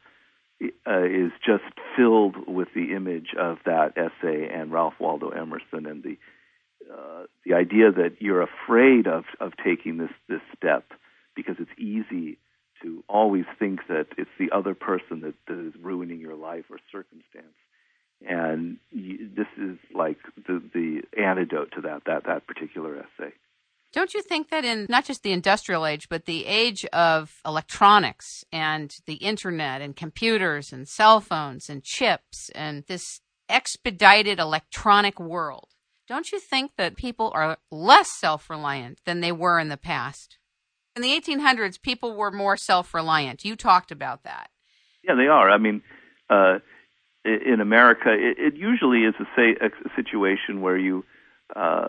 uh, 0.61 1.05
is 1.05 1.31
just 1.47 1.65
filled 1.97 2.37
with 2.49 2.69
the 2.75 2.95
image 2.95 3.29
of 3.39 3.59
that 3.65 3.93
essay 3.97 4.49
and 4.53 4.73
Ralph 4.73 4.95
Waldo 4.99 5.31
Emerson 5.31 5.87
and 5.87 6.03
the 6.03 6.19
uh, 6.93 7.25
the 7.45 7.55
idea 7.55 7.93
that 7.93 8.17
you're 8.21 8.43
afraid 8.43 9.07
of 9.07 9.25
of 9.41 9.53
taking 9.63 9.99
this 9.99 10.11
this 10.29 10.41
step 10.57 10.85
because 11.35 11.57
it's 11.59 11.79
easy 11.79 12.39
to 12.83 13.03
always 13.09 13.45
think 13.59 13.81
that 13.89 14.07
it's 14.17 14.31
the 14.39 14.51
other 14.53 14.75
person 14.75 15.21
that, 15.21 15.35
that 15.49 15.59
is 15.67 15.75
ruining 15.81 16.21
your 16.21 16.37
life 16.37 16.65
or 16.71 16.79
circumstance 16.93 17.55
and 18.27 18.79
you, 18.91 19.29
this 19.37 19.47
is 19.57 19.79
like 19.95 20.19
the 20.47 20.63
the 20.75 21.03
antidote 21.21 21.73
to 21.75 21.81
that 21.83 22.03
that 22.07 22.25
that 22.27 22.47
particular 22.47 22.97
essay. 22.97 23.33
Don't 23.93 24.13
you 24.13 24.23
think 24.23 24.51
that 24.51 24.65
in 24.65 24.87
not 24.89 25.07
just 25.07 25.23
the 25.23 25.33
industrial 25.33 25.87
age, 25.87 26.09
but 26.09 26.27
the 26.27 26.45
age 26.45 26.85
of 26.87 27.41
electronics 27.47 28.45
and 28.53 28.95
the 29.07 29.15
internet 29.15 29.81
and 29.81 29.97
computers 29.97 30.73
and 30.73 30.87
cell 30.87 31.21
phones 31.21 31.71
and 31.71 31.83
chips 31.83 32.51
and 32.55 32.85
this 32.87 33.21
expedited 33.49 34.39
electronic 34.39 35.19
world, 35.19 35.69
don't 36.09 36.33
you 36.33 36.41
think 36.41 36.73
that 36.77 36.97
people 36.97 37.31
are 37.35 37.59
less 37.71 38.09
self 38.19 38.49
reliant 38.49 39.01
than 39.05 39.21
they 39.21 39.33
were 39.33 39.59
in 39.59 39.69
the 39.69 39.77
past? 39.77 40.39
In 40.97 41.03
the 41.03 41.21
1800s, 41.21 41.81
people 41.81 42.17
were 42.17 42.31
more 42.31 42.57
self 42.57 42.95
reliant. 42.95 43.45
You 43.45 43.55
talked 43.55 43.93
about 43.93 44.25
that. 44.25 44.51
Yeah, 45.05 45.15
they 45.15 45.29
are. 45.29 45.51
I 45.51 45.59
mean, 45.59 45.83
uh, 46.29 46.59
in 47.25 47.61
America, 47.61 48.11
it, 48.11 48.39
it 48.39 48.57
usually 48.57 49.01
is 49.01 49.15
a, 49.21 49.25
say, 49.37 49.55
a 49.61 49.71
situation 49.95 50.61
where 50.61 50.79
you, 50.79 51.05
uh, 51.55 51.89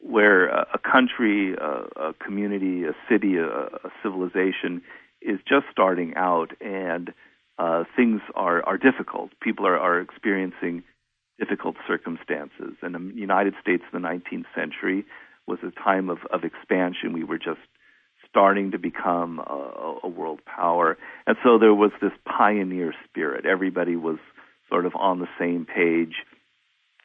where 0.00 0.48
a, 0.48 0.78
country, 0.78 1.54
a, 1.54 2.08
a, 2.08 2.14
community, 2.14 2.84
a 2.84 2.94
city, 3.08 3.36
a, 3.36 3.46
a, 3.46 3.90
civilization 4.02 4.82
is 5.22 5.38
just 5.48 5.66
starting 5.70 6.14
out, 6.16 6.52
and 6.60 7.12
uh, 7.58 7.84
things 7.96 8.20
are 8.34 8.62
are 8.64 8.76
difficult. 8.76 9.30
People 9.40 9.66
are 9.66 9.78
are 9.78 10.00
experiencing 10.00 10.82
difficult 11.38 11.76
circumstances. 11.86 12.74
And 12.82 12.94
the 12.94 13.20
United 13.20 13.54
States 13.60 13.82
in 13.92 14.00
the 14.00 14.08
19th 14.08 14.46
century 14.54 15.04
was 15.46 15.58
a 15.62 15.70
time 15.70 16.10
of, 16.10 16.18
of 16.32 16.44
expansion. 16.44 17.12
We 17.12 17.24
were 17.24 17.38
just 17.38 17.60
starting 18.28 18.72
to 18.72 18.78
become 18.78 19.38
a, 19.38 19.98
a 20.04 20.08
world 20.08 20.40
power. 20.44 20.98
And 21.26 21.36
so 21.44 21.58
there 21.58 21.74
was 21.74 21.92
this 22.00 22.12
pioneer 22.24 22.94
spirit. 23.04 23.46
Everybody 23.46 23.96
was 23.96 24.18
sort 24.68 24.86
of 24.86 24.94
on 24.96 25.20
the 25.20 25.28
same 25.38 25.66
page. 25.66 26.16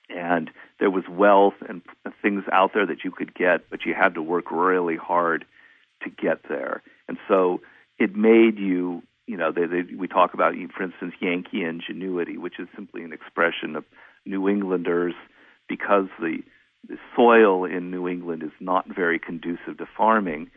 And 0.09 0.49
there 0.79 0.89
was 0.89 1.03
wealth 1.09 1.53
and 1.67 1.81
things 2.21 2.43
out 2.51 2.71
there 2.73 2.85
that 2.85 3.03
you 3.03 3.11
could 3.11 3.33
get, 3.33 3.69
but 3.69 3.85
you 3.85 3.93
had 3.93 4.15
to 4.15 4.21
work 4.21 4.51
really 4.51 4.97
hard 4.97 5.45
to 6.03 6.09
get 6.09 6.39
there. 6.49 6.81
And 7.07 7.17
so 7.27 7.61
it 7.99 8.15
made 8.15 8.57
you, 8.57 9.03
you 9.27 9.37
know, 9.37 9.51
they, 9.51 9.67
they, 9.67 9.95
we 9.95 10.07
talk 10.07 10.33
about, 10.33 10.53
for 10.75 10.83
instance, 10.83 11.13
Yankee 11.21 11.63
ingenuity, 11.63 12.37
which 12.37 12.59
is 12.59 12.67
simply 12.75 13.03
an 13.03 13.13
expression 13.13 13.75
of 13.75 13.85
New 14.25 14.47
Englanders 14.47 15.13
because 15.67 16.07
the 16.19 16.39
the 16.87 16.97
soil 17.15 17.65
in 17.65 17.91
New 17.91 18.07
England 18.07 18.43
is 18.43 18.51
not 18.59 18.85
very 18.87 19.19
conducive 19.19 19.77
to 19.77 19.85
farming. 19.97 20.49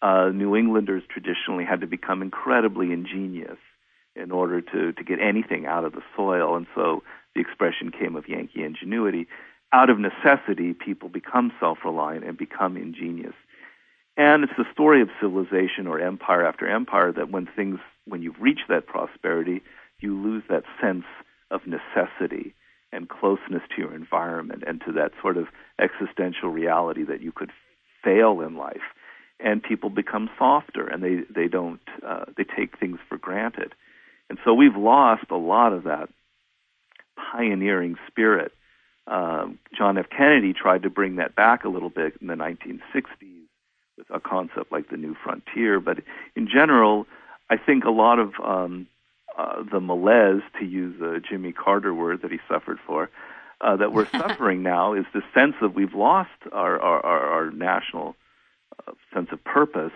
Uh, 0.00 0.30
New 0.32 0.56
Englanders 0.56 1.02
traditionally 1.08 1.64
had 1.64 1.80
to 1.80 1.86
become 1.86 2.22
incredibly 2.22 2.92
ingenious 2.92 3.58
in 4.14 4.30
order 4.30 4.60
to, 4.60 4.92
to 4.92 5.04
get 5.04 5.18
anything 5.20 5.66
out 5.66 5.84
of 5.84 5.92
the 5.92 6.02
soil. 6.16 6.56
And 6.56 6.66
so 6.74 7.02
the 7.34 7.40
expression 7.40 7.90
came 7.90 8.16
of 8.16 8.28
Yankee 8.28 8.62
ingenuity. 8.62 9.26
Out 9.72 9.90
of 9.90 9.98
necessity, 9.98 10.74
people 10.74 11.08
become 11.08 11.52
self 11.58 11.78
reliant 11.84 12.24
and 12.24 12.36
become 12.36 12.76
ingenious. 12.76 13.34
And 14.16 14.44
it's 14.44 14.52
the 14.58 14.66
story 14.72 15.00
of 15.00 15.08
civilization 15.20 15.86
or 15.86 15.98
empire 15.98 16.46
after 16.46 16.68
empire 16.68 17.10
that 17.12 17.30
when 17.30 17.46
things, 17.56 17.78
when 18.04 18.22
you've 18.22 18.40
reached 18.40 18.68
that 18.68 18.86
prosperity, 18.86 19.62
you 19.98 20.20
lose 20.20 20.42
that 20.50 20.64
sense 20.80 21.06
of 21.50 21.62
necessity 21.66 22.54
and 22.92 23.08
closeness 23.08 23.62
to 23.74 23.82
your 23.82 23.94
environment 23.94 24.62
and 24.66 24.80
to 24.82 24.92
that 24.92 25.12
sort 25.20 25.36
of 25.36 25.46
existential 25.78 26.50
reality 26.50 27.04
that 27.04 27.22
you 27.22 27.32
could 27.32 27.50
fail 28.04 28.40
in 28.40 28.56
life. 28.56 28.82
And 29.40 29.62
people 29.62 29.90
become 29.90 30.30
softer 30.38 30.86
and 30.86 31.02
they, 31.02 31.22
they 31.34 31.48
don't, 31.48 31.80
uh, 32.06 32.26
they 32.36 32.44
take 32.44 32.78
things 32.78 32.98
for 33.08 33.18
granted. 33.18 33.74
And 34.28 34.38
so 34.44 34.54
we've 34.54 34.76
lost 34.76 35.24
a 35.30 35.36
lot 35.36 35.72
of 35.72 35.84
that 35.84 36.08
pioneering 37.16 37.96
spirit. 38.06 38.52
Uh, 39.06 39.48
John 39.76 39.98
F. 39.98 40.06
Kennedy 40.16 40.52
tried 40.52 40.84
to 40.84 40.90
bring 40.90 41.16
that 41.16 41.34
back 41.34 41.64
a 41.64 41.68
little 41.68 41.90
bit 41.90 42.14
in 42.20 42.28
the 42.28 42.34
1960s 42.34 43.42
with 43.98 44.06
a 44.10 44.20
concept 44.20 44.70
like 44.70 44.90
the 44.90 44.96
New 44.96 45.16
Frontier. 45.22 45.80
But 45.80 45.98
in 46.36 46.48
general, 46.48 47.06
I 47.50 47.56
think 47.56 47.84
a 47.84 47.90
lot 47.90 48.18
of 48.18 48.32
um, 48.42 48.86
uh, 49.38 49.62
the 49.70 49.80
malaise, 49.80 50.42
to 50.58 50.64
use 50.64 51.00
a 51.00 51.20
Jimmy 51.20 51.52
Carter 51.52 51.94
word 51.94 52.22
that 52.22 52.30
he 52.30 52.38
suffered 52.48 52.78
for, 52.86 53.10
uh, 53.60 53.76
that 53.76 53.92
we're 53.92 54.08
suffering 54.12 54.62
now 54.62 54.94
is 54.94 55.04
the 55.14 55.22
sense 55.34 55.54
that 55.60 55.74
we've 55.74 55.94
lost 55.94 56.30
our, 56.52 56.80
our, 56.80 57.04
our, 57.04 57.20
our 57.20 57.50
national 57.50 58.16
uh, 58.86 58.92
sense 59.14 59.28
of 59.32 59.42
purpose 59.44 59.92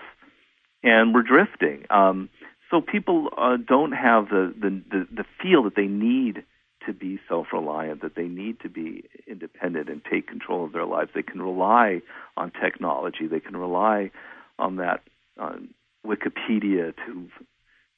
and 0.82 1.14
we're 1.14 1.22
drifting. 1.22 1.84
Um, 1.91 2.28
so 2.70 2.80
people 2.80 3.28
uh, 3.37 3.57
don't 3.57 3.93
have 3.93 4.28
the, 4.28 4.55
the, 4.59 4.82
the, 4.91 5.07
the 5.12 5.24
feel 5.43 5.64
that 5.64 5.76
they 5.76 5.87
need 5.87 6.45
to 6.87 6.93
be 6.93 7.18
self-reliant, 7.28 8.03
that 8.03 8.14
they 8.14 8.28
need 8.28 8.61
to 8.61 8.68
be 8.68 9.05
independent 9.26 9.89
and 9.89 10.03
take 10.05 10.28
control 10.28 10.64
of 10.64 10.72
their 10.72 10.84
lives. 10.84 11.11
They 11.14 11.22
can 11.22 11.43
rely 11.43 12.03
on 12.37 12.53
technology. 12.53 13.26
They 13.26 13.41
can 13.41 13.57
rely 13.57 14.11
on 14.59 14.76
that 14.76 15.03
on 15.39 15.74
Wikipedia 16.07 16.95
to 17.07 17.28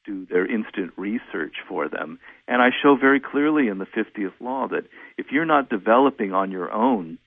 do 0.09 0.27
their 0.27 0.47
instant 0.47 0.93
research 0.97 1.57
for 1.69 1.89
them. 1.89 2.19
And 2.49 2.63
I 2.63 2.71
show 2.83 2.97
very 2.97 3.21
clearly 3.21 3.69
in 3.69 3.79
the 3.79 3.87
50th 3.87 4.33
law 4.41 4.67
that 4.69 4.85
if 5.19 5.27
you're 5.31 5.45
not 5.45 5.69
developing 5.69 6.33
on 6.33 6.51
your 6.51 6.73
own 6.73 7.19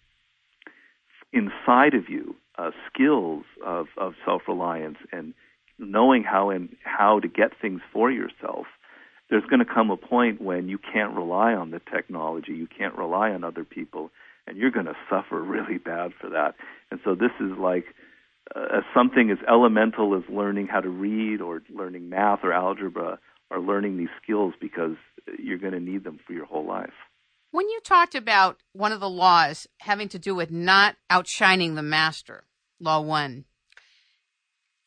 inside 1.32 1.94
of 1.94 2.10
you 2.10 2.36
uh, 2.58 2.72
skills 2.92 3.44
of, 3.66 3.88
of 3.98 4.14
self-reliance 4.26 4.98
and 5.12 5.34
knowing 5.78 6.24
how 6.24 6.50
and 6.50 6.76
how 6.84 7.20
to 7.20 7.28
get 7.28 7.52
things 7.62 7.82
for 7.94 8.12
yourself, 8.12 8.66
there's 9.30 9.46
going 9.46 9.66
to 9.66 9.74
come 9.74 9.92
a 9.92 9.98
point 9.98 10.42
when 10.42 10.68
you 10.68 10.78
can't 10.78 11.16
rely 11.16 11.54
on 11.54 11.72
the 11.72 11.82
technology, 11.94 12.54
you 12.54 12.68
can't 12.68 12.96
rely 12.98 13.30
on 13.30 13.44
other 13.44 13.64
people, 13.64 14.12
and 14.46 14.58
you're 14.58 14.72
going 14.72 14.88
to 14.88 14.98
suffer 15.10 15.40
really 15.42 15.78
bad 15.78 16.12
for 16.20 16.30
that. 16.32 16.56
And 16.90 17.00
so 17.04 17.16
this 17.16 17.32
is 17.40 17.58
like 17.58 17.86
uh, 18.56 18.82
something 18.94 19.30
as 19.32 19.38
elemental 19.48 20.16
as 20.16 20.24
learning 20.30 20.68
how 20.68 20.82
to 20.82 20.90
read 20.90 21.42
or 21.42 21.62
learning 21.70 22.10
math 22.10 22.40
or 22.44 22.54
algebra 22.54 23.20
or 23.50 23.60
learning 23.60 23.98
these 23.98 24.10
skills 24.22 24.54
because 24.60 24.96
you're 25.40 25.58
going 25.58 25.74
to 25.74 25.80
need 25.80 26.04
them 26.04 26.20
for 26.26 26.34
your 26.34 26.46
whole 26.46 26.66
life. 26.66 26.94
When 27.52 27.68
you 27.68 27.82
talked 27.84 28.16
about 28.16 28.58
one 28.74 28.92
of 28.92 29.02
the 29.02 29.10
laws 29.10 29.68
having 29.80 30.08
to 30.10 30.20
do 30.20 30.34
with 30.34 30.52
not 30.52 30.96
outshining 31.10 31.76
the 31.76 31.84
master, 31.84 32.46
Law 32.80 33.02
1, 33.02 33.46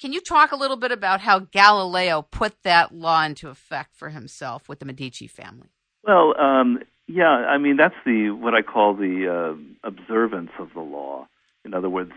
can 0.00 0.12
you 0.12 0.20
talk 0.20 0.50
a 0.50 0.56
little 0.56 0.76
bit 0.76 0.90
about 0.90 1.20
how 1.20 1.38
Galileo 1.38 2.22
put 2.22 2.62
that 2.64 2.94
law 2.94 3.22
into 3.22 3.48
effect 3.48 3.94
for 3.94 4.08
himself 4.08 4.68
with 4.68 4.80
the 4.80 4.84
Medici 4.84 5.26
family? 5.26 5.68
Well, 6.02 6.34
um, 6.38 6.80
yeah, 7.06 7.28
I 7.28 7.58
mean 7.58 7.76
that's 7.76 7.94
the 8.04 8.30
what 8.30 8.54
I 8.54 8.62
call 8.62 8.94
the 8.94 9.56
uh, 9.56 9.88
observance 9.88 10.50
of 10.58 10.70
the 10.74 10.80
law. 10.80 11.28
In 11.64 11.74
other 11.74 11.88
words, 11.88 12.12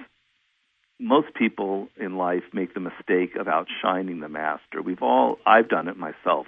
most 1.00 1.34
people 1.34 1.90
in 2.00 2.18
life 2.18 2.44
make 2.54 2.74
the 2.74 2.80
mistake 2.80 3.36
of 3.36 3.48
outshining 3.48 4.20
the 4.20 4.30
master. 4.30 4.82
We've 4.84 5.02
all 5.02 5.38
I've 5.46 5.70
done 5.70 5.88
it 5.88 5.98
myself. 5.98 6.48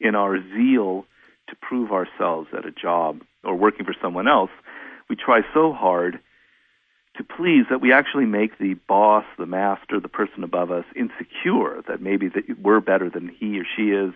In 0.00 0.14
our 0.14 0.38
zeal 0.54 1.06
to 1.48 1.56
prove 1.56 1.90
ourselves 1.92 2.48
at 2.56 2.66
a 2.66 2.70
job 2.70 3.22
or 3.42 3.56
working 3.56 3.86
for 3.86 3.94
someone 4.00 4.28
else, 4.28 4.50
we 5.08 5.16
try 5.16 5.40
so 5.54 5.72
hard 5.72 6.20
to 7.16 7.24
please 7.24 7.64
that 7.70 7.80
we 7.80 7.92
actually 7.92 8.26
make 8.26 8.58
the 8.58 8.74
boss, 8.86 9.24
the 9.38 9.46
master, 9.46 9.98
the 9.98 10.08
person 10.08 10.44
above 10.44 10.70
us 10.70 10.84
insecure 10.94 11.82
that 11.88 12.00
maybe 12.00 12.28
that 12.28 12.44
we're 12.62 12.80
better 12.80 13.10
than 13.10 13.28
he 13.28 13.58
or 13.58 13.64
she 13.76 13.90
is, 13.90 14.12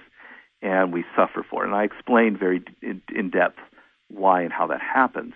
and 0.61 0.93
we 0.93 1.05
suffer 1.17 1.45
for 1.49 1.65
it. 1.65 1.67
And 1.67 1.75
I 1.75 1.85
explained 1.85 2.39
very 2.39 2.63
in, 2.81 3.03
in 3.15 3.31
depth 3.31 3.59
why 4.09 4.43
and 4.43 4.53
how 4.53 4.69
that 4.69 4.81
happens. 4.81 5.33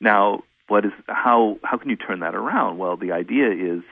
Now, 0.00 0.42
what 0.68 0.84
is 0.84 0.92
how 1.08 1.58
how 1.64 1.78
can 1.78 1.90
you 1.90 1.96
turn 1.96 2.20
that 2.20 2.34
around? 2.34 2.78
Well, 2.78 2.96
the 2.96 3.12
idea 3.12 3.50
is 3.50 3.82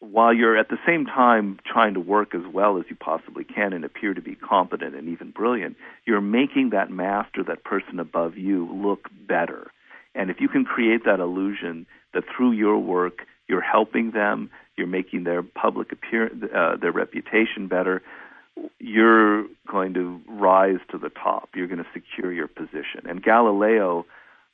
while 0.00 0.32
you're 0.32 0.56
at 0.56 0.68
the 0.70 0.78
same 0.86 1.04
time 1.06 1.58
trying 1.70 1.94
to 1.94 2.00
work 2.00 2.34
as 2.34 2.42
well 2.52 2.78
as 2.78 2.84
you 2.88 2.96
possibly 2.96 3.44
can 3.44 3.72
and 3.74 3.84
appear 3.84 4.14
to 4.14 4.22
be 4.22 4.34
competent 4.34 4.94
and 4.94 5.08
even 5.08 5.30
brilliant, 5.30 5.76
you're 6.06 6.22
making 6.22 6.70
that 6.70 6.90
master, 6.90 7.44
that 7.44 7.64
person 7.64 8.00
above 8.00 8.36
you, 8.38 8.66
look 8.72 9.08
better 9.28 9.70
And 10.14 10.30
if 10.30 10.40
you 10.40 10.48
can 10.48 10.64
create 10.64 11.04
that 11.04 11.20
illusion 11.20 11.86
that 12.14 12.24
through 12.34 12.52
your 12.52 12.78
work 12.78 13.26
you're 13.48 13.60
helping 13.60 14.12
them, 14.12 14.50
you're 14.76 14.86
making 14.86 15.24
their 15.24 15.42
public 15.42 15.92
appearance, 15.92 16.44
uh, 16.54 16.76
their 16.76 16.92
reputation 16.92 17.66
better, 17.68 18.02
you're 18.78 19.44
going 19.70 19.94
to 19.94 20.20
rise 20.28 20.78
to 20.90 20.98
the 20.98 21.10
top. 21.10 21.50
You're 21.54 21.66
going 21.66 21.78
to 21.82 21.90
secure 21.92 22.32
your 22.32 22.48
position. 22.48 23.06
And 23.08 23.22
Galileo 23.22 24.06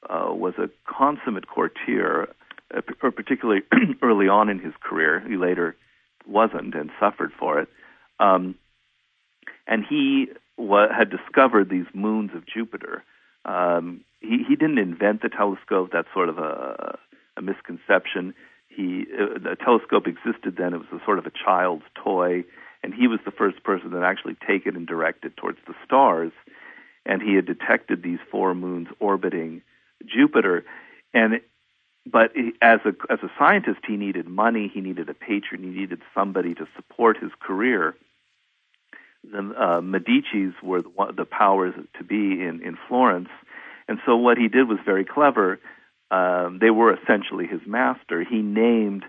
uh, 0.08 0.32
was 0.32 0.54
a 0.58 0.68
consummate 0.86 1.48
courtier, 1.48 2.28
uh, 2.74 2.80
or 3.02 3.10
particularly 3.10 3.62
early 4.02 4.28
on 4.28 4.48
in 4.48 4.58
his 4.58 4.74
career. 4.80 5.20
He 5.26 5.36
later 5.36 5.76
wasn't 6.26 6.74
and 6.74 6.90
suffered 6.98 7.32
for 7.38 7.60
it. 7.60 7.68
Um, 8.18 8.56
and 9.66 9.84
he 9.88 10.28
wa- 10.56 10.92
had 10.92 11.10
discovered 11.10 11.68
these 11.68 11.86
moons 11.94 12.30
of 12.34 12.46
Jupiter. 12.46 13.04
Um, 13.44 14.02
he, 14.20 14.44
he 14.48 14.56
didn't 14.56 14.78
invent 14.78 15.22
the 15.22 15.28
telescope. 15.28 15.90
That's 15.92 16.08
sort 16.12 16.28
of 16.28 16.38
a, 16.38 16.98
a 17.36 17.42
misconception. 17.42 18.34
He 18.68 19.06
uh, 19.12 19.38
the 19.38 19.56
telescope 19.56 20.06
existed 20.06 20.56
then. 20.56 20.74
It 20.74 20.78
was 20.78 21.00
a 21.00 21.04
sort 21.04 21.18
of 21.18 21.26
a 21.26 21.30
child's 21.30 21.84
toy, 21.94 22.44
and 22.82 22.92
he 22.92 23.06
was 23.06 23.20
the 23.24 23.30
first 23.30 23.62
person 23.62 23.90
that 23.92 24.02
actually 24.02 24.36
take 24.46 24.66
it 24.66 24.76
and 24.76 24.86
direct 24.86 25.24
it 25.24 25.36
towards 25.36 25.58
the 25.66 25.74
stars. 25.84 26.32
And 27.04 27.22
he 27.22 27.34
had 27.36 27.46
detected 27.46 28.02
these 28.02 28.18
four 28.30 28.54
moons 28.54 28.88
orbiting 28.98 29.62
Jupiter, 30.04 30.64
and 31.14 31.40
but 32.04 32.32
as 32.62 32.80
a 32.84 32.94
as 33.10 33.18
a 33.22 33.30
scientist, 33.38 33.80
he 33.86 33.96
needed 33.96 34.26
money. 34.26 34.70
He 34.72 34.80
needed 34.80 35.08
a 35.08 35.14
patron. 35.14 35.62
He 35.62 35.70
needed 35.70 36.00
somebody 36.14 36.54
to 36.54 36.66
support 36.76 37.18
his 37.18 37.32
career. 37.40 37.96
The 39.24 39.38
uh, 39.38 39.80
Medici's 39.80 40.54
were 40.62 40.82
the, 40.82 41.12
the 41.16 41.24
powers 41.24 41.74
to 41.98 42.04
be 42.04 42.42
in 42.42 42.60
in 42.64 42.76
Florence, 42.88 43.30
and 43.88 43.98
so 44.06 44.16
what 44.16 44.38
he 44.38 44.48
did 44.48 44.68
was 44.68 44.78
very 44.84 45.04
clever. 45.04 45.58
Um, 46.10 46.58
they 46.60 46.70
were 46.70 46.94
essentially 46.94 47.48
his 47.48 47.62
master. 47.66 48.22
He 48.22 48.40
named 48.40 49.04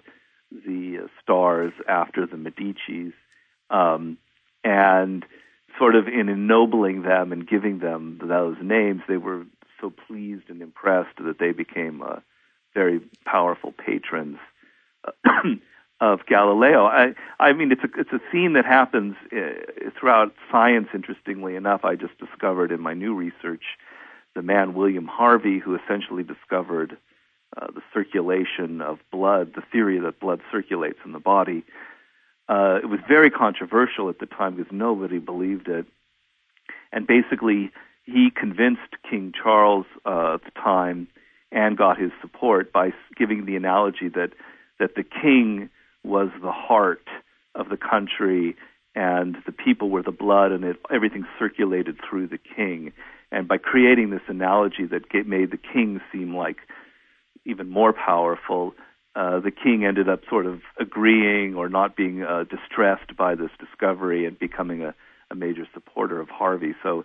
the 0.51 1.01
uh, 1.03 1.07
stars 1.21 1.73
after 1.87 2.25
the 2.25 2.37
Medici's, 2.37 3.13
um, 3.69 4.17
and 4.63 5.23
sort 5.77 5.95
of 5.95 6.07
in 6.07 6.29
ennobling 6.29 7.03
them 7.03 7.31
and 7.31 7.47
giving 7.47 7.79
them 7.79 8.19
those 8.23 8.55
names, 8.61 9.01
they 9.07 9.17
were 9.17 9.45
so 9.79 9.89
pleased 9.89 10.49
and 10.49 10.61
impressed 10.61 11.17
that 11.17 11.39
they 11.39 11.51
became 11.51 12.01
uh, 12.01 12.17
very 12.73 13.01
powerful 13.25 13.71
patrons 13.71 14.37
of 15.99 16.25
Galileo. 16.25 16.85
I, 16.85 17.13
I 17.39 17.53
mean, 17.53 17.71
it's 17.71 17.83
a 17.83 17.99
it's 17.99 18.13
a 18.13 18.21
theme 18.31 18.53
that 18.53 18.65
happens 18.65 19.15
uh, 19.31 19.89
throughout 19.99 20.33
science. 20.51 20.87
Interestingly 20.93 21.55
enough, 21.55 21.83
I 21.83 21.95
just 21.95 22.17
discovered 22.19 22.71
in 22.71 22.81
my 22.81 22.93
new 22.93 23.15
research 23.15 23.63
the 24.35 24.41
man 24.43 24.75
William 24.75 25.07
Harvey, 25.07 25.59
who 25.59 25.75
essentially 25.75 26.23
discovered 26.23 26.97
uh, 27.55 27.67
the 27.73 27.81
circulation 27.93 28.81
of 28.81 28.99
blood, 29.11 29.53
the 29.55 29.63
theory 29.71 29.99
that 29.99 30.19
blood 30.19 30.41
circulates 30.51 30.99
in 31.03 31.11
the 31.11 31.19
body. 31.19 31.63
Uh, 32.47 32.79
it 32.81 32.85
was 32.85 32.99
very 33.07 33.31
controversial 33.31 34.09
at 34.09 34.19
the 34.19 34.25
time 34.25 34.55
because 34.55 34.71
nobody 34.71 35.17
believed 35.17 35.67
it. 35.67 35.85
And 36.91 37.07
basically, 37.07 37.71
he 38.07 38.31
convinced 38.35 38.95
King 39.09 39.31
Charles 39.31 39.85
uh, 40.05 40.35
at 40.35 40.43
the 40.43 40.51
time 40.59 41.07
and 41.51 41.77
got 41.77 41.99
his 41.99 42.11
support 42.21 42.73
by 42.73 42.91
giving 43.15 43.45
the 43.45 43.55
analogy 43.55 44.09
that 44.09 44.31
that 44.79 44.95
the 44.95 45.03
king 45.03 45.69
was 46.03 46.29
the 46.41 46.51
heart 46.51 47.07
of 47.55 47.69
the 47.69 47.77
country 47.77 48.55
and 48.95 49.35
the 49.45 49.51
people 49.51 49.89
were 49.89 50.03
the 50.03 50.11
blood 50.11 50.51
and 50.51 50.63
it, 50.63 50.77
everything 50.91 51.25
circulated 51.39 51.97
through 52.07 52.27
the 52.27 52.37
king 52.37 52.93
and 53.31 53.47
by 53.47 53.57
creating 53.57 54.09
this 54.09 54.21
analogy 54.27 54.85
that 54.85 55.03
made 55.27 55.51
the 55.51 55.57
king 55.57 55.99
seem 56.11 56.35
like 56.35 56.57
even 57.45 57.69
more 57.69 57.93
powerful, 57.93 58.73
uh, 59.15 59.39
the 59.39 59.51
king 59.51 59.83
ended 59.85 60.07
up 60.07 60.21
sort 60.29 60.45
of 60.45 60.61
agreeing 60.79 61.55
or 61.55 61.69
not 61.69 61.95
being 61.95 62.23
uh, 62.23 62.43
distressed 62.43 63.15
by 63.17 63.35
this 63.35 63.49
discovery 63.59 64.25
and 64.25 64.37
becoming 64.37 64.83
a, 64.83 64.93
a 65.31 65.35
major 65.35 65.67
supporter 65.73 66.19
of 66.19 66.29
Harvey. 66.29 66.73
So 66.83 67.03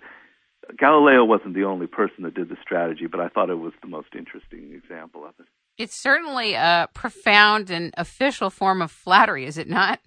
Galileo 0.77 1.25
wasn't 1.25 1.55
the 1.55 1.65
only 1.65 1.87
person 1.87 2.25
that 2.25 2.35
did 2.35 2.49
the 2.49 2.57
strategy, 2.63 3.07
but 3.07 3.21
I 3.21 3.29
thought 3.29 3.51
it 3.51 3.59
was 3.59 3.73
the 3.83 3.89
most 3.89 4.15
interesting 4.17 4.73
example 4.73 5.25
of 5.25 5.35
it. 5.39 5.47
It's 5.79 5.97
certainly 5.97 6.55
a 6.55 6.89
profound 6.95 7.71
and 7.71 7.93
official 7.97 8.51
form 8.51 8.83
of 8.83 8.91
flattery, 8.91 9.47
is 9.47 9.59
it 9.59 9.69
not? 9.69 10.01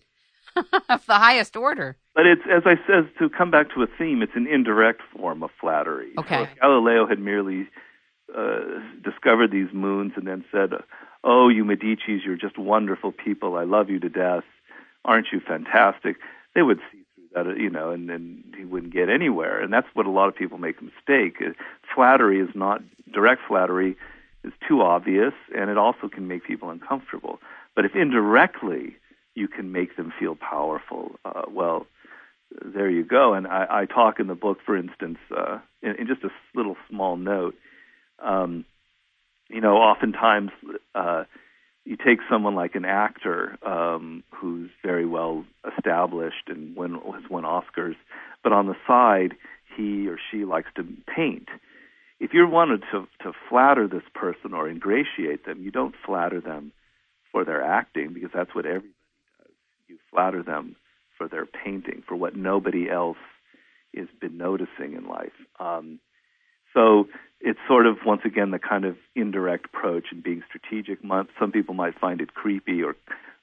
of 0.90 1.06
the 1.06 1.16
highest 1.16 1.56
order. 1.56 1.98
But 2.14 2.26
it's, 2.26 2.44
as 2.50 2.64
I 2.66 2.76
said, 2.88 3.10
to 3.20 3.30
come 3.30 3.52
back 3.52 3.74
to 3.76 3.84
a 3.84 3.88
theme, 3.98 4.22
it's 4.22 4.36
an 4.36 4.48
indirect 4.48 5.02
form 5.16 5.44
of 5.44 5.50
flattery. 5.60 6.12
Okay. 6.18 6.46
So 6.46 6.50
Galileo 6.62 7.08
had 7.08 7.20
merely 7.20 7.68
uh, 8.36 8.60
discovered 9.04 9.52
these 9.52 9.68
moons 9.74 10.14
and 10.16 10.26
then 10.26 10.46
said, 10.52 10.70
"Oh, 11.24 11.50
you 11.50 11.66
Medici's, 11.66 12.24
you're 12.26 12.38
just 12.38 12.58
wonderful 12.58 13.12
people. 13.12 13.58
I 13.58 13.64
love 13.64 13.90
you 13.90 14.00
to 14.00 14.10
death. 14.10 14.46
Aren't 15.04 15.28
you 15.34 15.42
fantastic?" 15.46 16.18
They 16.54 16.62
would 16.62 16.80
see 16.92 17.05
that, 17.36 17.58
you 17.58 17.70
know, 17.70 17.92
and 17.92 18.10
then 18.10 18.44
he 18.58 18.66
wouldn't 18.66 18.94
get 18.94 19.10
anywhere. 19.10 19.62
And 19.62 19.72
that's 19.72 19.88
what 19.94 20.08
a 20.08 20.10
lot 20.12 20.28
of 20.28 20.36
people 20.36 20.58
make 20.58 20.78
a 20.80 20.84
mistake. 20.84 21.36
Uh, 21.40 21.52
flattery 21.94 22.40
is 22.40 22.50
not 22.56 22.82
direct 23.14 23.42
flattery 23.48 23.96
is 24.44 24.54
too 24.68 24.82
obvious, 24.82 25.34
and 25.56 25.70
it 25.70 25.78
also 25.78 26.08
can 26.08 26.28
make 26.28 26.44
people 26.46 26.70
uncomfortable. 26.70 27.40
But 27.76 27.86
if 27.86 27.96
indirectly 27.96 28.96
you 29.36 29.48
can 29.48 29.72
make 29.72 29.98
them 29.98 30.14
feel 30.18 30.36
powerful, 30.36 31.20
uh, 31.26 31.44
well, 31.50 31.88
there 32.64 32.90
you 32.90 33.04
go. 33.04 33.34
And 33.34 33.48
I, 33.48 33.68
I 33.70 33.86
talk 33.86 34.20
in 34.20 34.28
the 34.28 34.36
book, 34.36 34.60
for 34.66 34.78
instance, 34.78 35.18
uh, 35.36 35.60
in, 35.82 35.96
in 35.96 36.08
just 36.08 36.24
a 36.24 36.30
little 36.54 36.78
small 36.90 37.18
note. 37.18 37.56
Um, 38.20 38.66
you 39.50 39.62
know, 39.62 39.78
oftentimes 39.78 40.52
uh, 40.94 41.26
you 41.86 41.96
take 41.96 42.20
someone 42.30 42.56
like 42.56 42.76
an 42.76 42.86
actor 42.86 43.58
um, 43.66 44.24
who's 44.32 44.72
very 44.84 45.06
well 45.06 45.46
established 45.78 46.48
and 46.48 46.76
win, 46.76 46.96
has 46.96 47.30
won 47.30 47.44
Oscars, 47.44 47.96
but 48.44 48.52
on 48.52 48.68
the 48.68 48.76
side 48.88 49.36
he 49.78 50.08
or 50.08 50.18
she 50.32 50.46
likes 50.46 50.70
to 50.76 50.84
paint. 51.16 51.48
If 52.20 52.34
you 52.34 52.48
wanted 52.48 52.82
to 52.92 53.08
to 53.22 53.34
flatter 53.50 53.88
this 53.88 54.04
person 54.14 54.54
or 54.54 54.70
ingratiate 54.70 55.46
them, 55.46 55.62
you 55.62 55.72
don't 55.72 55.96
flatter 56.06 56.42
them 56.42 56.72
for 57.32 57.46
their 57.46 57.62
acting 57.62 58.14
because 58.14 58.32
that's 58.34 58.56
what 58.56 58.66
everybody 58.66 58.94
does. 59.40 59.54
You 59.88 59.98
flatter 60.12 60.42
them 60.42 60.76
for 61.18 61.28
their 61.28 61.46
painting, 61.46 62.04
for 62.08 62.16
what 62.16 62.36
nobody 62.36 62.90
else 62.90 63.18
has 63.96 64.08
been 64.20 64.38
noticing 64.38 64.94
in 64.94 65.08
life. 65.08 65.34
Um, 65.60 66.00
so 66.76 67.08
it's 67.42 67.60
sort 67.68 67.88
of 67.88 67.98
once 68.06 68.22
again 68.26 68.52
the 68.52 68.60
kind 68.60 68.86
of 68.86 68.98
indirect 69.16 69.66
approach 69.66 70.08
and 70.12 70.22
being 70.22 70.44
strategic. 70.48 71.00
Some 71.40 71.52
people 71.52 71.74
might 71.74 71.98
find 71.98 72.22
it 72.22 72.34
creepy 72.34 72.84
or 72.84 72.96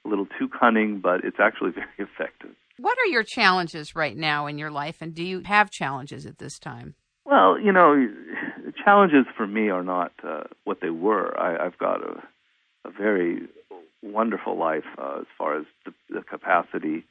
a 0.05 0.07
little 0.07 0.27
too 0.39 0.47
cunning, 0.47 0.99
but 1.01 1.25
it's 1.25 1.37
actually 1.39 1.71
very 1.75 1.87
effective. 1.97 2.51
What 2.77 2.97
are 2.99 3.07
your 3.07 3.23
challenges 3.23 3.95
right 3.95 4.15
now 4.15 4.47
in 4.47 4.57
your 4.57 4.71
life, 4.71 4.97
and 5.01 5.13
do 5.13 5.23
you 5.23 5.41
have 5.45 5.69
challenges 5.69 6.25
at 6.25 6.39
this 6.39 6.57
time? 6.57 6.95
Well, 7.25 7.59
you 7.59 7.71
know, 7.71 8.07
the 8.65 8.73
challenges 8.83 9.25
for 9.37 9.47
me 9.47 9.69
are 9.69 9.83
not 9.83 10.11
uh, 10.27 10.43
what 10.63 10.79
they 10.81 10.89
were. 10.89 11.39
I, 11.39 11.65
I've 11.65 11.77
got 11.77 12.01
a, 12.01 12.21
a 12.85 12.91
very 12.91 13.43
wonderful 14.01 14.57
life 14.57 14.83
uh, 14.97 15.19
as 15.21 15.27
far 15.37 15.57
as 15.57 15.65
the, 15.85 15.93
the 16.09 16.21
capacity 16.21 17.05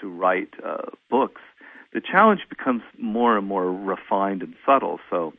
to 0.00 0.08
write 0.08 0.54
uh, 0.64 0.90
books, 1.10 1.42
the 1.92 2.00
challenge 2.00 2.40
becomes 2.48 2.82
more 2.98 3.36
and 3.36 3.46
more 3.46 3.70
refined 3.70 4.42
and 4.42 4.54
subtle. 4.64 4.98
So, 5.10 5.34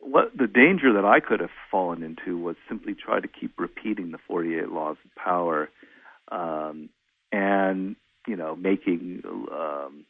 what 0.00 0.36
the 0.36 0.46
danger 0.46 0.92
that 0.92 1.04
I 1.04 1.20
could 1.20 1.40
have 1.40 1.50
fallen 1.70 2.02
into 2.02 2.38
was 2.38 2.56
simply 2.68 2.94
try 2.94 3.20
to 3.20 3.28
keep 3.28 3.58
repeating 3.58 4.10
the 4.10 4.18
48 4.26 4.68
laws 4.70 4.96
of 5.04 5.14
power, 5.14 5.68
um, 6.30 6.88
and 7.32 7.96
you 8.26 8.36
know, 8.36 8.54
making 8.54 9.22
um, 9.26 10.04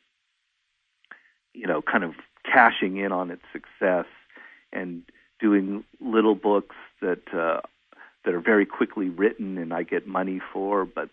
you 1.54 1.66
know, 1.66 1.82
kind 1.82 2.04
of 2.04 2.14
cashing 2.44 2.96
in 2.96 3.12
on 3.12 3.30
its 3.30 3.42
success 3.52 4.06
and 4.72 5.02
doing 5.40 5.84
little 6.00 6.34
books 6.34 6.76
that 7.00 7.22
uh, 7.34 7.60
that 8.24 8.34
are 8.34 8.40
very 8.40 8.66
quickly 8.66 9.08
written 9.08 9.58
and 9.58 9.72
I 9.72 9.82
get 9.82 10.06
money 10.06 10.40
for, 10.52 10.84
but 10.84 11.08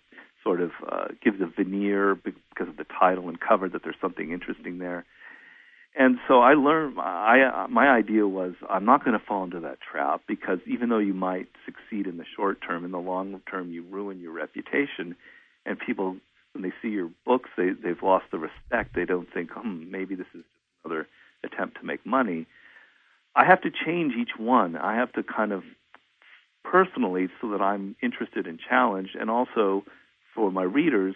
sort 0.46 0.62
of 0.62 0.72
uh, 0.90 1.08
gives 1.24 1.42
a 1.42 1.48
veneer 1.48 2.16
because 2.16 2.70
of 2.70 2.78
the 2.78 2.86
title 3.00 3.28
and 3.28 3.40
cover 3.40 3.68
that 3.68 3.82
there's 3.84 3.96
something 4.00 4.32
interesting 4.32 4.78
there. 4.78 5.06
And 5.98 6.18
so 6.28 6.42
I 6.42 6.54
learned. 6.54 7.00
I 7.00 7.68
my 7.70 7.88
idea 7.88 8.28
was 8.28 8.54
I'm 8.70 8.84
not 8.84 9.06
going 9.06 9.18
to 9.18 9.26
fall 9.26 9.46
into 9.46 9.62
that 9.62 9.78
trap 9.80 10.22
because 10.28 10.60
even 10.68 10.90
though 10.90 11.00
you 11.00 11.14
might 11.14 11.48
succeed 11.66 12.06
in 12.06 12.18
the 12.18 12.26
short 12.36 12.60
term, 12.62 12.84
in 12.84 12.92
the 12.92 13.00
long 13.00 13.42
term 13.50 13.72
you 13.72 13.84
ruin 13.90 14.20
your 14.20 14.34
reputation, 14.34 15.16
and 15.66 15.80
people 15.80 16.18
when 16.52 16.64
they 16.64 16.74
see 16.82 16.90
your 16.90 17.10
books 17.26 17.50
they 17.56 17.70
they've 17.70 18.04
lost 18.04 18.26
the 18.32 18.38
respect. 18.38 18.94
They 18.94 19.06
don't 19.06 19.32
think, 19.34 19.52
hmm, 19.52 19.90
maybe 19.90 20.16
this 20.16 20.28
is 20.34 20.44
another 20.84 21.08
attempt 21.46 21.80
to 21.80 21.86
make 21.86 22.06
money. 22.06 22.46
I 23.34 23.46
have 23.46 23.62
to 23.62 23.70
change 23.72 24.16
each 24.20 24.38
one. 24.38 24.76
I 24.76 24.96
have 24.96 25.14
to 25.14 25.24
kind 25.24 25.54
of 25.54 25.64
personally 26.64 27.30
so 27.40 27.52
that 27.52 27.62
I'm 27.62 27.96
interested 28.04 28.48
and 28.48 28.60
challenged, 28.60 29.16
and 29.16 29.30
also 29.30 29.84
for 30.36 30.52
my 30.52 30.64
readers 30.64 31.16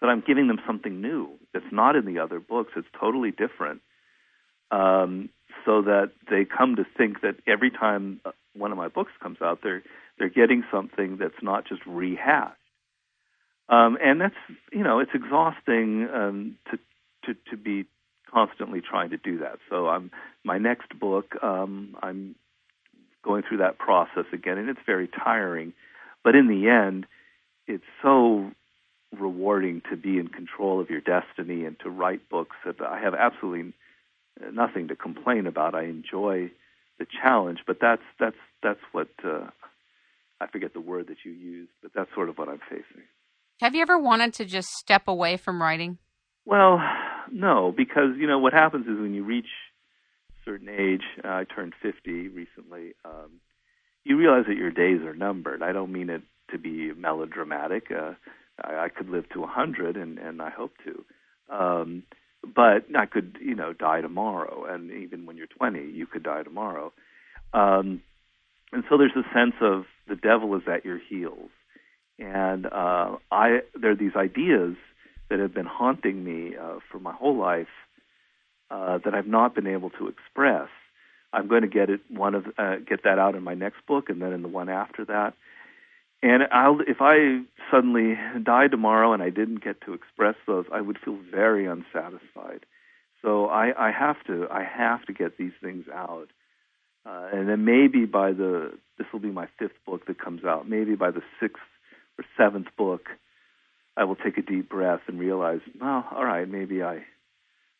that 0.00 0.08
I'm 0.08 0.22
giving 0.26 0.48
them 0.48 0.60
something 0.66 1.00
new 1.00 1.30
that's 1.54 1.72
not 1.72 1.96
in 1.96 2.06
the 2.06 2.20
other 2.20 2.40
books. 2.40 2.72
It's 2.76 2.88
totally 3.00 3.32
different. 3.32 3.80
um, 4.70 5.30
so 5.64 5.82
that 5.82 6.12
they 6.30 6.44
come 6.44 6.76
to 6.76 6.86
think 6.96 7.22
that 7.22 7.36
every 7.46 7.70
time 7.70 8.20
uh, 8.24 8.32
one 8.54 8.72
of 8.72 8.78
my 8.78 8.88
books 8.88 9.12
comes 9.22 9.38
out, 9.42 9.60
they're 9.62 9.82
they're 10.18 10.28
getting 10.30 10.64
something 10.72 11.18
that's 11.18 11.42
not 11.42 11.66
just 11.66 11.82
rehashed. 11.86 12.56
Um, 13.68 13.98
and 14.02 14.20
that's 14.20 14.34
you 14.72 14.82
know 14.84 15.00
it's 15.00 15.12
exhausting 15.14 16.08
um, 16.12 16.58
to 16.70 16.78
to 17.26 17.38
to 17.50 17.56
be 17.56 17.86
constantly 18.32 18.80
trying 18.80 19.10
to 19.10 19.18
do 19.18 19.38
that. 19.38 19.58
So 19.70 19.88
I'm 19.88 20.10
my 20.44 20.58
next 20.58 20.98
book. 20.98 21.34
Um, 21.42 21.96
I'm 22.02 22.36
going 23.24 23.42
through 23.48 23.58
that 23.58 23.78
process 23.78 24.26
again, 24.32 24.58
and 24.58 24.68
it's 24.68 24.80
very 24.86 25.08
tiring. 25.08 25.72
But 26.24 26.34
in 26.36 26.48
the 26.48 26.68
end, 26.68 27.06
it's 27.70 27.84
so 28.02 28.50
rewarding 29.18 29.82
to 29.90 29.96
be 29.96 30.18
in 30.18 30.28
control 30.28 30.80
of 30.80 30.90
your 30.90 31.00
destiny 31.00 31.64
and 31.64 31.78
to 31.80 31.90
write 31.90 32.28
books 32.28 32.56
that 32.64 32.80
I 32.80 33.00
have 33.00 33.14
absolutely 33.14 33.72
nothing 34.52 34.88
to 34.88 34.96
complain 34.96 35.46
about. 35.46 35.74
I 35.74 35.84
enjoy 35.84 36.50
the 36.98 37.06
challenge, 37.22 37.60
but 37.66 37.78
that's 37.80 38.02
that's 38.18 38.36
that's 38.62 38.80
what 38.92 39.08
uh, 39.24 39.46
I 40.40 40.46
forget 40.46 40.72
the 40.72 40.80
word 40.80 41.08
that 41.08 41.18
you 41.24 41.32
used, 41.32 41.70
but 41.82 41.92
that's 41.94 42.12
sort 42.14 42.28
of 42.28 42.38
what 42.38 42.48
I'm 42.48 42.60
facing. 42.68 43.04
Have 43.60 43.74
you 43.74 43.82
ever 43.82 43.98
wanted 43.98 44.34
to 44.34 44.44
just 44.44 44.70
step 44.70 45.06
away 45.06 45.36
from 45.36 45.60
writing? 45.60 45.98
Well, 46.44 46.80
no, 47.30 47.72
because 47.76 48.16
you 48.18 48.26
know 48.26 48.38
what 48.38 48.52
happens 48.52 48.86
is 48.86 48.98
when 48.98 49.14
you 49.14 49.24
reach 49.24 49.48
a 50.30 50.44
certain 50.44 50.68
age, 50.68 51.02
uh, 51.24 51.28
I 51.28 51.44
turned 51.44 51.74
50 51.82 52.28
recently. 52.28 52.94
Um, 53.04 53.40
you 54.04 54.16
realize 54.16 54.44
that 54.48 54.56
your 54.56 54.70
days 54.70 55.02
are 55.02 55.14
numbered. 55.14 55.62
I 55.62 55.72
don't 55.72 55.92
mean 55.92 56.08
it 56.08 56.22
to 56.50 56.58
be 56.58 56.92
melodramatic. 56.92 57.90
Uh, 57.90 58.14
I, 58.62 58.84
I 58.84 58.88
could 58.88 59.08
live 59.08 59.28
to 59.30 59.38
a 59.38 59.42
100, 59.42 59.96
and 59.96 60.18
and 60.18 60.42
I 60.42 60.50
hope 60.50 60.72
to. 60.84 61.04
Um, 61.54 62.04
but 62.42 62.84
I 62.96 63.06
could, 63.06 63.36
you 63.40 63.54
know, 63.54 63.72
die 63.72 64.00
tomorrow, 64.00 64.64
and 64.64 64.90
even 64.90 65.26
when 65.26 65.36
you're 65.36 65.46
20, 65.46 65.90
you 65.90 66.06
could 66.06 66.22
die 66.22 66.42
tomorrow. 66.42 66.92
Um, 67.52 68.02
and 68.72 68.84
so 68.88 68.96
there's 68.96 69.16
a 69.16 69.34
sense 69.34 69.54
of 69.60 69.84
the 70.08 70.16
devil 70.16 70.54
is 70.56 70.62
at 70.72 70.84
your 70.84 70.98
heels, 70.98 71.50
and 72.18 72.66
uh, 72.66 73.16
I 73.30 73.60
there 73.80 73.90
are 73.90 73.96
these 73.96 74.16
ideas 74.16 74.76
that 75.28 75.38
have 75.38 75.54
been 75.54 75.66
haunting 75.66 76.24
me 76.24 76.56
uh, 76.56 76.78
for 76.90 76.98
my 76.98 77.12
whole 77.12 77.36
life 77.36 77.68
uh, 78.70 78.98
that 79.04 79.14
I've 79.14 79.26
not 79.26 79.54
been 79.54 79.66
able 79.66 79.90
to 79.90 80.08
express. 80.08 80.68
I'm 81.32 81.48
going 81.48 81.62
to 81.62 81.68
get 81.68 81.90
it 81.90 82.00
one 82.08 82.34
of 82.34 82.46
uh, 82.58 82.76
get 82.76 83.04
that 83.04 83.18
out 83.18 83.34
in 83.34 83.42
my 83.42 83.54
next 83.54 83.86
book, 83.86 84.08
and 84.08 84.22
then 84.22 84.32
in 84.32 84.42
the 84.42 84.48
one 84.48 84.68
after 84.68 85.04
that. 85.06 85.34
And 86.22 86.42
I'll, 86.52 86.80
if 86.80 86.98
I 87.00 87.40
suddenly 87.70 88.18
died 88.42 88.70
tomorrow 88.72 89.12
and 89.12 89.22
I 89.22 89.30
didn't 89.30 89.64
get 89.64 89.80
to 89.82 89.94
express 89.94 90.34
those, 90.46 90.66
I 90.72 90.80
would 90.80 90.98
feel 90.98 91.18
very 91.30 91.66
unsatisfied. 91.66 92.66
So 93.22 93.46
I, 93.46 93.88
I 93.88 93.90
have 93.90 94.22
to, 94.26 94.46
I 94.50 94.62
have 94.62 95.04
to 95.06 95.12
get 95.12 95.38
these 95.38 95.52
things 95.62 95.86
out. 95.92 96.28
Uh, 97.06 97.28
and 97.32 97.48
then 97.48 97.64
maybe 97.64 98.04
by 98.04 98.32
the, 98.32 98.72
this 98.98 99.06
will 99.12 99.20
be 99.20 99.30
my 99.30 99.48
fifth 99.58 99.84
book 99.86 100.06
that 100.06 100.18
comes 100.18 100.44
out. 100.44 100.68
Maybe 100.68 100.94
by 100.94 101.10
the 101.10 101.22
sixth 101.40 101.62
or 102.18 102.24
seventh 102.36 102.68
book, 102.76 103.08
I 103.96 104.04
will 104.04 104.16
take 104.16 104.36
a 104.36 104.42
deep 104.42 104.68
breath 104.68 105.00
and 105.06 105.18
realize, 105.18 105.60
well, 105.80 106.06
all 106.14 106.24
right, 106.24 106.48
maybe 106.48 106.82
I, 106.82 107.04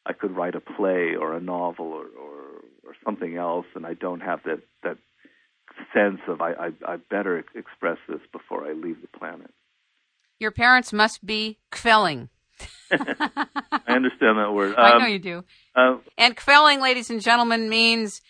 I 0.06 0.14
could 0.14 0.34
write 0.34 0.54
a 0.54 0.60
play 0.60 1.14
or 1.14 1.34
a 1.34 1.40
novel 1.40 1.92
or, 1.92 2.06
or, 2.06 2.40
or 2.86 2.96
something 3.04 3.36
else, 3.36 3.66
and 3.74 3.86
I 3.86 3.94
don't 3.94 4.20
have 4.20 4.40
that 4.44 4.60
that 4.82 4.96
sense 5.94 6.20
of 6.28 6.40
I, 6.40 6.52
I, 6.52 6.70
I 6.86 6.96
better 6.96 7.44
express 7.54 7.98
this 8.08 8.20
before 8.32 8.66
I 8.66 8.72
leave 8.72 9.00
the 9.00 9.18
planet. 9.18 9.50
Your 10.38 10.50
parents 10.50 10.92
must 10.92 11.24
be 11.24 11.58
kvelling. 11.70 12.28
I 12.90 13.46
understand 13.88 14.38
that 14.38 14.52
word. 14.52 14.74
Um, 14.76 14.76
I 14.78 14.98
know 14.98 15.06
you 15.06 15.18
do. 15.18 15.44
Uh, 15.74 15.98
and 16.18 16.36
kvelling, 16.36 16.80
ladies 16.80 17.10
and 17.10 17.20
gentlemen, 17.20 17.68
means 17.68 18.20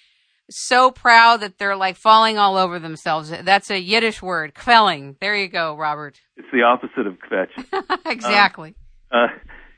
so 0.50 0.90
proud 0.90 1.40
that 1.40 1.58
they're 1.58 1.76
like 1.76 1.96
falling 1.96 2.36
all 2.36 2.56
over 2.56 2.78
themselves. 2.78 3.30
That's 3.30 3.70
a 3.70 3.80
Yiddish 3.80 4.20
word, 4.20 4.54
kvelling. 4.54 5.16
There 5.20 5.36
you 5.36 5.48
go, 5.48 5.76
Robert. 5.76 6.20
It's 6.36 6.48
the 6.52 6.62
opposite 6.62 7.06
of 7.06 7.18
kvetch. 7.18 8.06
exactly. 8.06 8.74
Um, 9.10 9.20
uh, 9.20 9.26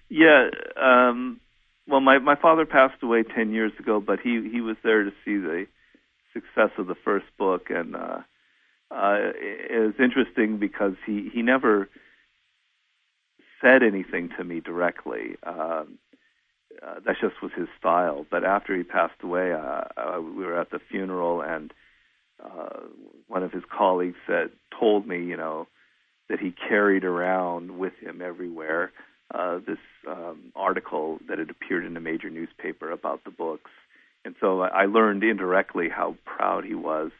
yeah. 0.08 0.48
Um, 0.80 1.40
well, 1.86 2.00
my 2.00 2.18
my 2.18 2.36
father 2.36 2.64
passed 2.64 3.02
away 3.02 3.22
ten 3.22 3.52
years 3.52 3.72
ago, 3.78 4.00
but 4.00 4.20
he 4.20 4.48
he 4.50 4.60
was 4.60 4.76
there 4.82 5.04
to 5.04 5.10
see 5.24 5.36
the 5.36 5.66
success 6.32 6.70
of 6.78 6.86
the 6.86 6.94
first 6.94 7.26
book, 7.38 7.70
and 7.70 7.96
uh, 7.96 8.20
uh, 8.90 9.32
was 9.70 9.94
interesting 9.98 10.58
because 10.58 10.94
he 11.06 11.30
he 11.32 11.42
never 11.42 11.88
said 13.60 13.82
anything 13.82 14.30
to 14.36 14.44
me 14.44 14.60
directly. 14.60 15.36
Um, 15.44 15.98
uh, 16.82 17.00
that 17.04 17.16
just 17.20 17.42
was 17.42 17.52
his 17.54 17.68
style. 17.78 18.26
But 18.30 18.44
after 18.44 18.76
he 18.76 18.82
passed 18.82 19.22
away, 19.22 19.52
uh, 19.52 19.84
uh, 19.96 20.20
we 20.20 20.44
were 20.44 20.58
at 20.58 20.70
the 20.70 20.80
funeral, 20.90 21.42
and 21.42 21.72
uh, 22.42 22.80
one 23.28 23.42
of 23.42 23.52
his 23.52 23.62
colleagues 23.70 24.16
said, 24.26 24.50
told 24.78 25.06
me, 25.06 25.22
you 25.24 25.36
know, 25.36 25.68
that 26.28 26.40
he 26.40 26.50
carried 26.50 27.04
around 27.04 27.78
with 27.78 27.92
him 28.00 28.22
everywhere 28.22 28.92
uh, 29.34 29.58
this 29.66 29.78
um, 30.08 30.52
article 30.54 31.18
that 31.28 31.38
had 31.38 31.50
appeared 31.50 31.84
in 31.84 31.96
a 31.96 32.00
major 32.00 32.30
newspaper 32.30 32.90
about 32.90 33.24
the 33.24 33.30
books 33.30 33.70
and 34.24 34.34
so 34.40 34.60
I 34.62 34.86
learned 34.86 35.24
indirectly 35.24 35.88
how 35.88 36.16
proud 36.24 36.64
he 36.64 36.74
was, 36.74 37.10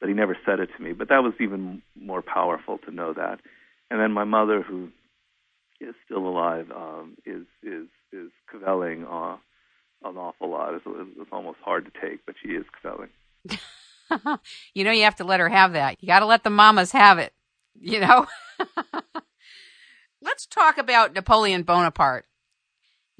but 0.00 0.08
he 0.08 0.14
never 0.14 0.36
said 0.46 0.60
it 0.60 0.70
to 0.76 0.82
me. 0.82 0.92
But 0.92 1.08
that 1.08 1.22
was 1.22 1.34
even 1.40 1.82
more 2.00 2.22
powerful 2.22 2.78
to 2.78 2.90
know 2.90 3.12
that. 3.12 3.40
And 3.90 4.00
then 4.00 4.12
my 4.12 4.24
mother, 4.24 4.62
who 4.62 4.88
is 5.80 5.94
still 6.04 6.26
alive, 6.26 6.70
um, 6.70 7.16
is 7.26 7.46
is 7.62 7.88
is 8.12 8.30
kvelling 8.52 9.04
uh, 9.04 9.36
an 10.08 10.16
awful 10.16 10.50
lot. 10.50 10.74
It's, 10.74 10.84
it's 10.86 11.30
almost 11.32 11.58
hard 11.64 11.84
to 11.86 12.00
take, 12.00 12.24
but 12.24 12.36
she 12.42 12.50
is 12.50 12.64
kvelling. 12.82 13.08
you 14.74 14.84
know, 14.84 14.92
you 14.92 15.04
have 15.04 15.16
to 15.16 15.24
let 15.24 15.40
her 15.40 15.48
have 15.48 15.72
that. 15.72 15.96
You 16.00 16.06
got 16.06 16.20
to 16.20 16.26
let 16.26 16.44
the 16.44 16.50
mamas 16.50 16.92
have 16.92 17.18
it. 17.18 17.32
You 17.80 18.00
know. 18.00 18.26
Let's 20.22 20.46
talk 20.46 20.78
about 20.78 21.14
Napoleon 21.14 21.64
Bonaparte. 21.64 22.26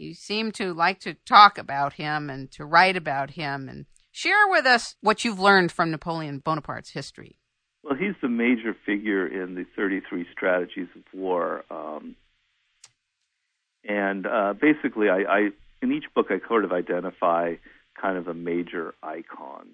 You 0.02 0.14
seem 0.14 0.50
to 0.52 0.74
like 0.74 0.98
to 1.00 1.14
talk 1.14 1.58
about 1.58 1.92
him 1.92 2.28
and 2.28 2.50
to 2.52 2.64
write 2.64 2.96
about 2.96 3.30
him 3.30 3.68
and 3.68 3.86
share 4.10 4.48
with 4.48 4.66
us 4.66 4.96
what 5.00 5.24
you've 5.24 5.38
learned 5.38 5.70
from 5.70 5.92
Napoleon 5.92 6.40
Bonaparte's 6.40 6.90
history. 6.90 7.38
Well, 7.84 7.94
he's 7.94 8.14
the 8.20 8.28
major 8.28 8.76
figure 8.84 9.26
in 9.26 9.54
the 9.54 9.64
33 9.76 10.26
strategies 10.32 10.88
of 10.96 11.02
war. 11.14 11.64
Um, 11.70 12.16
and 13.84 14.26
uh, 14.26 14.54
basically, 14.60 15.08
I, 15.08 15.22
I, 15.22 15.48
in 15.80 15.92
each 15.92 16.04
book, 16.14 16.26
I 16.30 16.46
sort 16.48 16.64
of 16.64 16.72
identify 16.72 17.54
kind 18.00 18.18
of 18.18 18.26
a 18.26 18.34
major 18.34 18.94
icon. 19.02 19.68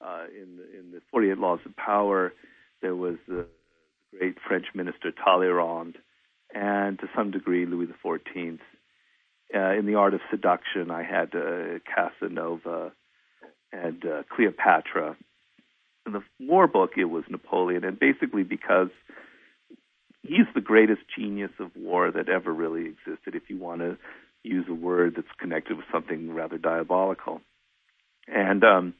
Uh, 0.00 0.24
in, 0.30 0.56
the, 0.56 0.78
in 0.78 0.90
the 0.92 1.00
48 1.10 1.38
Laws 1.38 1.60
of 1.66 1.76
Power, 1.76 2.32
there 2.80 2.96
was 2.96 3.16
the 3.28 3.46
great 4.18 4.36
French 4.46 4.66
minister 4.74 5.10
Talleyrand, 5.12 5.96
and 6.54 6.98
to 6.98 7.06
some 7.14 7.30
degree, 7.30 7.66
Louis 7.66 7.86
XIV 8.02 8.58
uh, 9.54 9.72
in 9.78 9.86
the 9.86 9.96
art 9.96 10.14
of 10.14 10.20
seduction, 10.30 10.90
I 10.90 11.02
had 11.02 11.34
uh, 11.34 11.78
Casanova 11.84 12.92
and 13.72 14.04
uh, 14.04 14.22
Cleopatra. 14.34 15.16
In 16.06 16.12
the 16.12 16.22
war 16.40 16.66
book, 16.66 16.92
it 16.96 17.04
was 17.04 17.24
Napoleon, 17.28 17.84
and 17.84 17.98
basically 17.98 18.42
because 18.42 18.88
he's 20.22 20.46
the 20.54 20.60
greatest 20.60 21.02
genius 21.16 21.50
of 21.58 21.70
war 21.76 22.10
that 22.10 22.28
ever 22.28 22.52
really 22.52 22.86
existed. 22.86 23.34
If 23.34 23.48
you 23.48 23.58
want 23.58 23.80
to 23.80 23.96
use 24.42 24.66
a 24.68 24.74
word 24.74 25.14
that's 25.16 25.28
connected 25.38 25.76
with 25.76 25.86
something 25.92 26.32
rather 26.32 26.58
diabolical, 26.58 27.40
and 28.26 28.64
um, 28.64 28.94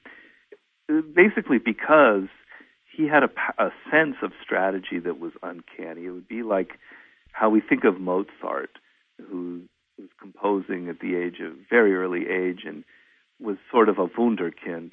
basically 1.15 1.59
because 1.59 2.29
he 2.97 3.07
had 3.07 3.23
a, 3.23 3.31
a 3.63 3.71
sense 3.91 4.17
of 4.23 4.33
strategy 4.43 4.99
that 4.99 5.19
was 5.19 5.33
uncanny. 5.43 6.07
It 6.07 6.11
would 6.11 6.29
be 6.29 6.43
like 6.43 6.79
how 7.33 7.49
we 7.49 7.61
think 7.61 7.85
of 7.85 8.01
Mozart, 8.01 8.71
who 9.31 9.63
was 10.01 10.11
composing 10.21 10.89
at 10.89 11.01
the 11.01 11.17
age 11.17 11.41
of 11.41 11.53
very 11.69 11.95
early 11.95 12.29
age 12.29 12.63
and 12.67 12.85
was 13.41 13.57
sort 13.71 13.89
of 13.89 13.99
a 13.99 14.07
wunderkind. 14.07 14.93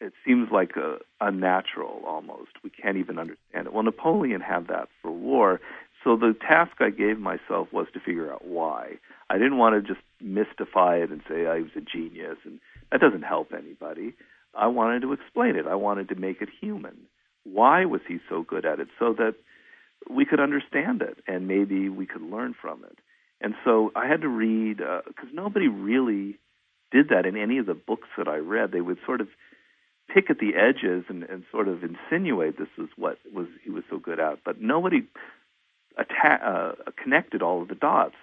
It 0.00 0.12
seems 0.26 0.48
like 0.50 0.72
a, 0.76 0.98
unnatural 1.20 2.02
almost. 2.06 2.50
We 2.64 2.70
can't 2.70 2.96
even 2.96 3.18
understand 3.18 3.66
it. 3.66 3.72
Well, 3.72 3.84
Napoleon 3.84 4.40
had 4.40 4.68
that 4.68 4.88
for 5.00 5.10
war. 5.10 5.60
So 6.02 6.16
the 6.16 6.34
task 6.40 6.72
I 6.80 6.90
gave 6.90 7.18
myself 7.18 7.68
was 7.72 7.86
to 7.94 8.00
figure 8.00 8.32
out 8.32 8.44
why. 8.44 8.98
I 9.30 9.38
didn't 9.38 9.58
want 9.58 9.74
to 9.74 9.94
just 9.94 10.04
mystify 10.20 10.96
it 10.96 11.10
and 11.10 11.22
say 11.28 11.46
I 11.46 11.60
was 11.60 11.70
a 11.76 11.80
genius, 11.80 12.38
and 12.44 12.58
that 12.90 13.00
doesn't 13.00 13.22
help 13.22 13.52
anybody. 13.56 14.14
I 14.54 14.66
wanted 14.66 15.02
to 15.02 15.12
explain 15.12 15.56
it. 15.56 15.66
I 15.66 15.76
wanted 15.76 16.08
to 16.08 16.14
make 16.16 16.42
it 16.42 16.48
human. 16.60 16.96
Why 17.44 17.84
was 17.84 18.00
he 18.06 18.18
so 18.28 18.42
good 18.42 18.66
at 18.66 18.80
it? 18.80 18.88
So 18.98 19.14
that 19.14 19.34
we 20.10 20.24
could 20.24 20.40
understand 20.40 21.02
it 21.02 21.18
and 21.26 21.46
maybe 21.46 21.88
we 21.88 22.06
could 22.06 22.22
learn 22.22 22.54
from 22.60 22.84
it. 22.84 22.98
And 23.42 23.54
so 23.64 23.90
I 23.96 24.06
had 24.06 24.22
to 24.22 24.28
read 24.28 24.78
because 24.78 25.28
uh, 25.28 25.34
nobody 25.34 25.68
really 25.68 26.38
did 26.92 27.08
that 27.08 27.26
in 27.26 27.36
any 27.36 27.58
of 27.58 27.66
the 27.66 27.74
books 27.74 28.08
that 28.16 28.28
I 28.28 28.36
read. 28.36 28.70
They 28.70 28.80
would 28.80 28.98
sort 29.04 29.20
of 29.20 29.28
pick 30.08 30.30
at 30.30 30.38
the 30.38 30.54
edges 30.54 31.04
and, 31.08 31.24
and 31.24 31.42
sort 31.50 31.68
of 31.68 31.82
insinuate 31.82 32.58
this 32.58 32.68
is 32.78 32.88
what 32.96 33.18
was 33.34 33.46
he 33.64 33.70
was 33.70 33.82
so 33.90 33.98
good 33.98 34.20
at, 34.20 34.44
but 34.44 34.60
nobody 34.60 35.02
atta- 35.98 36.46
uh, 36.46 36.90
connected 37.02 37.42
all 37.42 37.62
of 37.62 37.68
the 37.68 37.74
dots 37.74 38.14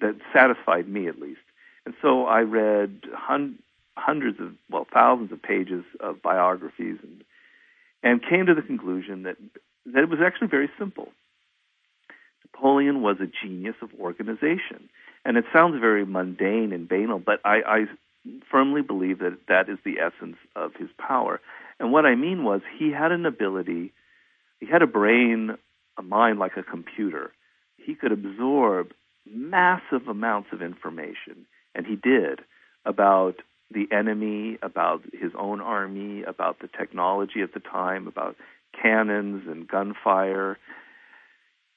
that 0.00 0.16
satisfied 0.32 0.88
me 0.88 1.06
at 1.06 1.20
least. 1.20 1.40
And 1.86 1.94
so 2.02 2.26
I 2.26 2.40
read 2.40 3.02
hun- 3.12 3.58
hundreds 3.96 4.40
of, 4.40 4.52
well, 4.70 4.86
thousands 4.92 5.32
of 5.32 5.42
pages 5.42 5.84
of 6.00 6.22
biographies 6.22 6.98
and, 7.02 7.24
and 8.02 8.22
came 8.22 8.46
to 8.46 8.54
the 8.54 8.62
conclusion 8.62 9.24
that, 9.24 9.36
that 9.86 10.02
it 10.02 10.08
was 10.08 10.20
actually 10.24 10.48
very 10.48 10.70
simple. 10.78 11.08
Napoleon 12.54 13.02
was 13.02 13.16
a 13.20 13.26
genius 13.26 13.76
of 13.82 13.90
organization. 14.00 14.88
And 15.24 15.36
it 15.36 15.44
sounds 15.52 15.78
very 15.80 16.04
mundane 16.06 16.72
and 16.72 16.88
banal, 16.88 17.18
but 17.18 17.40
I, 17.44 17.60
I 17.66 17.84
firmly 18.50 18.82
believe 18.82 19.18
that 19.18 19.38
that 19.48 19.68
is 19.68 19.78
the 19.84 19.98
essence 19.98 20.36
of 20.56 20.74
his 20.74 20.88
power. 20.98 21.40
And 21.78 21.92
what 21.92 22.06
I 22.06 22.14
mean 22.14 22.44
was 22.44 22.62
he 22.78 22.90
had 22.90 23.12
an 23.12 23.26
ability, 23.26 23.92
he 24.60 24.66
had 24.66 24.82
a 24.82 24.86
brain, 24.86 25.56
a 25.98 26.02
mind 26.02 26.38
like 26.38 26.56
a 26.56 26.62
computer. 26.62 27.32
He 27.76 27.94
could 27.94 28.12
absorb 28.12 28.92
massive 29.30 30.08
amounts 30.08 30.48
of 30.52 30.62
information, 30.62 31.46
and 31.74 31.86
he 31.86 31.96
did, 31.96 32.40
about 32.84 33.36
the 33.70 33.86
enemy, 33.92 34.58
about 34.62 35.02
his 35.12 35.32
own 35.38 35.60
army, 35.60 36.22
about 36.22 36.58
the 36.60 36.68
technology 36.68 37.40
at 37.42 37.54
the 37.54 37.60
time, 37.60 38.06
about 38.06 38.36
cannons 38.80 39.46
and 39.46 39.68
gunfire. 39.68 40.58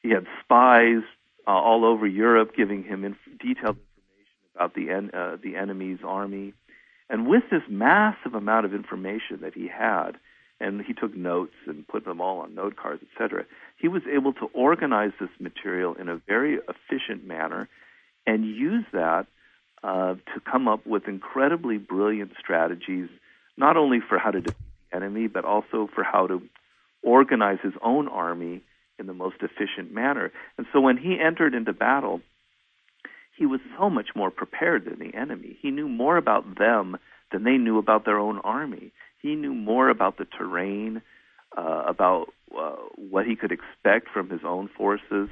He 0.04 0.10
had 0.10 0.28
spies 0.44 1.02
uh, 1.48 1.52
all 1.52 1.86
over 1.86 2.06
Europe 2.06 2.52
giving 2.56 2.84
him 2.84 3.06
inf- 3.06 3.40
detailed 3.40 3.78
information 3.78 4.56
about 4.56 4.76
the 4.76 4.90
en- 4.92 5.12
uh, 5.14 5.38
the 5.42 5.56
enemy's 5.56 6.00
army. 6.06 6.54
And 7.10 7.28
with 7.28 7.44
this 7.50 7.64
massive 7.70 8.34
amount 8.34 8.66
of 8.66 8.74
information 8.74 9.40
that 9.42 9.54
he 9.54 9.68
had, 9.68 10.12
and 10.60 10.82
he 10.82 10.94
took 10.94 11.16
notes 11.16 11.54
and 11.68 11.88
put 11.88 12.06
them 12.06 12.22
all 12.22 12.40
on 12.40 12.54
note 12.54 12.76
cards, 12.76 13.02
etc., 13.12 13.46
he 13.78 13.88
was 13.88 14.04
able 14.12 14.34
to 14.34 14.46
organize 14.54 15.12
this 15.20 15.30
material 15.40 15.96
in 15.96 16.10
a 16.10 16.18
very 16.28 16.60
efficient 16.68 17.26
manner 17.26 17.68
and 18.26 18.46
use 18.46 18.86
that 18.94 19.26
uh, 19.84 20.16
to 20.34 20.40
come 20.50 20.68
up 20.68 20.86
with 20.86 21.08
incredibly 21.08 21.78
brilliant 21.78 22.32
strategies, 22.40 23.10
not 23.58 23.76
only 23.76 24.00
for 24.00 24.18
how 24.18 24.32
to 24.32 24.40
defeat 24.42 24.58
the 24.92 24.98
enemy, 24.98 25.28
but 25.28 25.44
also 25.44 25.90
for 25.94 26.04
how 26.04 26.28
to 26.28 26.42
organize 27.02 27.60
his 27.62 27.74
own 27.82 28.08
army 28.08 28.62
in 29.00 29.08
the 29.08 29.14
most 29.14 29.38
efficient 29.42 29.94
manner. 29.94 30.32
And 30.58 30.68
so 30.72 30.80
when 30.80 30.98
he 30.98 31.20
entered 31.20 31.54
into 31.54 31.74
battle, 31.74 32.22
he 33.36 33.46
was 33.46 33.60
so 33.78 33.90
much 33.90 34.10
more 34.16 34.32
prepared 34.32 34.86
than 34.86 35.00
the 35.00 35.18
enemy. 35.18 35.58
He 35.62 35.72
knew 35.72 35.88
more 35.88 36.18
about 36.18 36.58
them 36.58 36.98
than 37.32 37.44
they 37.44 37.58
knew 37.58 37.78
about 37.78 38.06
their 38.06 38.20
own 38.20 38.40
army. 38.40 38.92
He 39.22 39.36
knew 39.36 39.54
more 39.54 39.90
about 39.90 40.18
the 40.18 40.26
terrain, 40.26 41.02
uh, 41.58 41.84
about 41.88 42.28
uh, 42.56 42.76
what 42.96 43.26
he 43.26 43.36
could 43.36 43.52
expect 43.52 44.10
from 44.14 44.30
his 44.30 44.42
own 44.46 44.70
forces. 44.78 45.30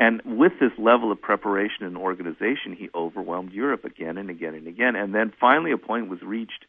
And 0.00 0.20
with 0.24 0.52
this 0.60 0.72
level 0.78 1.12
of 1.12 1.20
preparation 1.20 1.84
and 1.84 1.96
organization, 1.96 2.74
he 2.76 2.88
overwhelmed 2.94 3.52
Europe 3.52 3.84
again 3.84 4.16
and 4.16 4.30
again 4.30 4.54
and 4.54 4.66
again. 4.66 4.96
And 4.96 5.14
then 5.14 5.32
finally, 5.40 5.72
a 5.72 5.78
point 5.78 6.08
was 6.08 6.22
reached 6.22 6.64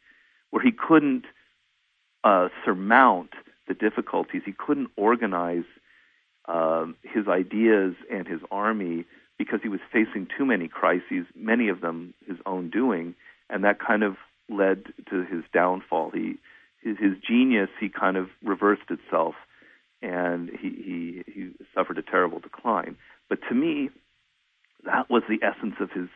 where 0.49 0.63
he 0.63 0.71
couldn't 0.71 1.25
uh, 2.23 2.49
surmount 2.65 3.31
the 3.67 3.73
difficulties. 3.73 4.41
He 4.45 4.51
couldn't 4.51 4.89
organize 4.95 5.63
um, 6.49 6.95
his 7.03 7.27
ideas 7.27 7.93
and 8.11 8.27
his 8.27 8.41
army 8.51 9.05
because 9.37 9.59
he 9.63 9.69
was 9.69 9.79
facing 9.93 10.27
too 10.37 10.45
many 10.45 10.67
crises, 10.67 11.25
many 11.35 11.69
of 11.69 11.79
them 11.79 12.13
his 12.27 12.37
own 12.45 12.69
doing, 12.69 13.15
and 13.49 13.63
that 13.63 13.79
kind 13.79 14.03
of 14.03 14.17
led 14.49 14.83
to 15.09 15.23
his 15.23 15.43
downfall. 15.53 16.11
He 16.13 16.35
his, 16.81 16.97
his 16.97 17.13
genius 17.25 17.69
he 17.79 17.87
kind 17.87 18.17
of 18.17 18.27
reversed 18.43 18.89
itself, 18.89 19.35
and 20.01 20.49
he, 20.49 20.69
he 20.69 21.23
he 21.31 21.51
suffered 21.73 21.97
a 21.97 22.01
terrible 22.01 22.39
decline. 22.39 22.97
But 23.29 23.39
to 23.47 23.55
me, 23.55 23.89
that 24.85 25.09
was 25.09 25.23
the 25.29 25.39
essence 25.45 25.75
of 25.79 25.91
his 25.91 26.09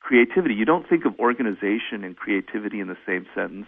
creativity. 0.00 0.54
You 0.54 0.64
don't 0.64 0.88
think 0.88 1.04
of 1.04 1.18
organization 1.18 2.04
and 2.04 2.16
creativity 2.16 2.78
in 2.80 2.88
the 2.88 2.96
same 3.06 3.26
sentence, 3.34 3.66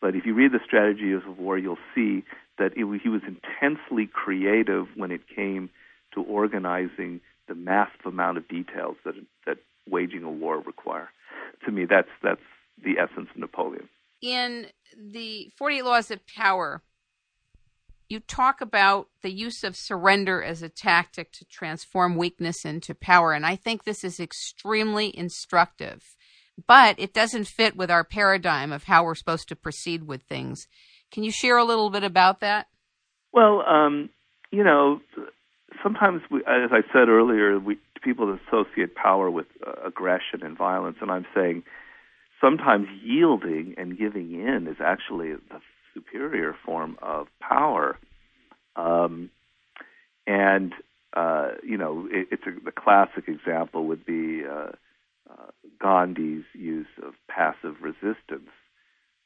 but 0.00 0.14
if 0.14 0.24
you 0.24 0.34
read 0.34 0.52
the 0.52 0.60
strategies 0.64 1.20
of 1.28 1.38
war, 1.38 1.58
you'll 1.58 1.78
see 1.94 2.24
that 2.58 2.72
it, 2.76 3.00
he 3.02 3.08
was 3.08 3.22
intensely 3.26 4.06
creative 4.06 4.86
when 4.96 5.10
it 5.10 5.22
came 5.34 5.70
to 6.14 6.22
organizing 6.22 7.20
the 7.48 7.54
massive 7.54 8.06
amount 8.06 8.38
of 8.38 8.46
details 8.48 8.96
that 9.04 9.14
that 9.46 9.58
waging 9.88 10.22
a 10.22 10.30
war 10.30 10.60
require. 10.60 11.08
To 11.64 11.72
me, 11.72 11.84
that's 11.88 12.08
that's 12.22 12.40
the 12.82 12.98
essence 12.98 13.28
of 13.34 13.40
Napoleon. 13.40 13.88
In 14.20 14.66
the 14.96 15.50
48 15.56 15.84
Laws 15.84 16.10
of 16.10 16.20
Power, 16.26 16.82
you 18.08 18.20
talk 18.20 18.60
about 18.60 19.08
the 19.22 19.30
use 19.30 19.62
of 19.62 19.76
surrender 19.76 20.42
as 20.42 20.62
a 20.62 20.68
tactic 20.68 21.30
to 21.32 21.44
transform 21.44 22.16
weakness 22.16 22.64
into 22.64 22.94
power, 22.94 23.32
and 23.32 23.44
I 23.44 23.56
think 23.56 23.84
this 23.84 24.02
is 24.02 24.18
extremely 24.18 25.16
instructive. 25.16 26.16
But 26.66 26.96
it 26.98 27.14
doesn't 27.14 27.46
fit 27.46 27.76
with 27.76 27.90
our 27.90 28.04
paradigm 28.04 28.72
of 28.72 28.84
how 28.84 29.04
we're 29.04 29.14
supposed 29.14 29.48
to 29.48 29.56
proceed 29.56 30.06
with 30.06 30.22
things. 30.22 30.66
Can 31.12 31.22
you 31.22 31.30
share 31.30 31.56
a 31.56 31.64
little 31.64 31.90
bit 31.90 32.02
about 32.02 32.40
that? 32.40 32.66
Well, 33.32 33.62
um, 33.62 34.10
you 34.50 34.64
know, 34.64 35.00
sometimes, 35.82 36.22
we, 36.30 36.40
as 36.40 36.70
I 36.72 36.80
said 36.92 37.08
earlier, 37.08 37.58
we, 37.58 37.78
people 38.02 38.36
associate 38.48 38.94
power 38.94 39.30
with 39.30 39.46
uh, 39.66 39.86
aggression 39.86 40.42
and 40.42 40.56
violence, 40.56 40.96
and 41.00 41.10
I'm 41.10 41.26
saying 41.34 41.62
sometimes 42.40 42.88
yielding 43.02 43.74
and 43.76 43.98
giving 43.98 44.32
in 44.32 44.66
is 44.68 44.78
actually 44.84 45.34
the 45.34 45.60
superior 45.94 46.54
form 46.64 46.96
of 47.02 47.28
power. 47.40 47.98
Um, 48.76 49.30
and 50.26 50.72
uh, 51.14 51.52
you 51.62 51.76
know, 51.76 52.06
it, 52.10 52.28
it's 52.30 52.42
a, 52.46 52.64
the 52.64 52.72
classic 52.72 53.28
example 53.28 53.86
would 53.86 54.04
be 54.04 54.42
uh, 54.44 54.72
uh, 55.30 55.50
Gandhi's 55.80 56.44
use 56.54 56.86
of 57.02 57.14
passive 57.28 57.76
resistance, 57.80 58.50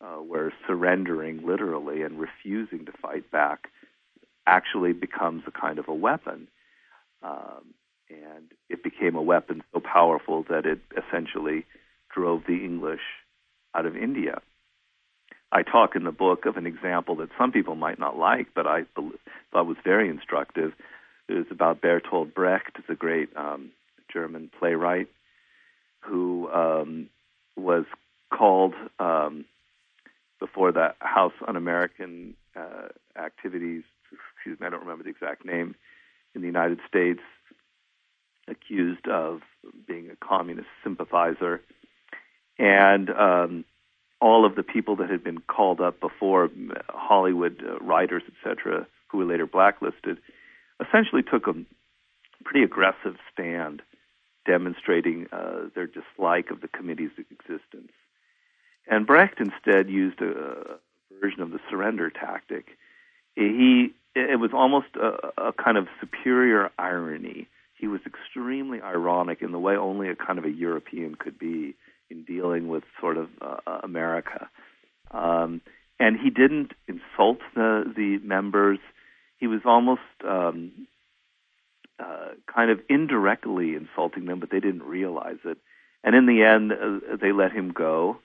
uh, 0.01 0.17
where 0.17 0.53
surrendering 0.67 1.47
literally 1.47 2.03
and 2.03 2.19
refusing 2.19 2.87
to 2.87 2.93
fight 2.93 3.31
back 3.31 3.69
actually 4.47 4.93
becomes 4.93 5.43
a 5.47 5.51
kind 5.53 5.79
of 5.79 5.89
a 5.89 5.95
weapon. 5.95 6.49
Um, 7.23 7.75
and 8.11 8.51
it 8.69 8.83
became 8.83 9.15
a 9.15 9.23
weapon 9.23 9.63
so 9.73 9.81
powerful 9.81 10.45
that 10.49 10.67
it 10.67 10.81
essentially 10.97 11.65
drove 12.15 12.43
the 12.47 12.65
English 12.65 13.01
out 13.75 13.87
of 13.87 13.97
India. 13.97 14.41
I 15.51 15.63
talk 15.63 15.95
in 15.95 16.05
the 16.05 16.13
book 16.13 16.47
of 16.47 16.57
an 16.57 16.67
example 16.67 17.17
that 17.17 17.29
some 17.39 17.53
people 17.53 17.75
might 17.75 17.99
not 17.99 18.19
like, 18.19 18.49
but 18.55 18.67
I 18.67 18.85
thought 18.95 19.67
was 19.67 19.77
very 19.85 20.09
instructive. 20.09 20.73
It 21.29 21.35
was 21.35 21.47
about 21.51 21.81
Bertolt 21.83 22.35
Brecht, 22.35 22.79
the 22.89 22.95
great 22.95 23.29
um, 23.37 23.71
German 24.13 24.51
playwright, 24.59 25.09
who 26.03 26.51
um, 26.51 27.09
was 27.57 27.85
called 28.31 28.75
um, 28.99 29.45
before 30.39 30.73
the 30.73 30.95
House 31.01 31.33
Un-American 31.47 32.35
uh, 32.57 32.89
Activities. 33.17 33.83
Excuse 34.37 34.61
me, 34.61 34.67
I 34.67 34.71
don't 34.71 34.81
remember 34.81 35.05
the 35.05 35.11
exact 35.11 35.45
name 35.45 35.75
in 36.35 36.41
the 36.41 36.47
United 36.47 36.81
States. 36.89 37.21
Accused 38.49 39.07
of 39.07 39.41
being 39.87 40.11
a 40.11 40.17
communist 40.17 40.69
sympathizer 40.83 41.61
and 42.59 43.11
um, 43.11 43.65
all 44.21 44.45
of 44.45 44.55
the 44.55 44.63
people 44.63 44.97
that 44.97 45.11
had 45.11 45.25
been 45.25 45.41
called 45.41 45.81
up 45.81 46.01
before, 46.01 46.51
Hollywood 46.89 47.63
uh, 47.65 47.79
writers, 47.79 48.23
etc., 48.29 48.87
who 49.09 49.19
were 49.19 49.25
later 49.25 49.47
blacklisted, 49.47 50.19
essentially 50.81 51.23
took 51.23 51.47
a 51.47 51.55
pretty 52.45 52.63
aggressive 52.63 53.17
stand, 53.33 53.83
demonstrating 54.47 55.27
uh, 55.33 55.69
their 55.75 55.87
dislike 55.87 56.51
of 56.51 56.61
the 56.61 56.69
committee's 56.69 57.11
existence. 57.19 57.93
And 58.87 59.07
Brecht 59.07 59.39
instead 59.41 59.89
used 59.89 60.21
a, 60.21 60.31
a 60.31 61.21
version 61.21 61.43
of 61.43 61.51
the 61.51 61.61
surrender 61.71 62.11
tactic. 62.11 62.67
He 63.35 63.95
it 64.15 64.39
was 64.39 64.51
almost 64.53 64.89
a, 64.97 65.49
a 65.49 65.53
kind 65.53 65.79
of 65.79 65.87
superior 66.01 66.71
irony. 66.79 67.49
He 67.79 67.87
was 67.89 68.01
extremely 68.07 68.81
ironic 68.81 69.41
in 69.41 69.53
the 69.53 69.59
way 69.59 69.77
only 69.77 70.09
a 70.09 70.15
kind 70.15 70.39
of 70.39 70.45
a 70.45 70.51
European 70.51 71.15
could 71.15 71.39
be 71.39 71.75
in 72.11 72.25
dealing 72.25 72.69
with 72.69 72.85
sort 73.01 73.17
of 73.17 73.29
uh, 73.41 73.57
uh, 73.67 73.81
America. 73.83 74.51
Um, 75.11 75.63
and 75.99 76.19
he 76.19 76.31
didn't 76.31 76.73
insult 76.87 77.39
the 77.55 77.85
the 77.97 78.19
members. 78.23 78.79
He 79.39 79.47
was 79.47 79.61
almost 79.65 80.01
um, 80.29 80.87
uh, 82.03 82.29
kind 82.53 82.71
of 82.71 82.81
indirectly 82.89 83.75
insulting 83.75 84.27
them, 84.27 84.41
but 84.41 84.51
they 84.51 84.61
didn't 84.61 84.83
realize 84.83 85.39
it. 85.45 85.59
And 86.05 86.17
in 86.17 86.27
the 86.27 86.43
end, 86.43 86.73
uh, 86.73 87.17
they 87.17 87.33
let 87.33 87.53
him 87.53 87.73
go, 87.73 88.19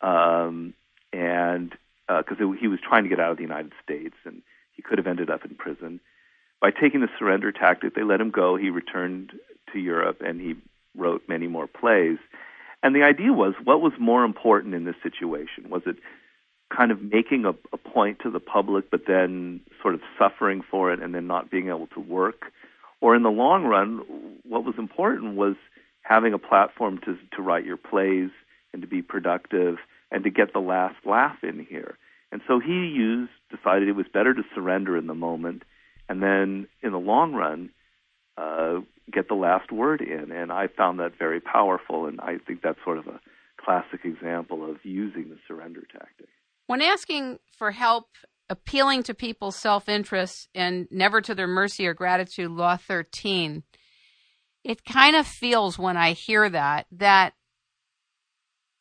um, 0.00 0.74
and 1.12 1.70
because 2.08 2.38
uh, 2.40 2.50
he 2.52 2.68
was 2.68 2.78
trying 2.82 3.02
to 3.02 3.08
get 3.08 3.20
out 3.20 3.30
of 3.30 3.36
the 3.36 3.42
United 3.42 3.72
States, 3.82 4.14
and 4.24 4.42
he 4.72 4.82
could 4.82 4.98
have 4.98 5.06
ended 5.06 5.30
up 5.30 5.44
in 5.44 5.54
prison. 5.54 6.00
By 6.60 6.70
taking 6.70 7.00
the 7.00 7.08
surrender 7.18 7.52
tactic, 7.52 7.94
they 7.94 8.04
let 8.04 8.20
him 8.20 8.30
go. 8.30 8.56
He 8.56 8.70
returned 8.70 9.32
to 9.72 9.78
Europe, 9.78 10.22
and 10.24 10.40
he 10.40 10.54
wrote 10.96 11.22
many 11.28 11.46
more 11.46 11.66
plays. 11.66 12.18
And 12.82 12.94
the 12.94 13.02
idea 13.02 13.32
was 13.32 13.54
what 13.62 13.80
was 13.80 13.92
more 13.98 14.24
important 14.24 14.74
in 14.74 14.84
this 14.84 14.96
situation? 15.02 15.68
Was 15.68 15.82
it 15.86 15.96
kind 16.74 16.90
of 16.90 17.02
making 17.02 17.44
a, 17.44 17.50
a 17.72 17.76
point 17.76 18.20
to 18.20 18.30
the 18.30 18.40
public, 18.40 18.90
but 18.90 19.02
then 19.06 19.60
sort 19.82 19.94
of 19.94 20.00
suffering 20.18 20.62
for 20.70 20.92
it 20.92 21.00
and 21.00 21.14
then 21.14 21.26
not 21.26 21.50
being 21.50 21.68
able 21.68 21.86
to 21.88 22.00
work? 22.00 22.52
Or 23.00 23.14
in 23.14 23.22
the 23.22 23.30
long 23.30 23.64
run, 23.64 24.02
what 24.44 24.64
was 24.64 24.74
important 24.78 25.36
was 25.36 25.56
having 26.02 26.32
a 26.32 26.38
platform 26.38 26.98
to 26.98 27.18
to 27.36 27.42
write 27.42 27.64
your 27.64 27.76
plays 27.76 28.30
and 28.72 28.82
to 28.82 28.88
be 28.88 29.02
productive 29.02 29.76
and 30.10 30.24
to 30.24 30.30
get 30.30 30.52
the 30.52 30.60
last 30.60 30.96
laugh 31.04 31.36
in 31.42 31.64
here. 31.68 31.96
And 32.32 32.40
so 32.48 32.58
he 32.58 32.72
used 32.72 33.32
decided 33.50 33.88
it 33.88 33.92
was 33.92 34.06
better 34.12 34.34
to 34.34 34.42
surrender 34.54 34.96
in 34.96 35.06
the 35.06 35.14
moment 35.14 35.62
and 36.08 36.22
then 36.22 36.66
in 36.82 36.92
the 36.92 36.98
long 36.98 37.34
run 37.34 37.70
uh, 38.36 38.80
get 39.12 39.28
the 39.28 39.34
last 39.34 39.70
word 39.70 40.00
in. 40.00 40.32
And 40.32 40.52
I 40.52 40.68
found 40.68 40.98
that 41.00 41.12
very 41.18 41.40
powerful, 41.40 42.06
and 42.06 42.20
I 42.20 42.38
think 42.38 42.62
that's 42.62 42.78
sort 42.84 42.98
of 42.98 43.06
a 43.06 43.20
classic 43.56 44.04
example 44.04 44.68
of 44.68 44.84
using 44.84 45.30
the 45.30 45.38
surrender 45.46 45.82
tactic. 45.92 46.28
When 46.66 46.82
asking 46.82 47.38
for 47.56 47.70
help, 47.70 48.08
appealing 48.50 49.02
to 49.04 49.14
people's 49.14 49.56
self 49.56 49.88
interest, 49.88 50.48
and 50.54 50.86
never 50.90 51.20
to 51.20 51.34
their 51.34 51.46
mercy 51.46 51.86
or 51.86 51.94
gratitude, 51.94 52.50
Law 52.50 52.76
13, 52.76 53.62
it 54.62 54.84
kind 54.84 55.16
of 55.16 55.26
feels 55.26 55.78
when 55.78 55.96
I 55.96 56.12
hear 56.12 56.48
that 56.48 56.86
that 56.92 57.34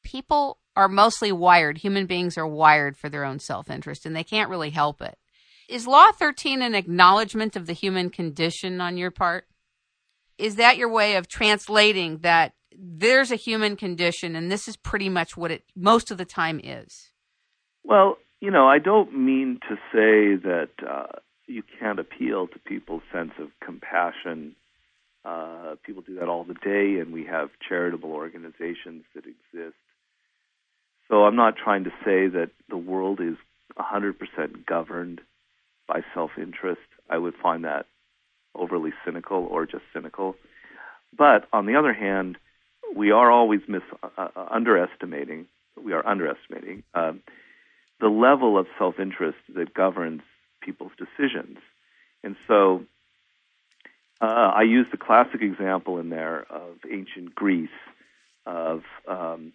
people 0.04 0.60
are 0.76 0.88
mostly 0.88 1.32
wired, 1.32 1.78
human 1.78 2.06
beings 2.06 2.38
are 2.38 2.48
wired 2.48 2.98
for 2.98 3.10
their 3.10 3.26
own 3.26 3.40
self 3.40 3.70
interest, 3.70 4.06
and 4.06 4.16
they 4.16 4.24
can't 4.24 4.50
really 4.50 4.72
help 4.72 5.02
it. 5.02 5.18
Is 5.70 5.88
Law 5.88 6.12
13 6.12 6.62
an 6.62 6.76
acknowledgement 6.76 7.56
of 7.56 7.66
the 7.66 7.74
human 7.74 8.10
condition 8.10 8.82
on 8.82 8.98
your 8.98 9.12
part? 9.12 9.46
Is 10.38 10.56
that 10.56 10.78
your 10.78 10.90
way 10.90 11.16
of 11.16 11.28
translating 11.28 12.20
that 12.20 12.54
there's 12.76 13.32
a 13.32 13.36
human 13.36 13.76
condition 13.76 14.36
and 14.36 14.52
this 14.52 14.68
is 14.68 14.76
pretty 14.76 15.08
much 15.08 15.38
what 15.38 15.52
it 15.52 15.64
most 15.76 16.12
of 16.12 16.18
the 16.18 16.26
time 16.26 16.60
is? 16.64 17.12
Well, 17.84 18.18
you 18.44 18.52
know, 18.52 18.68
I 18.68 18.78
don't 18.78 19.18
mean 19.18 19.62
to 19.70 19.76
say 19.94 20.36
that 20.36 20.72
uh, 20.86 21.18
you 21.48 21.64
can't 21.80 21.98
appeal 21.98 22.48
to 22.48 22.60
people's 22.60 23.04
sense 23.10 23.32
of 23.40 23.48
compassion. 23.66 24.58
Uh, 25.24 25.76
people 25.86 26.04
do 26.06 26.16
that 26.16 26.28
all 26.28 26.44
the 26.44 26.54
day, 26.56 27.00
and 27.00 27.14
we 27.14 27.24
have 27.24 27.52
charitable 27.70 28.12
organizations 28.12 29.06
that 29.16 29.24
exist. 29.24 29.78
So 31.08 31.24
I'm 31.24 31.38
not 31.38 31.56
trying 31.56 31.86
to 31.86 31.92
say 32.04 32.28
that 32.28 32.50
the 32.70 32.76
world 32.76 33.22
is 33.22 33.36
100% 33.80 34.66
governed 34.66 35.22
by 35.88 36.02
self 36.14 36.32
interest. 36.38 36.82
I 37.10 37.20
would 37.20 37.36
find 37.42 37.64
that 37.64 37.86
overly 38.54 38.92
cynical 39.06 39.48
or 39.50 39.66
just 39.66 39.86
cynical. 39.94 40.36
But 41.18 41.48
on 41.54 41.66
the 41.66 41.78
other 41.78 41.94
hand, 41.94 42.38
we 42.94 43.12
are 43.12 43.32
always 43.32 43.62
mis- 43.70 43.82
uh, 44.04 44.10
uh, 44.18 44.48
underestimating. 44.52 45.46
We 45.82 45.94
are 45.94 46.06
underestimating 46.06 46.84
uh, 46.94 47.14
the 48.04 48.10
level 48.10 48.58
of 48.60 48.68
self-interest 48.78 49.38
that 49.56 49.74
governs 49.74 50.22
people's 50.62 50.92
decisions. 50.98 51.58
And 52.22 52.36
so, 52.50 52.84
uh, 54.20 54.26
I 54.26 54.64
use 54.64 54.88
the 54.92 54.98
classic 54.98 55.42
example 55.42 56.00
in 56.00 56.10
there 56.10 56.46
of 56.52 56.76
ancient 56.92 57.34
Greece. 57.34 57.70
Of 58.46 58.82
um, 59.08 59.54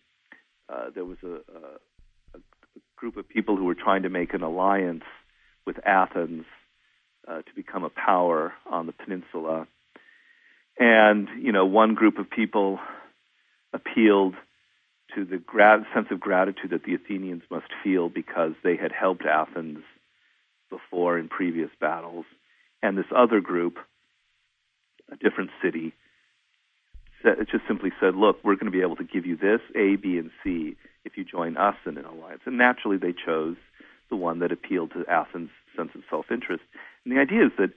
uh, 0.66 0.86
there 0.94 1.05
was 1.05 1.18
a, 1.22 1.26
a, 1.26 2.38
a, 2.38 2.40
group 2.96 3.18
of 3.18 3.28
people 3.28 3.55
who 3.57 3.66
were 3.66 3.74
trying 3.74 4.05
to 4.05 4.09
make 4.09 4.32
an 4.32 4.42
alliance 4.42 5.05
with 5.66 5.76
Athens 5.86 6.46
uh, 7.28 7.42
to 7.42 7.55
become 7.55 7.84
a 7.84 7.90
power 7.90 8.55
on 8.70 8.86
the 8.86 8.92
peninsula. 8.92 9.66
And, 10.78 11.28
you 11.42 11.53
know, 11.53 11.66
one 11.66 11.94
group 11.94 12.18
of 12.18 12.30
people 12.30 12.78
appealed 13.74 14.34
to 15.14 15.24
the 15.24 15.40
sense 15.94 16.09
of 16.11 16.20
gratitude 16.20 16.70
that 16.70 16.84
the 16.84 16.94
Athenians 16.94 17.42
must 17.50 17.68
feel 17.82 18.09
because 18.09 18.52
they 18.62 18.76
had 18.76 18.92
helped 18.92 19.24
Athens 19.24 19.78
before 20.70 21.18
in 21.18 21.28
previous 21.28 21.70
battles. 21.80 22.26
And 22.82 22.96
this 22.96 23.06
other 23.14 23.40
group, 23.40 23.78
a 25.11 25.16
different 25.16 25.50
city, 25.62 25.94
it 27.24 27.48
just 27.50 27.66
simply 27.66 27.90
said, 28.00 28.14
look, 28.14 28.36
we're 28.44 28.54
going 28.54 28.70
to 28.70 28.76
be 28.76 28.82
able 28.82 28.96
to 28.96 29.04
give 29.04 29.26
you 29.26 29.36
this, 29.36 29.61
A, 29.74 29.96
B, 29.96 30.18
and 30.18 30.30
C, 30.44 30.76
if 31.04 31.16
you 31.16 31.24
join 31.24 31.56
us 31.56 31.74
in 31.86 31.98
an 31.98 32.04
alliance. 32.04 32.42
And 32.44 32.59
naturally, 32.59 32.96
they 32.96 33.12
chose 33.12 33.56
the 34.11 34.16
one 34.16 34.38
that 34.38 34.52
appealed 34.52 34.92
to 34.92 35.04
Athens' 35.11 35.50
sense 35.76 35.90
of 35.94 36.02
self-interest. 36.09 36.62
And 37.04 37.16
the 37.16 37.20
idea 37.20 37.46
is 37.46 37.52
that, 37.59 37.70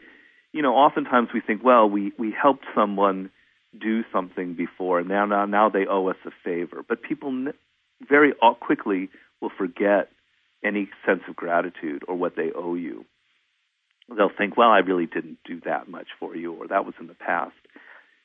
you 0.53 0.61
know, 0.61 0.75
oftentimes 0.75 1.29
we 1.34 1.41
think, 1.41 1.63
well, 1.63 1.89
we, 1.89 2.11
we 2.19 2.32
helped 2.32 2.65
someone 2.75 3.32
do 3.80 4.03
something 4.11 4.53
before, 4.53 4.99
and 4.99 5.07
now, 5.07 5.26
now, 5.26 5.45
now 5.45 5.69
they 5.69 5.86
owe 5.88 6.07
us 6.07 6.17
a 6.26 6.32
favor. 6.43 6.84
But 6.88 7.01
people 7.01 7.47
very 8.07 8.34
quickly 8.59 9.09
will 9.41 9.51
forget 9.57 10.09
any 10.63 10.89
sense 11.05 11.22
of 11.28 11.36
gratitude 11.36 12.03
or 12.07 12.15
what 12.15 12.36
they 12.36 12.51
owe 12.55 12.76
you. 12.76 13.05
They'll 14.15 14.30
think, 14.36 14.57
well, 14.57 14.69
I 14.69 14.80
really 14.80 15.05
didn't 15.05 15.39
do 15.45 15.61
that 15.65 15.89
much 15.89 16.07
for 16.19 16.36
you, 16.36 16.53
or 16.53 16.67
that 16.67 16.86
was 16.86 16.95
in 16.99 17.07
the 17.07 17.13
past. 17.13 17.55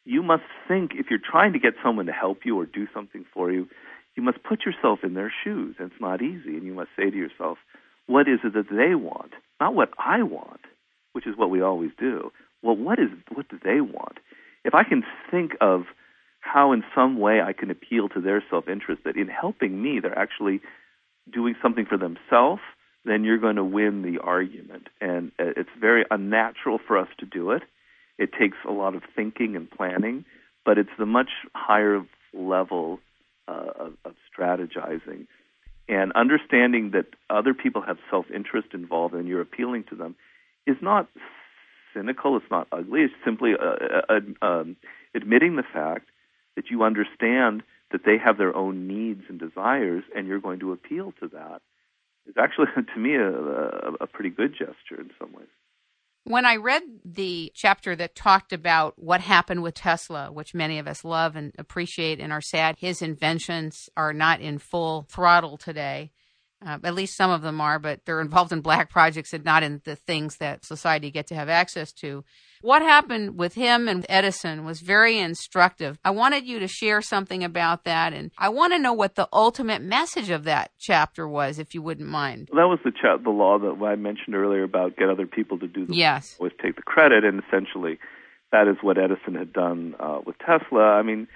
You 0.05 0.23
must 0.23 0.43
think, 0.69 0.93
if 0.95 1.07
you're 1.11 1.19
trying 1.19 1.53
to 1.53 1.59
get 1.59 1.75
someone 1.83 2.07
to 2.07 2.13
help 2.13 2.41
you 2.45 2.59
or 2.59 2.67
do 2.67 2.87
something 2.93 3.25
for 3.33 3.51
you, 3.51 3.69
you 4.17 4.23
must 4.23 4.43
put 4.43 4.65
yourself 4.65 5.01
in 5.03 5.15
their 5.15 5.33
shoes. 5.45 5.77
It's 5.79 6.01
not 6.01 6.23
easy. 6.23 6.57
And 6.57 6.65
you 6.65 6.75
must 6.75 6.91
say 6.97 7.11
to 7.11 7.17
yourself, 7.17 7.59
what 8.07 8.29
is 8.29 8.41
it 8.45 8.55
that 8.55 8.71
they 8.71 8.95
want? 8.95 9.33
Not 9.61 9.75
what 9.75 9.91
I 9.99 10.23
want, 10.23 10.61
which 11.13 11.27
is 11.27 11.37
what 11.37 11.51
we 11.51 11.61
always 11.61 11.91
do. 11.99 12.33
Well, 12.63 12.77
what 12.77 12.99
is 12.99 13.09
what 13.33 13.49
do 13.49 13.59
they 13.63 13.81
want? 13.81 14.19
If 14.67 14.75
I 14.75 14.83
can 14.83 15.05
think 15.31 15.53
of 15.61 15.85
how 16.41 16.73
in 16.73 16.83
some 16.95 17.19
way 17.19 17.41
I 17.41 17.53
can 17.53 17.71
appeal 17.71 18.09
to 18.11 18.21
their 18.21 18.43
self-interest 18.51 19.03
that 19.05 19.17
in 19.17 19.29
helping 19.29 19.81
me 19.81 20.01
they're 20.01 20.19
actually 20.19 20.61
doing 21.33 21.55
something 21.63 21.87
for 21.87 21.97
themselves, 21.97 22.61
then 23.05 23.25
you're 23.25 23.39
going 23.39 23.57
to 23.57 23.65
win 23.65 24.03
the 24.03 24.19
argument. 24.19 24.89
And 25.01 25.31
uh, 25.39 25.53
it's 25.57 25.71
very 25.81 26.05
unnatural 26.11 26.79
for 26.85 26.99
us 26.99 27.09
to 27.19 27.27
do 27.27 27.53
it. 27.53 27.63
It 28.19 28.31
takes 28.39 28.57
a 28.69 28.73
lot 28.73 28.97
of 28.97 29.03
thinking 29.15 29.55
and 29.55 29.71
planning, 29.71 30.25
but 30.65 30.79
it's 30.79 30.91
the 30.99 31.07
much 31.07 31.31
higher 31.55 32.05
level 32.35 32.99
uh, 33.47 33.71
of, 33.79 33.93
of 34.05 34.15
strategizing 34.37 35.27
and 35.89 36.13
understanding 36.13 36.91
that 36.93 37.07
other 37.31 37.55
people 37.55 37.83
have 37.83 37.99
self 38.11 38.27
interest 38.35 38.69
involved 38.75 39.15
and 39.15 39.29
you're 39.29 39.41
appealing 39.41 39.85
to 39.91 39.95
them 39.95 40.17
is 40.67 40.77
not 40.83 41.09
cynical, 41.97 42.37
it's 42.37 42.51
not 42.51 42.69
ugly, 42.73 43.03
it's 43.03 43.15
simply 43.25 43.53
uh, 43.55 44.13
uh, 44.13 44.47
um, 44.47 44.77
admitting 45.15 45.57
the 45.57 45.63
fact 45.63 46.09
that 46.57 46.71
you 46.71 46.83
understand 46.83 47.63
that 47.93 48.03
they 48.05 48.19
have 48.19 48.39
their 48.39 48.55
own 48.55 48.87
needs 48.87 49.23
and 49.29 49.39
desires 49.39 50.05
and 50.15 50.27
you're 50.27 50.41
going 50.41 50.61
to 50.61 50.73
appeal 50.73 51.13
to 51.21 51.29
that. 51.29 51.63
It's 52.27 52.37
actually, 52.39 52.67
to 52.95 53.01
me, 53.01 53.15
a, 53.15 53.31
a, 53.31 53.93
a 54.03 54.07
pretty 54.07 54.31
good 54.31 54.53
gesture 54.53 55.01
in 55.01 55.11
some 55.19 55.33
ways. 55.33 55.49
When 56.25 56.45
I 56.45 56.57
read 56.57 56.83
the 57.05 57.53
chapter 57.55 57.95
that 57.95 58.17
talked 58.17 58.53
about 58.53 58.99
what 58.99 59.21
happened 59.21 59.63
with 59.63 59.75
Tesla, 59.75 60.33
which 60.33 60.55
many 60.55 60.81
of 60.81 60.89
us 60.89 61.05
love 61.05 61.37
and 61.37 61.53
appreciate 61.57 62.19
and 62.19 62.33
are 62.33 62.41
sad 62.41 62.79
his 62.81 63.01
inventions 63.01 63.89
are 63.97 64.13
not 64.13 64.41
in 64.41 64.59
full 64.59 65.07
throttle 65.09 65.57
today, 65.57 66.11
uh, 66.65 66.79
at 66.83 66.95
least 66.95 67.17
some 67.17 67.31
of 67.31 67.43
them 67.43 67.61
are, 67.61 67.79
but 67.79 68.01
they're 68.07 68.21
involved 68.21 68.53
in 68.53 68.61
black 68.61 68.91
projects 68.91 69.33
and 69.33 69.45
not 69.45 69.63
in 69.63 69.83
the 69.85 69.97
things 69.97 70.37
that 70.39 70.65
society 70.65 71.11
get 71.11 71.27
to 71.27 71.35
have 71.35 71.49
access 71.49 71.93
to. 71.93 72.25
What 72.63 72.81
happened 72.81 73.39
with 73.39 73.55
him 73.55 73.89
and 73.89 74.07
Edison 74.09 74.65
was 74.65 74.81
very 74.81 75.19
instructive. 75.19 75.99
I 76.05 76.11
wanted 76.11 76.47
you 76.47 76.59
to 76.59 76.67
share 76.67 77.03
something 77.03 77.45
about 77.45 77.85
that, 77.85 78.15
and 78.15 78.31
I 78.39 78.49
want 78.49 78.73
to 78.73 78.79
know 78.79 78.95
what 78.95 79.15
the 79.15 79.29
ultimate 79.33 79.83
message 79.83 80.31
of 80.31 80.45
that 80.45 80.71
chapter 80.79 81.29
was, 81.29 81.59
if 81.59 81.75
you 81.75 81.83
wouldn't 81.83 82.09
mind. 82.09 82.49
That 82.53 82.69
was 82.69 82.79
the 82.85 82.93
cha- 82.93 83.19
the 83.19 83.31
law 83.31 83.59
that 83.59 83.85
I 83.85 83.97
mentioned 83.97 84.35
earlier 84.35 84.63
about 84.63 84.97
get 84.97 85.11
other 85.11 85.27
people 85.27 85.59
to 85.59 85.69
do 85.69 85.85
the 85.85 85.95
yes, 85.95 86.37
always 86.41 86.55
take 86.63 86.77
the 86.77 86.83
credit, 86.83 87.25
and 87.25 87.43
essentially 87.47 87.99
that 88.53 88.67
is 88.67 88.77
what 88.81 88.97
Edison 88.97 89.35
had 89.35 89.53
done 89.53 89.95
uh, 90.01 90.21
with 90.25 90.37
Tesla. 90.39 90.81
I 90.81 91.03
mean, 91.03 91.29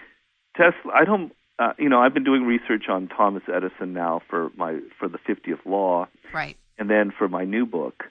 Tesla. 0.57 0.93
I 0.95 1.05
don't 1.05 1.33
uh, 1.61 1.75
you 1.79 1.91
know, 1.91 2.01
I've 2.01 2.15
been 2.15 2.25
doing 2.25 2.45
research 2.45 2.89
on 2.89 3.07
Thomas 3.07 3.43
Edison 3.55 3.93
now 3.93 4.23
for 4.31 4.51
my 4.57 4.81
for 4.99 5.09
the 5.09 5.19
50th 5.19 5.65
Law, 5.67 6.09
right? 6.33 6.57
And 6.79 6.89
then 6.89 7.13
for 7.17 7.29
my 7.29 7.45
new 7.45 7.67
book, 7.67 8.05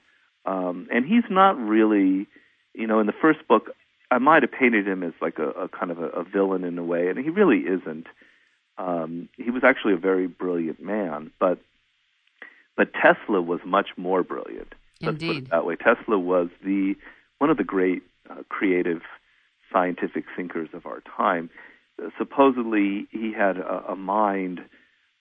um, 0.46 0.86
and 0.92 1.04
he's 1.04 1.28
not 1.28 1.58
really, 1.58 2.28
you 2.74 2.86
know, 2.86 3.00
in 3.00 3.06
the 3.06 3.12
first 3.20 3.46
book, 3.48 3.70
I 4.08 4.18
might 4.18 4.44
have 4.44 4.52
painted 4.52 4.86
him 4.86 5.02
as 5.02 5.12
like 5.20 5.40
a, 5.40 5.48
a 5.50 5.68
kind 5.68 5.90
of 5.90 5.98
a, 5.98 6.06
a 6.10 6.24
villain 6.24 6.62
in 6.62 6.78
a 6.78 6.84
way, 6.84 7.08
and 7.08 7.18
he 7.18 7.28
really 7.28 7.62
isn't. 7.62 8.06
Um, 8.78 9.28
he 9.36 9.50
was 9.50 9.64
actually 9.64 9.94
a 9.94 9.98
very 9.98 10.28
brilliant 10.28 10.80
man, 10.80 11.32
but 11.40 11.58
but 12.76 12.92
Tesla 12.94 13.42
was 13.42 13.58
much 13.66 13.88
more 13.96 14.22
brilliant. 14.22 14.74
Let's 15.02 15.14
Indeed. 15.14 15.26
put 15.26 15.36
it 15.36 15.50
that 15.50 15.66
way. 15.66 15.74
Tesla 15.74 16.18
was 16.20 16.50
the 16.64 16.94
one 17.38 17.50
of 17.50 17.56
the 17.56 17.64
great 17.64 18.04
uh, 18.30 18.44
creative 18.48 19.02
scientific 19.72 20.24
thinkers 20.36 20.68
of 20.72 20.86
our 20.86 21.02
time 21.16 21.50
supposedly 22.18 23.06
he 23.10 23.32
had 23.32 23.58
a, 23.58 23.92
a 23.92 23.96
mind 23.96 24.60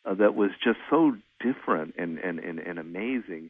uh, 0.05 0.13
that 0.15 0.35
was 0.35 0.51
just 0.63 0.79
so 0.89 1.15
different 1.39 1.95
and, 1.97 2.17
and, 2.19 2.39
and, 2.39 2.59
and 2.59 2.79
amazing. 2.79 3.49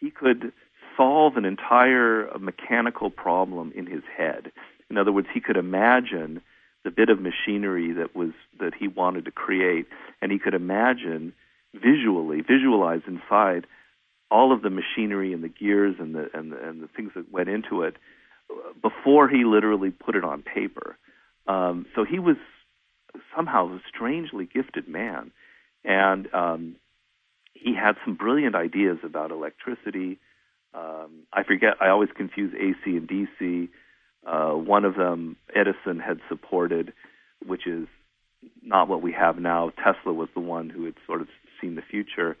He 0.00 0.10
could 0.10 0.52
solve 0.96 1.36
an 1.36 1.44
entire 1.44 2.30
mechanical 2.38 3.10
problem 3.10 3.72
in 3.74 3.86
his 3.86 4.02
head. 4.16 4.52
In 4.90 4.96
other 4.98 5.12
words, 5.12 5.28
he 5.32 5.40
could 5.40 5.56
imagine 5.56 6.42
the 6.84 6.90
bit 6.90 7.08
of 7.08 7.20
machinery 7.20 7.92
that 7.92 8.14
was 8.14 8.30
that 8.60 8.72
he 8.78 8.86
wanted 8.86 9.24
to 9.24 9.30
create, 9.32 9.86
and 10.22 10.30
he 10.30 10.38
could 10.38 10.54
imagine 10.54 11.32
visually, 11.74 12.40
visualize 12.40 13.02
inside 13.06 13.66
all 14.30 14.52
of 14.52 14.62
the 14.62 14.70
machinery 14.70 15.32
and 15.32 15.42
the 15.42 15.48
gears 15.48 15.96
and 15.98 16.14
the 16.14 16.30
and 16.32 16.52
the, 16.52 16.68
and 16.68 16.82
the 16.82 16.88
things 16.88 17.10
that 17.16 17.30
went 17.32 17.48
into 17.48 17.82
it 17.82 17.96
before 18.80 19.28
he 19.28 19.44
literally 19.44 19.90
put 19.90 20.14
it 20.14 20.24
on 20.24 20.42
paper. 20.42 20.96
Um, 21.48 21.86
so 21.94 22.04
he 22.04 22.18
was 22.18 22.36
somehow 23.34 23.68
a 23.68 23.80
strangely 23.88 24.48
gifted 24.52 24.88
man, 24.88 25.30
and 25.84 26.32
um, 26.34 26.76
he 27.54 27.74
had 27.74 27.96
some 28.04 28.14
brilliant 28.14 28.54
ideas 28.54 28.98
about 29.04 29.30
electricity. 29.30 30.18
Um, 30.74 31.24
I 31.32 31.42
forget. 31.42 31.74
I 31.80 31.88
always 31.88 32.10
confuse 32.16 32.52
AC 32.54 32.96
and 32.96 33.08
DC. 33.08 33.68
Uh, 34.26 34.56
one 34.56 34.84
of 34.84 34.96
them 34.96 35.36
Edison 35.54 36.00
had 36.00 36.18
supported, 36.28 36.92
which 37.44 37.66
is 37.66 37.86
not 38.62 38.88
what 38.88 39.02
we 39.02 39.12
have 39.12 39.38
now. 39.38 39.70
Tesla 39.70 40.12
was 40.12 40.28
the 40.34 40.40
one 40.40 40.68
who 40.68 40.84
had 40.84 40.94
sort 41.06 41.20
of 41.20 41.28
seen 41.60 41.74
the 41.74 41.82
future. 41.82 42.36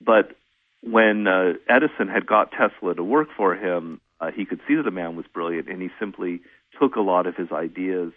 But 0.00 0.36
when 0.82 1.26
uh, 1.26 1.54
Edison 1.68 2.08
had 2.08 2.26
got 2.26 2.52
Tesla 2.52 2.94
to 2.94 3.02
work 3.02 3.28
for 3.36 3.54
him, 3.54 4.00
uh, 4.20 4.30
he 4.34 4.44
could 4.44 4.60
see 4.66 4.74
that 4.76 4.84
the 4.84 4.90
man 4.90 5.16
was 5.16 5.26
brilliant, 5.32 5.68
and 5.68 5.82
he 5.82 5.88
simply 5.98 6.40
took 6.80 6.96
a 6.96 7.00
lot 7.00 7.26
of 7.26 7.36
his 7.36 7.50
ideas 7.52 8.12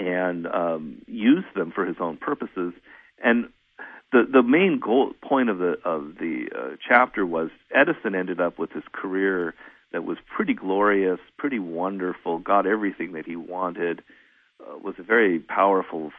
and 0.00 0.46
um, 0.46 1.02
used 1.06 1.54
them 1.54 1.70
for 1.72 1.84
his 1.84 1.96
own 2.00 2.16
purposes. 2.16 2.72
And 3.22 3.50
the 4.12 4.24
the 4.30 4.42
main 4.42 4.80
goal 4.82 5.12
point 5.22 5.50
of 5.50 5.58
the 5.58 5.76
of 5.84 6.16
the 6.18 6.46
uh, 6.56 6.76
chapter 6.88 7.24
was 7.24 7.50
Edison 7.72 8.14
ended 8.14 8.40
up 8.40 8.58
with 8.58 8.72
his 8.72 8.82
career 8.92 9.54
that 9.92 10.04
was 10.04 10.18
pretty 10.34 10.54
glorious, 10.54 11.18
pretty 11.36 11.58
wonderful, 11.58 12.38
got 12.38 12.66
everything 12.66 13.12
that 13.12 13.26
he 13.26 13.36
wanted, 13.36 14.02
uh, 14.60 14.78
was 14.78 14.94
a 14.98 15.02
very 15.02 15.38
powerful 15.38 16.12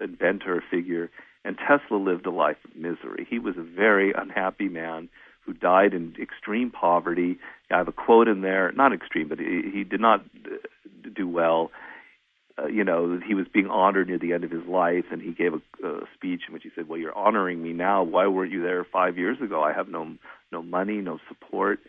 inventor 0.00 0.62
figure, 0.70 1.10
and 1.44 1.56
Tesla 1.56 1.96
lived 1.96 2.26
a 2.26 2.30
life 2.30 2.58
of 2.64 2.76
misery. 2.76 3.26
He 3.28 3.38
was 3.38 3.56
a 3.56 3.62
very 3.62 4.12
unhappy 4.12 4.68
man 4.68 5.08
who 5.46 5.52
died 5.54 5.94
in 5.94 6.14
extreme 6.20 6.70
poverty. 6.70 7.38
I 7.70 7.78
have 7.78 7.88
a 7.88 7.92
quote 7.92 8.28
in 8.28 8.42
there, 8.42 8.72
not 8.72 8.92
extreme, 8.92 9.28
but 9.28 9.38
he, 9.38 9.62
he 9.72 9.84
did 9.84 10.00
not 10.00 10.20
uh, 10.20 10.56
do 11.14 11.28
well. 11.28 11.70
Uh, 12.56 12.66
you 12.68 12.84
know, 12.84 13.16
that 13.16 13.24
he 13.26 13.34
was 13.34 13.46
being 13.52 13.66
honored 13.66 14.06
near 14.06 14.18
the 14.18 14.32
end 14.32 14.44
of 14.44 14.50
his 14.50 14.64
life, 14.66 15.06
and 15.10 15.20
he 15.20 15.32
gave 15.32 15.54
a, 15.54 15.86
a 15.86 16.00
speech 16.14 16.42
in 16.46 16.54
which 16.54 16.62
he 16.62 16.70
said, 16.74 16.88
"Well, 16.88 17.00
you're 17.00 17.16
honoring 17.16 17.60
me 17.60 17.72
now. 17.72 18.04
Why 18.04 18.28
weren't 18.28 18.52
you 18.52 18.62
there 18.62 18.84
five 18.84 19.18
years 19.18 19.40
ago? 19.40 19.62
I 19.62 19.72
have 19.72 19.88
no 19.88 20.14
no 20.52 20.62
money, 20.62 20.98
no 20.98 21.18
support." 21.28 21.80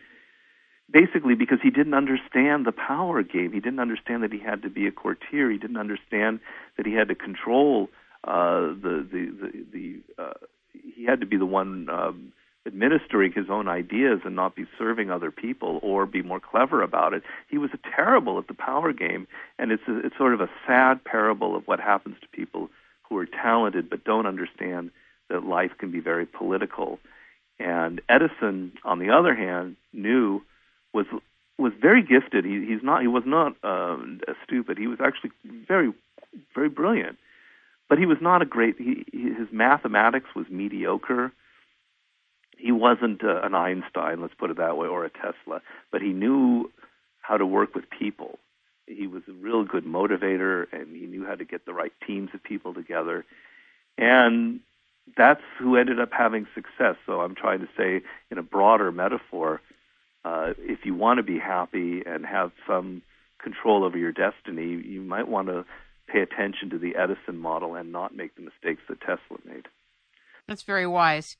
Basically, 0.90 1.34
because 1.34 1.58
he 1.62 1.70
didn't 1.70 1.94
understand 1.94 2.64
the 2.64 2.72
power 2.72 3.22
game. 3.22 3.52
He 3.52 3.60
didn't 3.60 3.80
understand 3.80 4.22
that 4.24 4.32
he 4.32 4.40
had 4.40 4.62
to 4.62 4.70
be 4.70 4.86
a 4.88 4.92
courtier. 4.92 5.50
He 5.50 5.58
didn't 5.58 5.76
understand 5.76 6.40
that 6.76 6.86
he 6.86 6.94
had 6.94 7.08
to 7.08 7.14
control 7.14 7.88
uh, 8.24 8.74
the 8.82 9.06
the 9.12 9.22
the, 9.40 9.66
the 9.72 10.22
uh, 10.22 10.32
he 10.72 11.04
had 11.04 11.20
to 11.20 11.26
be 11.26 11.36
the 11.36 11.46
one 11.46 11.88
um, 11.90 12.32
administering 12.66 13.32
his 13.32 13.48
own 13.48 13.68
ideas 13.68 14.20
and 14.24 14.34
not 14.34 14.56
be 14.56 14.66
serving 14.76 15.10
other 15.10 15.30
people 15.30 15.78
or 15.82 16.04
be 16.04 16.22
more 16.22 16.40
clever 16.40 16.82
about 16.82 17.14
it. 17.14 17.22
He 17.48 17.58
was 17.58 17.70
terrible 17.94 18.38
at 18.38 18.48
the 18.48 18.54
power 18.54 18.92
game, 18.92 19.26
and 19.58 19.70
it's 19.70 19.82
a, 19.86 19.98
it's 20.04 20.16
sort 20.16 20.34
of 20.34 20.40
a 20.40 20.50
sad 20.66 21.04
parable 21.04 21.54
of 21.54 21.66
what 21.66 21.80
happens 21.80 22.16
to 22.20 22.28
people 22.28 22.68
who 23.08 23.16
are 23.18 23.26
talented 23.26 23.88
but 23.88 24.04
don't 24.04 24.26
understand 24.26 24.90
that 25.28 25.44
life 25.44 25.72
can 25.78 25.90
be 25.90 26.00
very 26.00 26.26
political. 26.26 26.98
And 27.58 28.00
Edison, 28.08 28.72
on 28.84 28.98
the 28.98 29.10
other 29.10 29.34
hand, 29.34 29.76
knew 29.92 30.42
was 30.92 31.06
was 31.58 31.72
very 31.80 32.02
gifted. 32.02 32.44
He, 32.44 32.66
he's 32.66 32.82
not 32.82 33.00
he 33.00 33.08
was 33.08 33.24
not 33.24 33.54
uh, 33.62 33.96
stupid. 34.44 34.76
He 34.76 34.86
was 34.86 34.98
actually 35.00 35.30
very 35.44 35.92
very 36.54 36.68
brilliant, 36.68 37.16
but 37.88 37.98
he 37.98 38.06
was 38.06 38.18
not 38.20 38.42
a 38.42 38.44
great. 38.44 38.76
He, 38.78 39.06
his 39.12 39.48
mathematics 39.52 40.28
was 40.34 40.46
mediocre 40.50 41.32
he 42.56 42.72
wasn't 42.72 43.22
uh, 43.22 43.40
an 43.42 43.54
Einstein, 43.54 44.20
let's 44.20 44.34
put 44.34 44.50
it 44.50 44.56
that 44.56 44.76
way, 44.76 44.88
or 44.88 45.04
a 45.04 45.10
Tesla, 45.10 45.62
but 45.90 46.02
he 46.02 46.08
knew 46.08 46.70
how 47.20 47.36
to 47.36 47.46
work 47.46 47.74
with 47.74 47.84
people. 47.90 48.38
He 48.86 49.06
was 49.06 49.22
a 49.28 49.32
real 49.32 49.64
good 49.64 49.84
motivator, 49.84 50.66
and 50.72 50.94
he 50.94 51.06
knew 51.06 51.26
how 51.26 51.34
to 51.34 51.44
get 51.44 51.66
the 51.66 51.74
right 51.74 51.92
teams 52.06 52.30
of 52.34 52.42
people 52.42 52.72
together. 52.72 53.24
And 53.98 54.60
that's 55.16 55.42
who 55.58 55.76
ended 55.76 56.00
up 56.00 56.12
having 56.12 56.46
success. 56.54 56.96
So 57.04 57.20
I'm 57.20 57.34
trying 57.34 57.60
to 57.60 57.68
say, 57.76 58.02
in 58.30 58.38
a 58.38 58.42
broader 58.42 58.92
metaphor, 58.92 59.60
uh, 60.24 60.54
if 60.58 60.84
you 60.84 60.94
want 60.94 61.18
to 61.18 61.22
be 61.22 61.38
happy 61.38 62.02
and 62.04 62.24
have 62.24 62.52
some 62.66 63.02
control 63.42 63.84
over 63.84 63.98
your 63.98 64.12
destiny, 64.12 64.82
you 64.84 65.02
might 65.02 65.28
want 65.28 65.48
to 65.48 65.64
pay 66.08 66.20
attention 66.20 66.70
to 66.70 66.78
the 66.78 66.96
Edison 66.96 67.38
model 67.38 67.74
and 67.74 67.92
not 67.92 68.14
make 68.14 68.34
the 68.36 68.42
mistakes 68.42 68.82
that 68.88 69.00
Tesla 69.00 69.38
made. 69.44 69.66
That's 70.46 70.62
very 70.62 70.86
wise. 70.86 71.36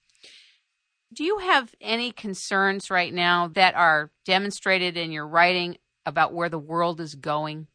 Do 1.13 1.25
you 1.25 1.39
have 1.39 1.75
any 1.81 2.11
concerns 2.11 2.91
right 2.91 3.15
now 3.15 3.49
that 3.49 3.75
are 3.75 4.11
demonstrated 4.25 4.97
in 4.97 5.13
your 5.13 5.27
writing 5.27 5.77
about 6.05 6.35
where 6.35 6.49
the 6.49 6.59
world 6.59 7.01
is 7.01 7.15
going, 7.15 7.69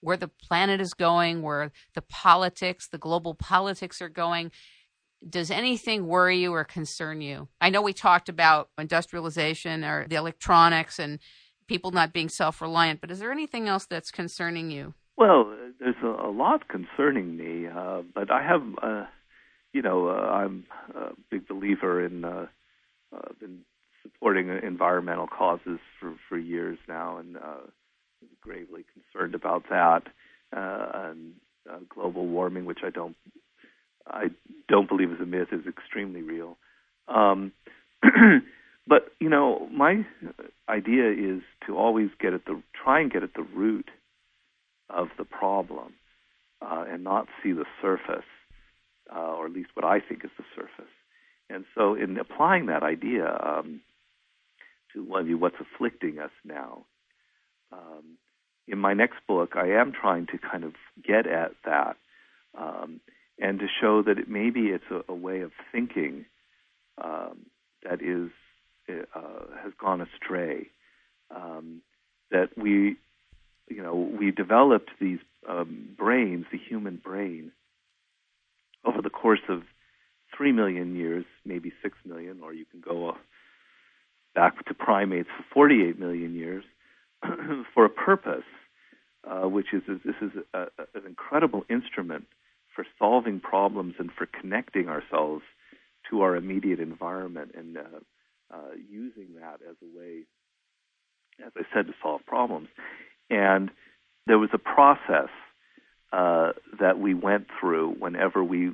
where 0.00 0.16
the 0.16 0.28
planet 0.28 0.80
is 0.80 0.92
going, 0.92 1.42
where 1.42 1.70
the 1.94 2.02
politics, 2.02 2.88
the 2.88 2.98
global 2.98 3.34
politics 3.34 4.02
are 4.02 4.08
going? 4.08 4.50
Does 5.26 5.50
anything 5.50 6.06
worry 6.06 6.40
you 6.40 6.52
or 6.52 6.64
concern 6.64 7.20
you? 7.20 7.48
I 7.60 7.70
know 7.70 7.80
we 7.80 7.92
talked 7.92 8.28
about 8.28 8.68
industrialization 8.76 9.84
or 9.84 10.06
the 10.08 10.16
electronics 10.16 10.98
and 10.98 11.20
people 11.68 11.92
not 11.92 12.12
being 12.12 12.28
self 12.28 12.60
reliant, 12.60 13.00
but 13.00 13.10
is 13.10 13.20
there 13.20 13.32
anything 13.32 13.68
else 13.68 13.86
that's 13.86 14.10
concerning 14.10 14.70
you? 14.70 14.94
Well, 15.16 15.56
there's 15.78 15.94
a, 16.02 16.28
lot 16.28 16.68
concerning 16.68 17.36
me, 17.36 17.68
uh, 17.68 18.02
but 18.14 18.30
I 18.32 18.42
have, 18.42 18.62
uh, 18.82 19.04
you 19.72 19.80
know, 19.80 20.08
uh, 20.08 20.12
I'm 20.12 20.66
a 20.94 21.10
big 21.30 21.46
believer 21.46 22.04
in 22.04 22.24
uh, 23.14 23.32
been 23.40 23.60
supporting 24.02 24.48
environmental 24.48 25.26
causes 25.26 25.78
for, 26.00 26.14
for 26.28 26.38
years 26.38 26.78
now 26.88 27.18
and 27.18 27.36
uh, 27.36 27.66
gravely 28.40 28.84
concerned 28.92 29.34
about 29.34 29.64
that 29.70 30.02
uh, 30.54 31.10
and 31.10 31.34
uh, 31.70 31.78
global 31.88 32.26
warming, 32.26 32.64
which 32.64 32.80
I 32.84 32.90
don't 32.90 33.16
I 34.06 34.26
don't 34.68 34.88
believe 34.88 35.10
is 35.10 35.20
a 35.20 35.26
myth, 35.26 35.48
is 35.52 35.66
extremely 35.66 36.20
real. 36.20 36.58
Um, 37.08 37.52
but 38.86 39.12
you 39.18 39.30
know, 39.30 39.66
my 39.72 40.06
idea 40.68 41.10
is 41.10 41.42
to 41.66 41.76
always 41.76 42.10
get 42.20 42.34
at 42.34 42.44
the 42.44 42.62
try 42.82 43.00
and 43.00 43.10
get 43.10 43.22
at 43.22 43.34
the 43.34 43.46
root 43.54 43.88
of 44.90 45.08
the 45.16 45.24
problem 45.24 45.94
uh, 46.60 46.84
and 46.88 47.02
not 47.02 47.26
see 47.42 47.52
the 47.52 47.64
surface, 47.80 48.26
uh, 49.14 49.18
or 49.18 49.46
at 49.46 49.52
least 49.52 49.70
what 49.74 49.84
I 49.84 50.00
think 50.00 50.24
is 50.24 50.30
the 50.36 50.44
surface. 50.54 50.92
And 51.54 51.64
so, 51.76 51.94
in 51.94 52.18
applying 52.18 52.66
that 52.66 52.82
idea 52.82 53.26
um, 53.26 53.80
to 54.92 55.04
what's 55.04 55.54
afflicting 55.60 56.18
us 56.18 56.32
now, 56.44 56.84
um, 57.72 58.18
in 58.66 58.78
my 58.78 58.92
next 58.92 59.18
book, 59.28 59.52
I 59.54 59.68
am 59.68 59.92
trying 59.92 60.26
to 60.26 60.38
kind 60.38 60.64
of 60.64 60.72
get 61.00 61.28
at 61.28 61.52
that 61.64 61.96
um, 62.58 63.00
and 63.38 63.60
to 63.60 63.66
show 63.80 64.02
that 64.02 64.18
it, 64.18 64.28
maybe 64.28 64.62
it's 64.62 64.84
a, 64.90 65.12
a 65.12 65.14
way 65.14 65.42
of 65.42 65.52
thinking 65.70 66.24
um, 67.02 67.46
that 67.84 68.02
is 68.02 68.30
uh, 68.88 69.56
has 69.62 69.72
gone 69.80 70.00
astray. 70.00 70.66
Um, 71.34 71.82
that 72.32 72.48
we, 72.56 72.96
you 73.68 73.82
know, 73.82 73.94
we 73.94 74.32
developed 74.32 74.90
these 75.00 75.20
um, 75.48 75.90
brains, 75.96 76.46
the 76.50 76.58
human 76.58 76.96
brain, 76.96 77.52
over 78.84 79.00
the 79.00 79.10
course 79.10 79.40
of 79.48 79.62
three 80.36 80.52
million 80.52 80.96
years, 80.96 81.24
maybe 81.44 81.72
six 81.82 81.96
million, 82.04 82.40
or 82.42 82.52
you 82.52 82.64
can 82.64 82.80
go 82.80 83.16
back 84.34 84.64
to 84.66 84.74
primates 84.74 85.28
for 85.36 85.44
48 85.54 85.98
million 85.98 86.34
years, 86.34 86.64
for 87.74 87.84
a 87.84 87.88
purpose, 87.88 88.44
uh, 89.28 89.48
which 89.48 89.72
is 89.72 89.82
this 89.86 90.16
is 90.20 90.30
a, 90.52 90.58
a, 90.58 90.66
an 90.94 91.06
incredible 91.06 91.64
instrument 91.70 92.26
for 92.74 92.84
solving 92.98 93.40
problems 93.40 93.94
and 93.98 94.10
for 94.12 94.26
connecting 94.26 94.88
ourselves 94.88 95.42
to 96.10 96.22
our 96.22 96.36
immediate 96.36 96.80
environment 96.80 97.52
and 97.56 97.78
uh, 97.78 97.80
uh, 98.52 98.74
using 98.90 99.28
that 99.40 99.60
as 99.68 99.76
a 99.82 99.98
way, 99.98 100.22
as 101.44 101.52
I 101.56 101.62
said, 101.74 101.86
to 101.86 101.94
solve 102.02 102.26
problems. 102.26 102.68
And 103.30 103.70
there 104.26 104.38
was 104.38 104.50
a 104.52 104.58
process 104.58 105.30
uh, 106.12 106.52
that 106.80 106.98
we 106.98 107.14
went 107.14 107.46
through 107.60 107.94
whenever 107.98 108.42
we 108.42 108.72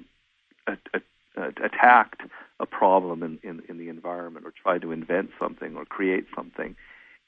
uh, 1.37 1.51
attacked 1.62 2.22
a 2.59 2.66
problem 2.66 3.22
in, 3.22 3.39
in, 3.43 3.62
in 3.68 3.78
the 3.78 3.89
environment 3.89 4.47
or 4.47 4.53
tried 4.53 4.83
to 4.83 4.93
invent 4.93 5.31
something 5.39 5.76
or 5.76 5.85
create 5.85 6.26
something. 6.35 6.76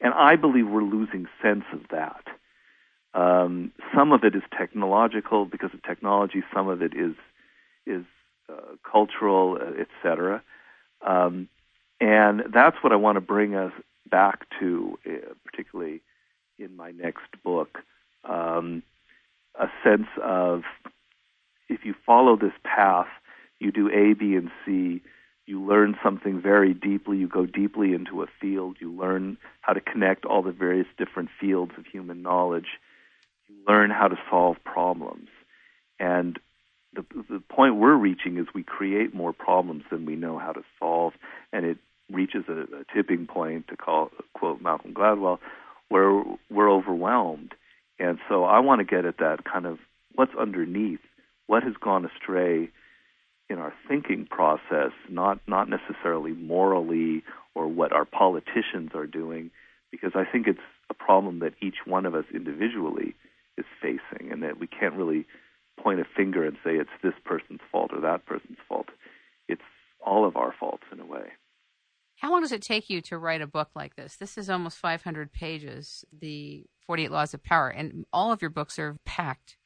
And 0.01 0.13
I 0.15 0.37
believe 0.37 0.69
we're 0.69 0.83
losing 0.83 1.27
sense 1.41 1.65
of 1.73 1.81
that. 1.91 2.25
Um, 3.15 3.73
some 3.95 4.13
of 4.13 4.25
it 4.25 4.35
is 4.35 4.43
technological 4.57 5.45
because 5.45 5.73
of 5.75 5.83
technology. 5.83 6.43
Some 6.53 6.69
of 6.69 6.83
it 6.83 6.95
is 6.95 7.15
is 7.87 8.05
uh, 8.49 8.77
cultural, 8.91 9.59
uh, 9.61 9.81
etc. 9.81 10.43
Um, 11.07 11.49
and 12.01 12.45
that's 12.53 12.77
what 12.83 12.93
I 12.93 12.97
want 12.97 13.17
to 13.17 13.21
bring 13.21 13.55
us 13.55 13.73
back 14.09 14.47
to, 14.61 14.99
uh, 15.07 15.35
particularly 15.45 16.01
in 16.59 16.77
my 16.77 16.91
next 16.91 17.43
book. 17.45 17.79
Um, 18.25 18.83
a 19.59 19.69
sense 19.85 20.09
of 20.23 20.63
if 21.69 21.85
you 21.85 21.95
follow 22.07 22.37
this 22.37 22.53
path, 22.65 23.09
you 23.63 23.71
do 23.73 23.89
A, 23.89 24.15
B, 24.15 24.35
and 24.35 24.51
C. 24.65 25.03
You 25.47 25.63
learn 25.65 25.97
something 26.03 26.41
very 26.41 26.75
deeply. 26.75 27.19
You 27.19 27.29
go 27.29 27.47
deeply 27.47 27.95
into 27.95 28.23
a 28.23 28.27
field. 28.41 28.77
You 28.81 28.93
learn 28.93 29.39
how 29.61 29.73
to 29.73 29.81
connect 29.81 30.25
all 30.25 30.43
the 30.43 30.53
various 30.53 30.87
different 30.99 31.31
fields 31.41 31.73
of 31.79 31.87
human 31.87 32.23
knowledge. 32.23 32.79
You 33.49 33.57
learn 33.67 33.91
how 33.91 34.09
to 34.09 34.17
solve 34.31 34.57
problems. 34.65 35.29
And 35.99 36.39
the, 36.95 37.05
the 37.31 37.41
point 37.41 37.77
we're 37.77 37.95
reaching 37.95 38.37
is 38.39 38.47
we 38.55 38.63
create 38.63 39.15
more 39.15 39.33
problems 39.33 39.85
than 39.91 40.07
we 40.07 40.17
know 40.17 40.39
how 40.39 40.53
to 40.53 40.63
solve, 40.79 41.15
and 41.53 41.65
it 41.65 41.79
reaches 42.11 42.45
a, 42.49 42.63
a 42.81 42.85
tipping 42.95 43.27
point, 43.27 43.69
to 43.69 43.77
call 43.77 44.11
quote 44.35 44.61
Malcolm 44.61 44.93
Gladwell, 44.93 45.39
where 45.89 46.23
we're 46.51 46.71
overwhelmed. 46.71 47.55
And 47.99 48.19
so 48.29 48.45
I 48.45 48.61
want 48.61 48.81
to 48.81 48.85
get 48.85 49.05
at 49.05 49.19
that 49.19 49.45
kind 49.45 49.67
of 49.67 49.79
what's 50.15 50.35
underneath, 50.39 51.01
what 51.47 51.63
has 51.63 51.75
gone 51.81 52.05
astray 52.05 52.71
in 53.53 53.59
our 53.59 53.75
thinking 53.89 54.27
process, 54.27 54.93
not 55.09 55.39
not 55.47 55.69
necessarily 55.69 56.33
morally 56.33 57.23
or 57.55 57.69
what 57.69 57.93
our 57.93 58.05
politicians 58.05 58.91
are 58.95 59.07
doing, 59.07 59.51
because 59.91 60.13
I 60.15 60.25
think 60.25 60.47
it's 60.47 60.59
a 60.91 60.95
problem 60.95 61.41
that 61.41 61.55
each 61.61 61.87
one 61.87 62.07
of 62.07 62.15
us 62.15 62.25
individually 62.35 63.15
is 63.59 63.67
facing, 63.81 64.33
and 64.33 64.43
that 64.43 64.59
we 64.59 64.67
can't 64.67 64.95
really 64.95 65.27
point 65.79 66.01
a 66.01 66.05
finger 66.05 66.45
and 66.45 66.57
say 66.65 66.73
it's 66.77 66.91
this 67.03 67.15
person's 67.25 67.61
fault 67.71 67.91
or 67.93 68.01
that 68.01 68.25
person's 68.27 68.59
fault. 68.69 68.89
It's 69.49 69.63
all 70.05 70.27
of 70.27 70.37
our 70.37 70.55
faults 70.59 70.85
in 70.91 71.01
a 71.01 71.07
way. 71.07 71.33
How 72.17 72.31
long 72.31 72.43
does 72.43 72.53
it 72.53 72.63
take 72.63 72.89
you 72.89 73.01
to 73.03 73.19
write 73.19 73.43
a 73.43 73.47
book 73.47 73.71
like 73.75 73.97
this? 73.97 74.17
This 74.17 74.39
is 74.39 74.49
almost 74.49 74.79
500 74.79 75.33
pages, 75.33 76.05
the 76.17 76.65
48 76.87 77.11
Laws 77.11 77.35
of 77.35 77.43
Power, 77.43 77.69
and 77.69 78.07
all 78.13 78.33
of 78.33 78.41
your 78.41 78.51
books 78.51 78.79
are 78.79 78.97
packed. 79.05 79.57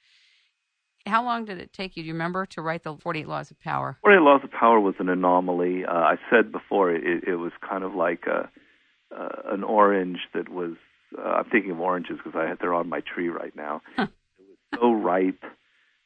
How 1.07 1.25
long 1.25 1.45
did 1.45 1.59
it 1.59 1.73
take 1.73 1.97
you, 1.97 2.03
do 2.03 2.09
you 2.09 2.13
remember, 2.15 2.47
to 2.47 2.61
write 2.61 2.83
the 2.83 2.97
48 2.97 3.29
Laws 3.29 3.51
of 3.51 3.61
Power? 3.61 3.97
48 4.03 4.21
Laws 4.21 4.41
of 4.43 4.51
Power 4.51 4.81
was 4.81 4.95
an 4.99 5.09
anomaly. 5.09 5.85
Uh, 5.85 5.93
I 5.93 6.17
said 6.31 6.51
before 6.51 6.93
it, 6.93 7.25
it 7.27 7.37
was 7.37 7.53
kind 7.67 7.85
of 7.85 7.95
like 7.95 8.25
a, 8.27 8.51
uh, 9.17 9.53
an 9.53 9.63
orange 9.63 10.19
that 10.35 10.49
was, 10.49 10.73
uh, 11.17 11.23
I'm 11.23 11.45
thinking 11.45 11.71
of 11.71 11.81
oranges 11.81 12.19
because 12.23 12.37
I 12.37 12.55
they're 12.61 12.75
on 12.75 12.89
my 12.89 13.01
tree 13.01 13.29
right 13.29 13.55
now. 13.55 13.83
It 13.97 14.09
was 14.39 14.81
so 14.81 14.93
ripe 14.93 15.45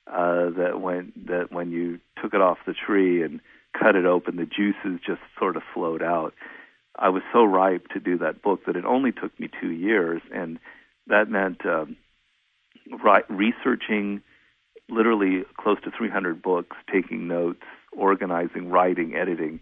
uh, 0.07 0.51
that 0.59 0.81
when 0.81 1.13
that 1.27 1.51
when 1.51 1.71
you 1.71 1.99
took 2.23 2.35
it 2.35 2.41
off 2.41 2.59
the 2.67 2.75
tree 2.75 3.23
and 3.23 3.41
cut 3.79 3.97
it 3.97 4.05
open, 4.05 4.37
the 4.37 4.45
juices 4.45 5.01
just 5.07 5.21
sort 5.39 5.57
of 5.57 5.63
flowed 5.73 6.03
out. 6.03 6.35
I 6.97 7.09
was 7.09 7.23
so 7.33 7.45
ripe 7.45 7.89
to 7.95 8.01
do 8.01 8.19
that 8.19 8.43
book 8.43 8.67
that 8.67 8.77
it 8.77 8.85
only 8.85 9.13
took 9.13 9.39
me 9.41 9.49
two 9.61 9.71
years, 9.71 10.21
and 10.33 10.59
that 11.07 11.31
meant 11.31 11.65
um, 11.65 11.97
ri- 13.03 13.25
researching 13.29 14.23
literally 14.91 15.45
close 15.57 15.79
to 15.85 15.91
300 15.91 16.43
books, 16.43 16.77
taking 16.93 17.29
notes, 17.29 17.63
organizing, 17.93 18.69
writing, 18.69 19.15
editing. 19.15 19.61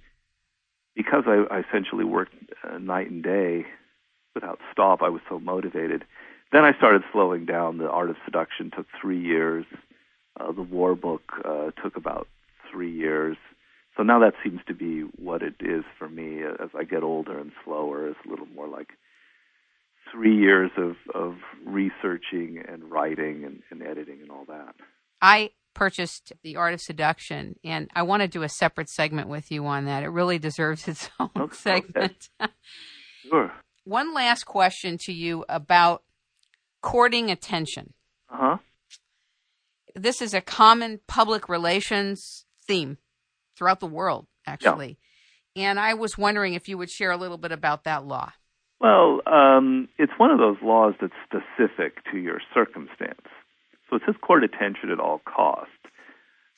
Because 0.97 1.25
I, 1.27 1.45
I 1.51 1.61
essentially 1.61 2.05
worked 2.05 2.35
uh, 2.65 2.79
night 2.79 3.11
and 3.11 3.23
day 3.23 3.67
without 4.35 4.61
stop, 4.71 5.03
I 5.03 5.09
was 5.09 5.23
so 5.29 5.41
motivated. 5.41 6.05
Then 6.53 6.65
I 6.65 6.73
started 6.75 7.03
slowing 7.13 7.45
down. 7.45 7.79
The 7.79 7.91
Art 7.91 8.11
of 8.11 8.17
Seduction 8.25 8.71
took 8.71 8.87
three 9.01 9.21
years. 9.21 9.67
Uh, 10.39 10.53
the 10.53 10.63
War 10.63 10.95
Book 10.95 11.23
uh, 11.45 11.73
took 11.83 11.97
about 11.97 12.29
three 12.71 12.93
years. 12.93 13.37
So 13.97 14.05
now 14.05 14.21
that 14.21 14.35
seems 14.45 14.61
to 14.69 14.75
be 14.75 15.01
what 15.19 15.43
it 15.43 15.55
is 15.61 15.83
for 15.99 16.09
me 16.09 16.43
as 16.43 16.71
I 16.79 16.85
get 16.85 17.03
older 17.03 17.37
and 17.37 17.51
slower. 17.65 18.09
It's 18.09 18.19
a 18.25 18.31
little 18.31 18.47
more 18.47 18.69
like 18.69 18.91
three 20.13 20.37
years 20.37 20.71
of, 20.77 20.95
of 21.15 21.35
researching 21.67 22.63
and 22.67 22.91
writing 22.91 23.45
and, 23.45 23.63
and 23.71 23.83
editing 23.83 24.21
and 24.23 24.31
all 24.31 24.45
that. 24.47 24.77
I 25.21 25.51
purchased 25.75 26.33
The 26.43 26.57
Art 26.57 26.75
of 26.75 26.81
Seduction, 26.81 27.57
and 27.63 27.89
I 27.95 28.03
want 28.03 28.23
to 28.23 28.29
do 28.29 28.43
a 28.43 28.49
separate 28.49 28.89
segment 28.89 29.29
with 29.29 29.51
you 29.51 29.65
on 29.67 29.85
that. 29.85 30.03
It 30.03 30.09
really 30.09 30.39
deserves 30.39 30.89
its 30.89 31.11
own 31.21 31.31
okay. 31.37 31.55
segment. 31.55 32.29
sure. 33.29 33.53
One 33.85 34.13
last 34.13 34.45
question 34.45 34.99
to 35.03 35.13
you 35.13 35.45
about 35.49 36.03
courting 36.83 37.31
attention. 37.31 37.95
Uh 38.31 38.37
huh. 38.37 38.57
This 39.95 40.21
is 40.21 40.35
a 40.35 40.41
common 40.41 41.01
public 41.07 41.49
relations 41.49 42.45
theme 42.67 42.99
throughout 43.57 43.81
the 43.81 43.87
world, 43.87 44.27
actually. 44.47 44.99
Yeah. 45.55 45.71
And 45.71 45.81
I 45.81 45.95
was 45.95 46.17
wondering 46.17 46.55
if 46.55 46.69
you 46.69 46.79
would 46.79 46.91
share 46.91 47.11
a 47.11 47.17
little 47.17 47.39
bit 47.39 47.51
about 47.51 47.85
that 47.85 48.05
law. 48.05 48.33
Well, 48.81 49.23
um, 49.27 49.89
it's 49.99 50.13
one 50.19 50.31
of 50.31 50.39
those 50.39 50.57
laws 50.63 50.95
that's 51.01 51.13
specific 51.25 52.05
to 52.13 52.19
your 52.19 52.41
circumstance. 52.55 53.27
So 53.89 53.97
it 53.97 54.03
says 54.07 54.15
court 54.21 54.45
attention 54.45 54.91
at 54.91 55.01
all 55.01 55.21
costs. 55.25 55.73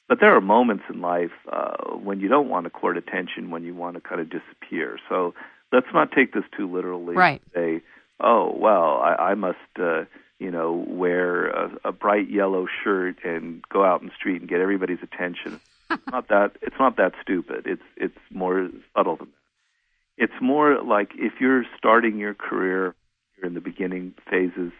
But 0.08 0.18
there 0.20 0.34
are 0.34 0.40
moments 0.40 0.84
in 0.92 1.00
life 1.00 1.30
uh, 1.50 1.94
when 1.94 2.18
you 2.18 2.28
don't 2.28 2.48
want 2.48 2.64
to 2.64 2.70
court 2.70 2.96
attention, 2.96 3.50
when 3.50 3.62
you 3.62 3.74
want 3.74 3.94
to 3.94 4.00
kind 4.00 4.20
of 4.20 4.28
disappear. 4.28 4.98
So 5.08 5.34
let's 5.72 5.86
not 5.94 6.10
take 6.10 6.32
this 6.32 6.42
too 6.56 6.72
literally. 6.72 7.14
Right. 7.14 7.40
Say, 7.54 7.82
oh 8.18 8.52
well, 8.56 9.00
I, 9.00 9.30
I 9.30 9.34
must, 9.34 9.58
uh, 9.78 10.04
you 10.40 10.50
know, 10.50 10.84
wear 10.88 11.46
a, 11.46 11.70
a 11.84 11.92
bright 11.92 12.28
yellow 12.28 12.66
shirt 12.82 13.24
and 13.24 13.62
go 13.68 13.84
out 13.84 14.00
in 14.00 14.08
the 14.08 14.14
street 14.14 14.40
and 14.40 14.50
get 14.50 14.60
everybody's 14.60 15.02
attention 15.02 15.60
it's 15.90 16.02
not 16.10 16.28
that 16.28 16.52
it's 16.62 16.76
not 16.78 16.96
that 16.96 17.12
stupid. 17.22 17.66
It's 17.66 17.82
it's 17.96 18.18
more 18.30 18.68
subtle 18.96 19.16
than 19.16 19.28
that. 19.28 20.24
It's 20.24 20.42
more 20.42 20.82
like 20.82 21.10
if 21.14 21.34
you're 21.40 21.64
starting 21.76 22.18
your 22.18 22.34
career, 22.34 22.94
you're 23.36 23.46
in 23.46 23.54
the 23.54 23.60
beginning 23.60 24.14
phases. 24.30 24.72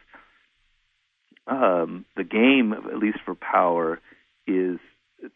Um, 1.46 2.04
the 2.16 2.24
game, 2.24 2.72
at 2.72 2.98
least 2.98 3.18
for 3.24 3.34
power, 3.34 4.00
is 4.46 4.78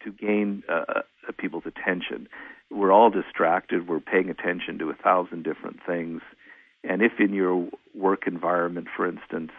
to 0.03 0.11
gain 0.11 0.63
uh, 0.69 0.85
uh, 1.27 1.31
people's 1.37 1.65
attention. 1.65 2.27
We're 2.71 2.91
all 2.91 3.09
distracted. 3.09 3.87
We're 3.87 3.99
paying 3.99 4.29
attention 4.29 4.79
to 4.79 4.89
a 4.89 4.95
thousand 4.95 5.43
different 5.43 5.79
things. 5.85 6.21
And 6.83 7.01
if 7.01 7.13
in 7.19 7.33
your 7.33 7.67
work 7.93 8.27
environment, 8.27 8.87
for 8.95 9.07
instance, 9.07 9.51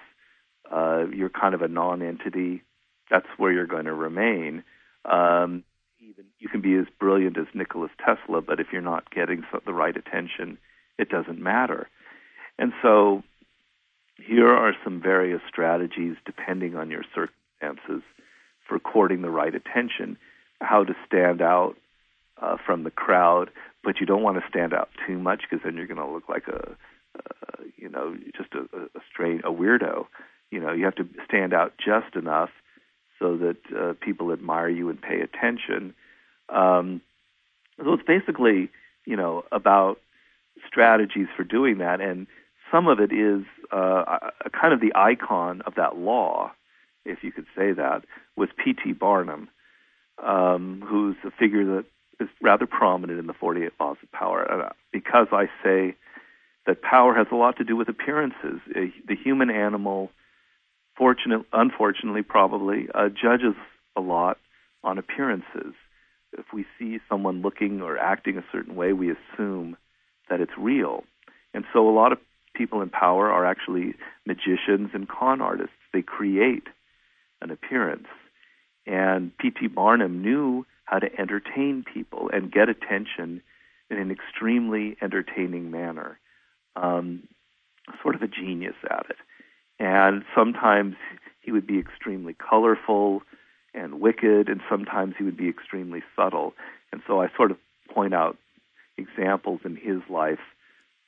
uh, 0.70 1.04
you're 1.12 1.28
kind 1.28 1.54
of 1.54 1.62
a 1.62 1.68
non-entity, 1.68 2.62
that's 3.10 3.26
where 3.36 3.52
you're 3.52 3.66
going 3.66 3.84
to 3.84 3.94
remain. 3.94 4.64
Um, 5.04 5.62
even 6.00 6.24
you 6.38 6.48
can 6.48 6.60
be 6.60 6.74
as 6.74 6.86
brilliant 6.98 7.38
as 7.38 7.46
Nikola 7.54 7.88
Tesla, 8.04 8.40
but 8.42 8.60
if 8.60 8.68
you're 8.72 8.82
not 8.82 9.10
getting 9.10 9.44
the 9.64 9.72
right 9.72 9.96
attention, 9.96 10.58
it 10.98 11.08
doesn't 11.08 11.38
matter. 11.40 11.88
And 12.58 12.72
so 12.82 13.22
here 14.16 14.48
are 14.48 14.74
some 14.84 15.00
various 15.00 15.40
strategies 15.48 16.16
depending 16.24 16.76
on 16.76 16.90
your 16.90 17.04
circumstances 17.14 18.02
for 18.66 18.78
courting 18.78 19.22
the 19.22 19.30
right 19.30 19.54
attention, 19.54 20.16
how 20.60 20.84
to 20.84 20.94
stand 21.06 21.40
out 21.40 21.76
uh, 22.40 22.56
from 22.64 22.84
the 22.84 22.90
crowd, 22.90 23.50
but 23.84 24.00
you 24.00 24.06
don't 24.06 24.22
want 24.22 24.36
to 24.38 24.48
stand 24.48 24.74
out 24.74 24.88
too 25.06 25.18
much 25.18 25.42
because 25.42 25.64
then 25.64 25.76
you're 25.76 25.86
going 25.86 25.96
to 25.96 26.12
look 26.12 26.28
like 26.28 26.48
a, 26.48 26.76
uh, 27.18 27.62
you 27.76 27.88
know, 27.88 28.16
just 28.36 28.52
a, 28.54 28.76
a 28.76 29.00
strange, 29.10 29.42
a 29.44 29.50
weirdo. 29.50 30.06
You 30.50 30.60
know, 30.60 30.72
you 30.72 30.84
have 30.84 30.96
to 30.96 31.08
stand 31.24 31.52
out 31.52 31.74
just 31.78 32.16
enough 32.16 32.50
so 33.18 33.36
that 33.36 33.56
uh, 33.76 33.94
people 34.00 34.32
admire 34.32 34.68
you 34.68 34.90
and 34.90 35.00
pay 35.00 35.20
attention. 35.20 35.94
Um, 36.48 37.00
so 37.78 37.94
it's 37.94 38.02
basically, 38.06 38.70
you 39.04 39.16
know, 39.16 39.44
about 39.52 39.98
strategies 40.66 41.28
for 41.36 41.44
doing 41.44 41.78
that, 41.78 42.00
and 42.00 42.26
some 42.70 42.88
of 42.88 43.00
it 43.00 43.12
is 43.12 43.44
uh, 43.70 44.18
kind 44.52 44.72
of 44.72 44.80
the 44.80 44.92
icon 44.94 45.62
of 45.62 45.74
that 45.76 45.96
law, 45.96 46.52
if 47.04 47.22
you 47.22 47.32
could 47.32 47.46
say 47.56 47.72
that, 47.72 48.04
was 48.36 48.48
P.T. 48.62 48.92
Barnum, 48.92 49.48
um, 50.22 50.84
who's 50.86 51.16
a 51.24 51.30
figure 51.30 51.64
that 51.76 51.84
is 52.20 52.28
rather 52.40 52.66
prominent 52.66 53.18
in 53.18 53.26
the 53.26 53.34
48 53.34 53.72
Laws 53.78 53.96
of 54.02 54.10
Power. 54.12 54.50
Uh, 54.50 54.72
because 54.92 55.28
I 55.32 55.46
say 55.62 55.94
that 56.66 56.82
power 56.82 57.14
has 57.14 57.26
a 57.30 57.36
lot 57.36 57.58
to 57.58 57.64
do 57.64 57.76
with 57.76 57.88
appearances. 57.88 58.60
Uh, 58.70 58.86
the 59.06 59.16
human 59.16 59.50
animal 59.50 60.10
fortunate, 60.96 61.42
unfortunately, 61.52 62.22
probably 62.22 62.88
uh, 62.94 63.08
judges 63.08 63.54
a 63.96 64.00
lot 64.00 64.38
on 64.82 64.98
appearances. 64.98 65.74
If 66.32 66.46
we 66.52 66.66
see 66.78 66.98
someone 67.08 67.42
looking 67.42 67.80
or 67.80 67.98
acting 67.98 68.38
a 68.38 68.44
certain 68.52 68.74
way, 68.74 68.92
we 68.92 69.10
assume 69.10 69.76
that 70.28 70.40
it's 70.40 70.52
real. 70.58 71.04
And 71.54 71.64
so 71.72 71.88
a 71.88 71.90
lot 71.90 72.12
of 72.12 72.18
people 72.56 72.82
in 72.82 72.90
power 72.90 73.30
are 73.30 73.44
actually 73.44 73.94
magicians 74.26 74.90
and 74.94 75.08
con 75.08 75.40
artists. 75.40 75.74
They 75.92 76.02
create 76.02 76.64
an 77.40 77.50
appearance. 77.50 78.08
And 78.86 79.36
P.T. 79.38 79.68
Barnum 79.68 80.22
knew 80.22 80.64
how 80.84 80.98
to 80.98 81.08
entertain 81.18 81.84
people 81.92 82.30
and 82.32 82.52
get 82.52 82.68
attention 82.68 83.42
in 83.90 83.98
an 83.98 84.10
extremely 84.10 84.96
entertaining 85.02 85.70
manner. 85.70 86.18
Um, 86.76 87.28
sort 88.02 88.14
of 88.14 88.22
a 88.22 88.28
genius 88.28 88.74
at 88.88 89.06
it. 89.10 89.16
And 89.78 90.24
sometimes 90.34 90.96
he 91.40 91.52
would 91.52 91.66
be 91.66 91.78
extremely 91.78 92.34
colorful 92.34 93.22
and 93.74 94.00
wicked, 94.00 94.48
and 94.48 94.60
sometimes 94.68 95.14
he 95.18 95.24
would 95.24 95.36
be 95.36 95.48
extremely 95.48 96.02
subtle. 96.16 96.54
And 96.92 97.02
so 97.06 97.20
I 97.20 97.28
sort 97.36 97.50
of 97.50 97.58
point 97.92 98.14
out 98.14 98.36
examples 98.96 99.60
in 99.64 99.76
his 99.76 100.00
life 100.08 100.40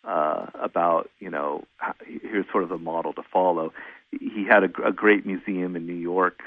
uh, 0.04 0.46
about, 0.54 1.10
you 1.18 1.30
know, 1.30 1.64
here's 2.06 2.46
sort 2.50 2.64
of 2.64 2.70
a 2.70 2.78
model 2.78 3.12
to 3.14 3.22
follow. 3.32 3.72
He 4.10 4.46
had 4.48 4.64
a, 4.64 4.88
a 4.88 4.92
great 4.92 5.26
museum 5.26 5.76
in 5.76 5.86
New 5.86 5.94
York 5.94 6.40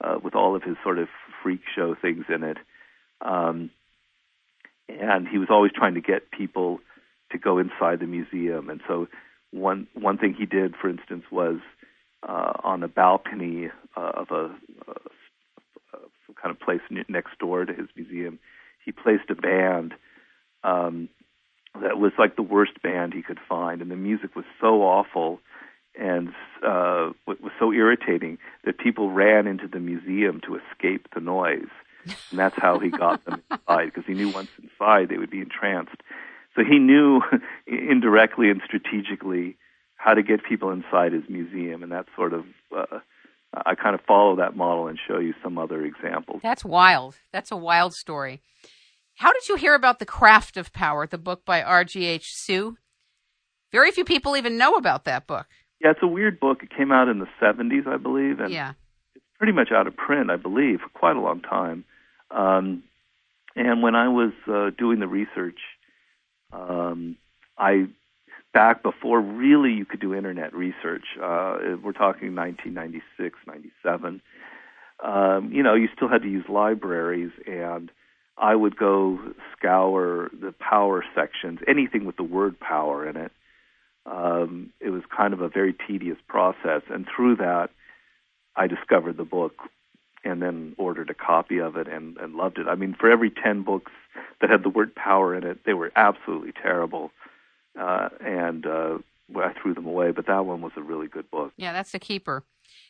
uh, 0.00 0.18
with 0.22 0.34
all 0.34 0.54
of 0.54 0.62
his 0.62 0.76
sort 0.82 0.98
of 0.98 1.08
freak 1.42 1.60
show 1.74 1.94
things 1.94 2.24
in 2.28 2.42
it. 2.42 2.58
Um, 3.20 3.70
and 4.88 5.26
he 5.28 5.38
was 5.38 5.48
always 5.50 5.72
trying 5.72 5.94
to 5.94 6.00
get 6.00 6.30
people 6.30 6.80
to 7.30 7.38
go 7.38 7.58
inside 7.58 8.00
the 8.00 8.06
museum. 8.06 8.70
And 8.70 8.80
so 8.86 9.08
one 9.50 9.86
one 9.94 10.18
thing 10.18 10.34
he 10.34 10.46
did, 10.46 10.74
for 10.76 10.88
instance, 10.88 11.24
was 11.30 11.58
uh, 12.22 12.52
on 12.62 12.80
the 12.80 12.88
balcony 12.88 13.70
uh, 13.96 14.12
of 14.14 14.30
a, 14.30 14.44
a 14.86 14.98
kind 16.40 16.54
of 16.54 16.60
place 16.60 16.80
next 17.08 17.38
door 17.38 17.64
to 17.64 17.72
his 17.72 17.88
museum. 17.96 18.38
He 18.84 18.92
placed 18.92 19.30
a 19.30 19.34
band 19.34 19.94
um, 20.64 21.08
that 21.80 21.98
was 21.98 22.12
like 22.18 22.36
the 22.36 22.42
worst 22.42 22.82
band 22.82 23.14
he 23.14 23.22
could 23.22 23.38
find, 23.48 23.80
and 23.80 23.90
the 23.90 23.96
music 23.96 24.34
was 24.34 24.44
so 24.60 24.82
awful 24.82 25.40
and 25.98 26.28
uh, 26.64 27.10
was 27.26 27.52
so 27.58 27.72
irritating 27.72 28.38
that 28.64 28.78
people 28.78 29.10
ran 29.10 29.46
into 29.46 29.66
the 29.66 29.80
museum 29.80 30.40
to 30.46 30.56
escape 30.56 31.08
the 31.14 31.20
noise. 31.20 31.68
And 32.30 32.38
that's 32.38 32.56
how 32.56 32.78
he 32.78 32.90
got 32.90 33.24
them 33.24 33.42
inside, 33.50 33.86
because 33.86 34.04
he 34.06 34.14
knew 34.14 34.30
once 34.30 34.50
inside 34.62 35.08
they 35.08 35.18
would 35.18 35.30
be 35.30 35.40
entranced. 35.40 35.96
So 36.54 36.62
he 36.64 36.78
knew 36.78 37.20
indirectly 37.66 38.50
and 38.50 38.62
strategically 38.64 39.56
how 39.96 40.14
to 40.14 40.22
get 40.22 40.44
people 40.44 40.70
inside 40.70 41.12
his 41.12 41.24
museum, 41.28 41.82
and 41.82 41.92
that 41.92 42.06
sort 42.16 42.32
of 42.32 42.44
uh, 42.76 43.00
I 43.52 43.74
kind 43.74 43.94
of 43.94 44.00
follow 44.02 44.36
that 44.36 44.56
model 44.56 44.88
and 44.88 44.98
show 45.06 45.18
you 45.18 45.34
some 45.42 45.58
other 45.58 45.84
examples. 45.84 46.40
That's 46.42 46.64
wild. 46.64 47.16
That's 47.32 47.50
a 47.50 47.56
wild 47.56 47.94
story. 47.94 48.40
How 49.18 49.32
did 49.32 49.48
you 49.48 49.56
hear 49.56 49.74
about 49.74 49.98
The 49.98 50.06
Craft 50.06 50.56
of 50.56 50.72
Power, 50.72 51.04
the 51.04 51.18
book 51.18 51.44
by 51.44 51.60
R.G.H. 51.60 52.36
Siu? 52.36 52.76
Very 53.72 53.90
few 53.90 54.04
people 54.04 54.36
even 54.36 54.56
know 54.56 54.76
about 54.76 55.06
that 55.06 55.26
book. 55.26 55.48
Yeah, 55.80 55.90
it's 55.90 56.02
a 56.04 56.06
weird 56.06 56.38
book. 56.38 56.62
It 56.62 56.70
came 56.70 56.92
out 56.92 57.08
in 57.08 57.18
the 57.18 57.26
70s, 57.42 57.88
I 57.88 57.96
believe, 57.96 58.38
and 58.38 58.52
yeah. 58.52 58.74
it's 59.16 59.24
pretty 59.36 59.52
much 59.52 59.72
out 59.72 59.88
of 59.88 59.96
print, 59.96 60.30
I 60.30 60.36
believe, 60.36 60.78
for 60.78 60.88
quite 60.90 61.16
a 61.16 61.20
long 61.20 61.40
time. 61.40 61.84
Um, 62.30 62.84
and 63.56 63.82
when 63.82 63.96
I 63.96 64.06
was 64.06 64.30
uh, 64.46 64.70
doing 64.78 65.00
the 65.00 65.08
research, 65.08 65.58
um, 66.52 67.16
I 67.58 67.88
back 68.54 68.84
before 68.84 69.20
really 69.20 69.72
you 69.72 69.84
could 69.84 70.00
do 70.00 70.14
internet 70.14 70.54
research. 70.54 71.04
Uh, 71.16 71.58
we're 71.82 71.90
talking 71.92 72.36
1996, 72.36 73.36
97. 73.48 74.22
Um, 75.04 75.50
you 75.52 75.64
know, 75.64 75.74
you 75.74 75.88
still 75.96 76.08
had 76.08 76.22
to 76.22 76.28
use 76.30 76.44
libraries, 76.48 77.32
and 77.48 77.90
I 78.40 78.54
would 78.54 78.76
go 78.76 79.18
scour 79.56 80.30
the 80.32 80.52
power 80.52 81.04
sections, 81.14 81.60
anything 81.66 82.04
with 82.04 82.16
the 82.16 82.22
word 82.22 82.58
power 82.60 83.08
in 83.08 83.16
it. 83.16 83.32
Um, 84.06 84.72
it 84.80 84.90
was 84.90 85.02
kind 85.14 85.34
of 85.34 85.40
a 85.40 85.48
very 85.48 85.74
tedious 85.86 86.18
process, 86.28 86.82
and 86.88 87.06
through 87.14 87.36
that, 87.36 87.70
I 88.56 88.66
discovered 88.66 89.16
the 89.16 89.24
book 89.24 89.54
and 90.24 90.42
then 90.42 90.74
ordered 90.78 91.10
a 91.10 91.14
copy 91.14 91.58
of 91.58 91.76
it 91.76 91.86
and, 91.88 92.16
and 92.16 92.34
loved 92.34 92.58
it. 92.58 92.66
I 92.68 92.74
mean, 92.74 92.96
for 92.98 93.10
every 93.10 93.30
10 93.30 93.62
books 93.62 93.92
that 94.40 94.50
had 94.50 94.62
the 94.62 94.68
word 94.68 94.94
power 94.94 95.34
in 95.34 95.44
it, 95.44 95.60
they 95.64 95.74
were 95.74 95.92
absolutely 95.94 96.52
terrible 96.52 97.12
uh, 97.78 98.08
and 98.20 98.66
uh, 98.66 98.98
I 99.36 99.52
threw 99.60 99.74
them 99.74 99.86
away. 99.86 100.10
But 100.10 100.26
that 100.26 100.44
one 100.44 100.60
was 100.60 100.72
a 100.76 100.82
really 100.82 101.06
good 101.06 101.30
book. 101.30 101.52
Yeah, 101.56 101.72
that's 101.72 101.92
the 101.92 101.98
keeper. 101.98 102.44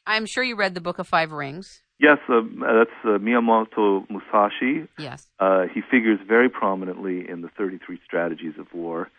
I'm 0.06 0.26
sure 0.26 0.42
you 0.42 0.56
read 0.56 0.74
the 0.74 0.80
Book 0.80 0.98
of 0.98 1.06
Five 1.06 1.32
Rings. 1.32 1.82
Yes, 2.00 2.18
uh, 2.28 2.42
that's 2.60 2.90
uh, 3.04 3.18
Miyamoto 3.18 4.08
Musashi. 4.08 4.86
Yes. 4.98 5.26
Uh, 5.40 5.64
he 5.72 5.80
figures 5.80 6.20
very 6.26 6.48
prominently 6.48 7.28
in 7.28 7.42
the 7.42 7.48
33 7.48 7.98
Strategies 8.04 8.54
of 8.58 8.72
War. 8.72 9.10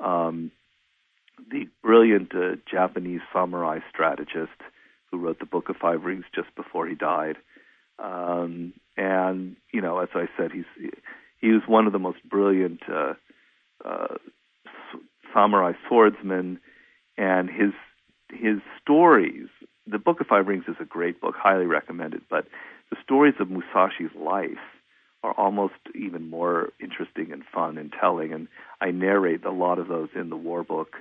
Um, 0.00 0.50
the 1.50 1.68
brilliant 1.82 2.34
uh, 2.34 2.56
Japanese 2.70 3.20
samurai 3.32 3.80
strategist 3.90 4.58
who 5.10 5.18
wrote 5.18 5.38
the 5.40 5.46
Book 5.46 5.68
of 5.68 5.76
Five 5.76 6.04
Rings 6.04 6.24
just 6.34 6.54
before 6.56 6.86
he 6.86 6.94
died. 6.94 7.36
Um, 7.98 8.72
and 8.96 9.56
you 9.72 9.80
know, 9.80 9.98
as 9.98 10.08
I 10.14 10.26
said, 10.36 10.52
he's 10.52 10.90
he 11.40 11.48
was 11.48 11.62
one 11.66 11.86
of 11.86 11.92
the 11.92 11.98
most 11.98 12.18
brilliant 12.28 12.80
uh, 12.88 13.14
uh, 13.84 14.16
samurai 15.34 15.72
swordsman, 15.88 16.58
and 17.16 17.50
his 17.50 17.72
his 18.30 18.58
stories. 18.80 19.48
The 19.86 19.98
Book 19.98 20.20
of 20.20 20.26
Five 20.26 20.46
Rings 20.46 20.64
is 20.68 20.76
a 20.80 20.84
great 20.84 21.20
book, 21.20 21.34
highly 21.36 21.66
recommended. 21.66 22.22
But 22.30 22.46
the 22.90 22.96
stories 23.02 23.34
of 23.40 23.48
Musashi's 23.48 24.14
life 24.14 24.58
are 25.22 25.32
almost 25.32 25.74
even 25.94 26.28
more 26.28 26.70
interesting 26.80 27.32
and 27.32 27.42
fun 27.44 27.78
and 27.78 27.92
telling. 27.92 28.32
And 28.32 28.48
I 28.80 28.90
narrate 28.90 29.44
a 29.44 29.50
lot 29.50 29.78
of 29.78 29.88
those 29.88 30.08
in 30.14 30.30
the 30.30 30.36
war 30.36 30.64
book 30.64 30.96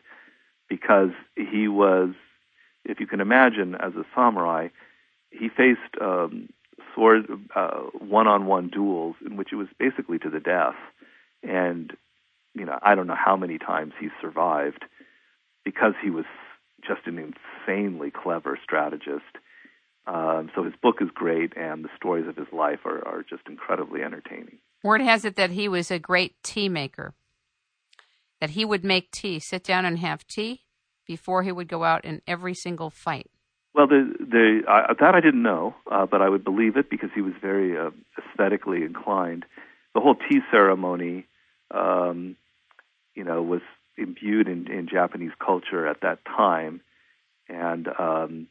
because 0.69 1.11
he 1.35 1.67
was, 1.67 2.11
if 2.85 2.99
you 2.99 3.07
can 3.07 3.21
imagine, 3.21 3.75
as 3.75 3.93
a 3.95 4.05
samurai, 4.15 4.69
he 5.31 5.49
faced 5.49 5.79
um, 5.99 6.49
sword 6.93 7.25
uh, 7.55 7.81
one-on-one 7.99 8.69
duels 8.69 9.15
in 9.25 9.37
which 9.37 9.51
it 9.51 9.55
was 9.55 9.67
basically 9.79 10.19
to 10.19 10.29
the 10.29 10.39
death. 10.39 10.75
And 11.43 11.95
you 12.53 12.65
know, 12.65 12.77
I 12.81 12.95
don't 12.95 13.07
know 13.07 13.15
how 13.15 13.37
many 13.37 13.57
times 13.57 13.93
he 13.99 14.09
survived 14.21 14.83
because 15.63 15.93
he 16.03 16.09
was 16.09 16.25
just 16.85 17.07
an 17.07 17.17
insanely 17.17 18.11
clever 18.11 18.57
strategist. 18.63 19.37
Um, 20.07 20.49
so 20.55 20.63
his 20.63 20.73
book 20.81 20.97
is 21.01 21.09
great, 21.13 21.55
and 21.55 21.83
the 21.83 21.89
stories 21.95 22.27
of 22.27 22.35
his 22.35 22.47
life 22.51 22.79
are, 22.85 23.07
are 23.07 23.23
just 23.23 23.43
incredibly 23.47 24.01
entertaining. 24.01 24.57
Word 24.83 25.01
has 25.01 25.25
it 25.25 25.35
that 25.35 25.51
he 25.51 25.67
was 25.67 25.91
a 25.91 25.99
great 25.99 26.41
tea 26.43 26.69
maker. 26.69 27.13
That 28.39 28.51
he 28.51 28.65
would 28.65 28.83
make 28.83 29.11
tea, 29.11 29.39
sit 29.39 29.63
down 29.63 29.85
and 29.85 29.99
have 29.99 30.25
tea 30.25 30.61
before 31.05 31.43
he 31.43 31.51
would 31.51 31.67
go 31.67 31.83
out 31.83 32.03
in 32.03 32.21
every 32.25 32.55
single 32.55 32.89
fight. 32.89 33.29
Well, 33.75 33.87
the, 33.87 34.11
the, 34.19 34.61
uh, 34.67 34.93
that 34.99 35.15
I 35.15 35.21
didn't 35.21 35.43
know, 35.43 35.75
uh, 35.89 36.05
but 36.05 36.21
I 36.21 36.29
would 36.29 36.43
believe 36.43 36.75
it 36.75 36.89
because 36.89 37.09
he 37.13 37.21
was 37.21 37.33
very 37.39 37.77
uh, 37.77 37.91
aesthetically 38.17 38.83
inclined. 38.83 39.45
The 39.93 40.01
whole 40.01 40.15
tea 40.15 40.39
ceremony 40.51 41.27
um, 41.73 42.35
you 43.15 43.23
know, 43.23 43.41
was 43.41 43.61
imbued 44.02 44.48
in, 44.48 44.69
in 44.72 44.88
Japanese 44.88 45.32
culture 45.44 45.88
at 45.88 46.02
that 46.02 46.19
time, 46.26 46.82
and 47.48 47.88
um, 47.99 48.48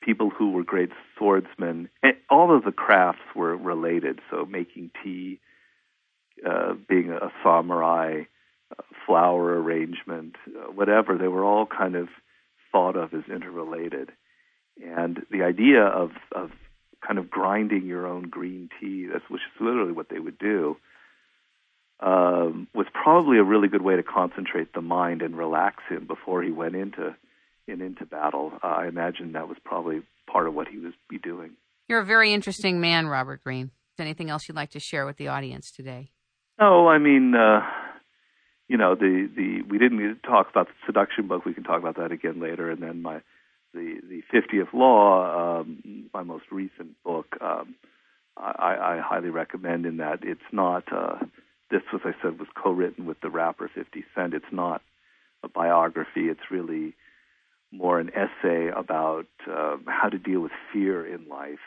people 0.00 0.30
who 0.30 0.50
were 0.50 0.64
great 0.64 0.90
swordsmen. 1.16 1.88
And 2.02 2.14
all 2.30 2.54
of 2.54 2.64
the 2.64 2.72
crafts 2.72 3.22
were 3.34 3.56
related. 3.56 4.20
So 4.30 4.44
making 4.44 4.90
tea, 5.02 5.40
uh, 6.48 6.74
being 6.88 7.10
a 7.10 7.30
samurai, 7.42 8.22
uh, 8.78 8.82
flower 9.06 9.60
arrangement, 9.60 10.36
uh, 10.48 10.72
whatever, 10.72 11.16
they 11.16 11.28
were 11.28 11.44
all 11.44 11.66
kind 11.66 11.94
of 11.94 12.08
thought 12.70 12.96
of 12.96 13.12
as 13.14 13.24
interrelated. 13.32 14.10
And 14.82 15.22
the 15.30 15.42
idea 15.42 15.82
of 15.84 16.10
of 16.32 16.50
kind 17.06 17.18
of 17.18 17.28
grinding 17.30 17.84
your 17.86 18.06
own 18.06 18.24
green 18.24 18.70
tea, 18.80 19.06
that's 19.12 19.28
which 19.28 19.42
is 19.42 19.60
literally 19.60 19.92
what 19.92 20.08
they 20.08 20.18
would 20.18 20.38
do 20.38 20.76
um, 22.02 22.66
was 22.74 22.86
probably 22.92 23.38
a 23.38 23.44
really 23.44 23.68
good 23.68 23.82
way 23.82 23.96
to 23.96 24.02
concentrate 24.02 24.74
the 24.74 24.82
mind 24.82 25.22
and 25.22 25.36
relax 25.36 25.82
him 25.88 26.06
before 26.06 26.42
he 26.42 26.50
went 26.50 26.74
into 26.74 27.14
in, 27.68 27.80
into 27.80 28.04
battle. 28.04 28.52
Uh, 28.62 28.66
I 28.66 28.88
imagine 28.88 29.32
that 29.32 29.48
was 29.48 29.56
probably 29.64 30.02
part 30.30 30.48
of 30.48 30.54
what 30.54 30.66
he 30.66 30.78
was 30.78 30.92
be 31.08 31.18
doing. 31.18 31.52
You're 31.88 32.00
a 32.00 32.04
very 32.04 32.32
interesting 32.32 32.80
man, 32.80 33.06
Robert 33.06 33.44
Greene. 33.44 33.66
Is 33.66 34.00
anything 34.00 34.30
else 34.30 34.48
you'd 34.48 34.56
like 34.56 34.70
to 34.70 34.80
share 34.80 35.06
with 35.06 35.16
the 35.16 35.28
audience 35.28 35.70
today? 35.70 36.10
No, 36.58 36.88
I 36.88 36.98
mean, 36.98 37.34
uh, 37.34 37.60
you 38.68 38.78
know, 38.78 38.94
the 38.94 39.28
the 39.34 39.62
we 39.68 39.78
didn't 39.78 40.20
talk 40.22 40.48
about 40.50 40.66
the 40.68 40.74
seduction 40.86 41.28
book. 41.28 41.44
We 41.44 41.54
can 41.54 41.64
talk 41.64 41.78
about 41.78 41.96
that 41.96 42.10
again 42.10 42.40
later. 42.40 42.70
And 42.70 42.82
then 42.82 43.02
my 43.02 43.20
the 43.74 44.00
the 44.08 44.22
fiftieth 44.30 44.68
law, 44.72 45.60
um, 45.60 46.10
my 46.12 46.22
most 46.22 46.46
recent 46.50 47.00
book. 47.04 47.36
Um, 47.40 47.76
I, 48.36 48.96
I 48.96 49.00
highly 49.04 49.28
recommend 49.28 49.86
in 49.86 49.98
that 49.98 50.20
it's 50.22 50.40
not. 50.50 50.90
Uh, 50.92 51.18
this, 51.72 51.82
as 51.92 52.00
I 52.04 52.12
said, 52.22 52.38
was 52.38 52.48
co-written 52.54 53.06
with 53.06 53.20
the 53.20 53.30
rapper 53.30 53.68
50 53.74 54.04
Cent. 54.14 54.34
It's 54.34 54.44
not 54.52 54.82
a 55.42 55.48
biography. 55.48 56.28
It's 56.28 56.50
really 56.50 56.94
more 57.72 57.98
an 57.98 58.10
essay 58.10 58.68
about 58.68 59.26
uh, 59.50 59.76
how 59.86 60.08
to 60.10 60.18
deal 60.18 60.40
with 60.40 60.52
fear 60.72 61.04
in 61.06 61.28
life, 61.28 61.64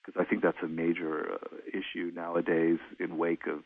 because 0.00 0.18
I 0.18 0.24
think 0.24 0.42
that's 0.42 0.62
a 0.62 0.68
major 0.68 1.34
uh, 1.34 1.56
issue 1.68 2.12
nowadays 2.14 2.78
in 3.00 3.18
wake 3.18 3.46
of 3.46 3.64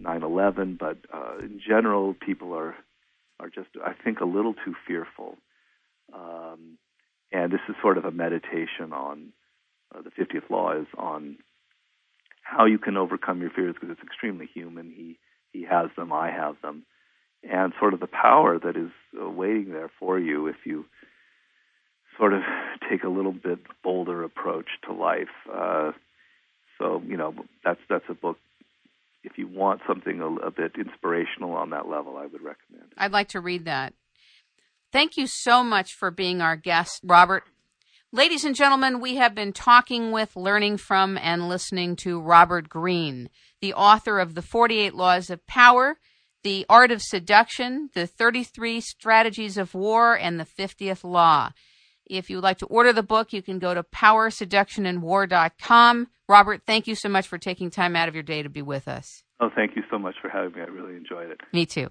9/11. 0.00 0.78
But 0.78 0.98
uh, 1.12 1.38
in 1.40 1.60
general, 1.66 2.14
people 2.14 2.54
are 2.54 2.76
are 3.40 3.50
just, 3.50 3.68
I 3.84 3.92
think, 3.92 4.20
a 4.20 4.24
little 4.24 4.54
too 4.54 4.74
fearful. 4.86 5.36
Um, 6.14 6.78
and 7.32 7.52
this 7.52 7.60
is 7.68 7.74
sort 7.82 7.98
of 7.98 8.04
a 8.04 8.12
meditation 8.12 8.92
on 8.92 9.32
uh, 9.92 10.02
the 10.02 10.10
50th 10.10 10.48
law 10.48 10.72
is 10.72 10.86
on 10.96 11.38
how 12.52 12.66
you 12.66 12.78
can 12.78 12.96
overcome 12.96 13.40
your 13.40 13.50
fears 13.50 13.74
because 13.74 13.90
it's 13.90 14.02
extremely 14.02 14.48
human. 14.52 14.90
He 14.90 15.18
he 15.52 15.64
has 15.64 15.90
them, 15.96 16.12
I 16.12 16.30
have 16.30 16.56
them, 16.62 16.84
and 17.42 17.72
sort 17.78 17.94
of 17.94 18.00
the 18.00 18.06
power 18.06 18.58
that 18.58 18.76
is 18.76 18.90
uh, 19.20 19.28
waiting 19.28 19.70
there 19.70 19.90
for 19.98 20.18
you 20.18 20.46
if 20.46 20.56
you 20.64 20.86
sort 22.18 22.32
of 22.32 22.42
take 22.90 23.04
a 23.04 23.08
little 23.08 23.32
bit 23.32 23.58
bolder 23.82 24.22
approach 24.22 24.68
to 24.84 24.92
life. 24.92 25.28
Uh, 25.52 25.92
so 26.78 27.02
you 27.06 27.16
know 27.16 27.34
that's 27.64 27.80
that's 27.88 28.04
a 28.08 28.14
book. 28.14 28.38
If 29.24 29.38
you 29.38 29.46
want 29.46 29.82
something 29.86 30.20
a, 30.20 30.46
a 30.46 30.50
bit 30.50 30.72
inspirational 30.76 31.52
on 31.52 31.70
that 31.70 31.88
level, 31.88 32.16
I 32.16 32.26
would 32.26 32.42
recommend. 32.42 32.92
I'd 32.96 33.12
like 33.12 33.28
to 33.28 33.40
read 33.40 33.64
that. 33.66 33.94
Thank 34.92 35.16
you 35.16 35.26
so 35.26 35.64
much 35.64 35.94
for 35.94 36.10
being 36.10 36.42
our 36.42 36.56
guest, 36.56 37.00
Robert. 37.02 37.44
Ladies 38.14 38.44
and 38.44 38.54
gentlemen, 38.54 39.00
we 39.00 39.16
have 39.16 39.34
been 39.34 39.54
talking 39.54 40.12
with, 40.12 40.36
learning 40.36 40.76
from, 40.76 41.16
and 41.16 41.48
listening 41.48 41.96
to 41.96 42.20
Robert 42.20 42.68
Greene, 42.68 43.30
the 43.62 43.72
author 43.72 44.18
of 44.18 44.34
The 44.34 44.42
48 44.42 44.92
Laws 44.92 45.30
of 45.30 45.46
Power, 45.46 45.96
The 46.42 46.66
Art 46.68 46.90
of 46.90 47.00
Seduction, 47.00 47.88
The 47.94 48.06
33 48.06 48.82
Strategies 48.82 49.56
of 49.56 49.72
War, 49.72 50.14
and 50.14 50.38
The 50.38 50.44
50th 50.44 51.04
Law. 51.04 51.52
If 52.04 52.28
you 52.28 52.36
would 52.36 52.44
like 52.44 52.58
to 52.58 52.66
order 52.66 52.92
the 52.92 53.02
book, 53.02 53.32
you 53.32 53.40
can 53.40 53.58
go 53.58 53.72
to 53.72 53.82
powerseductionandwar.com. 53.82 56.08
Robert, 56.28 56.62
thank 56.66 56.86
you 56.86 56.94
so 56.94 57.08
much 57.08 57.26
for 57.26 57.38
taking 57.38 57.70
time 57.70 57.96
out 57.96 58.08
of 58.08 58.14
your 58.14 58.22
day 58.22 58.42
to 58.42 58.50
be 58.50 58.60
with 58.60 58.88
us. 58.88 59.22
Oh, 59.40 59.48
thank 59.56 59.74
you 59.74 59.84
so 59.90 59.98
much 59.98 60.16
for 60.20 60.28
having 60.28 60.52
me. 60.52 60.60
I 60.60 60.64
really 60.64 60.96
enjoyed 60.96 61.30
it. 61.30 61.40
Me 61.50 61.64
too. 61.64 61.88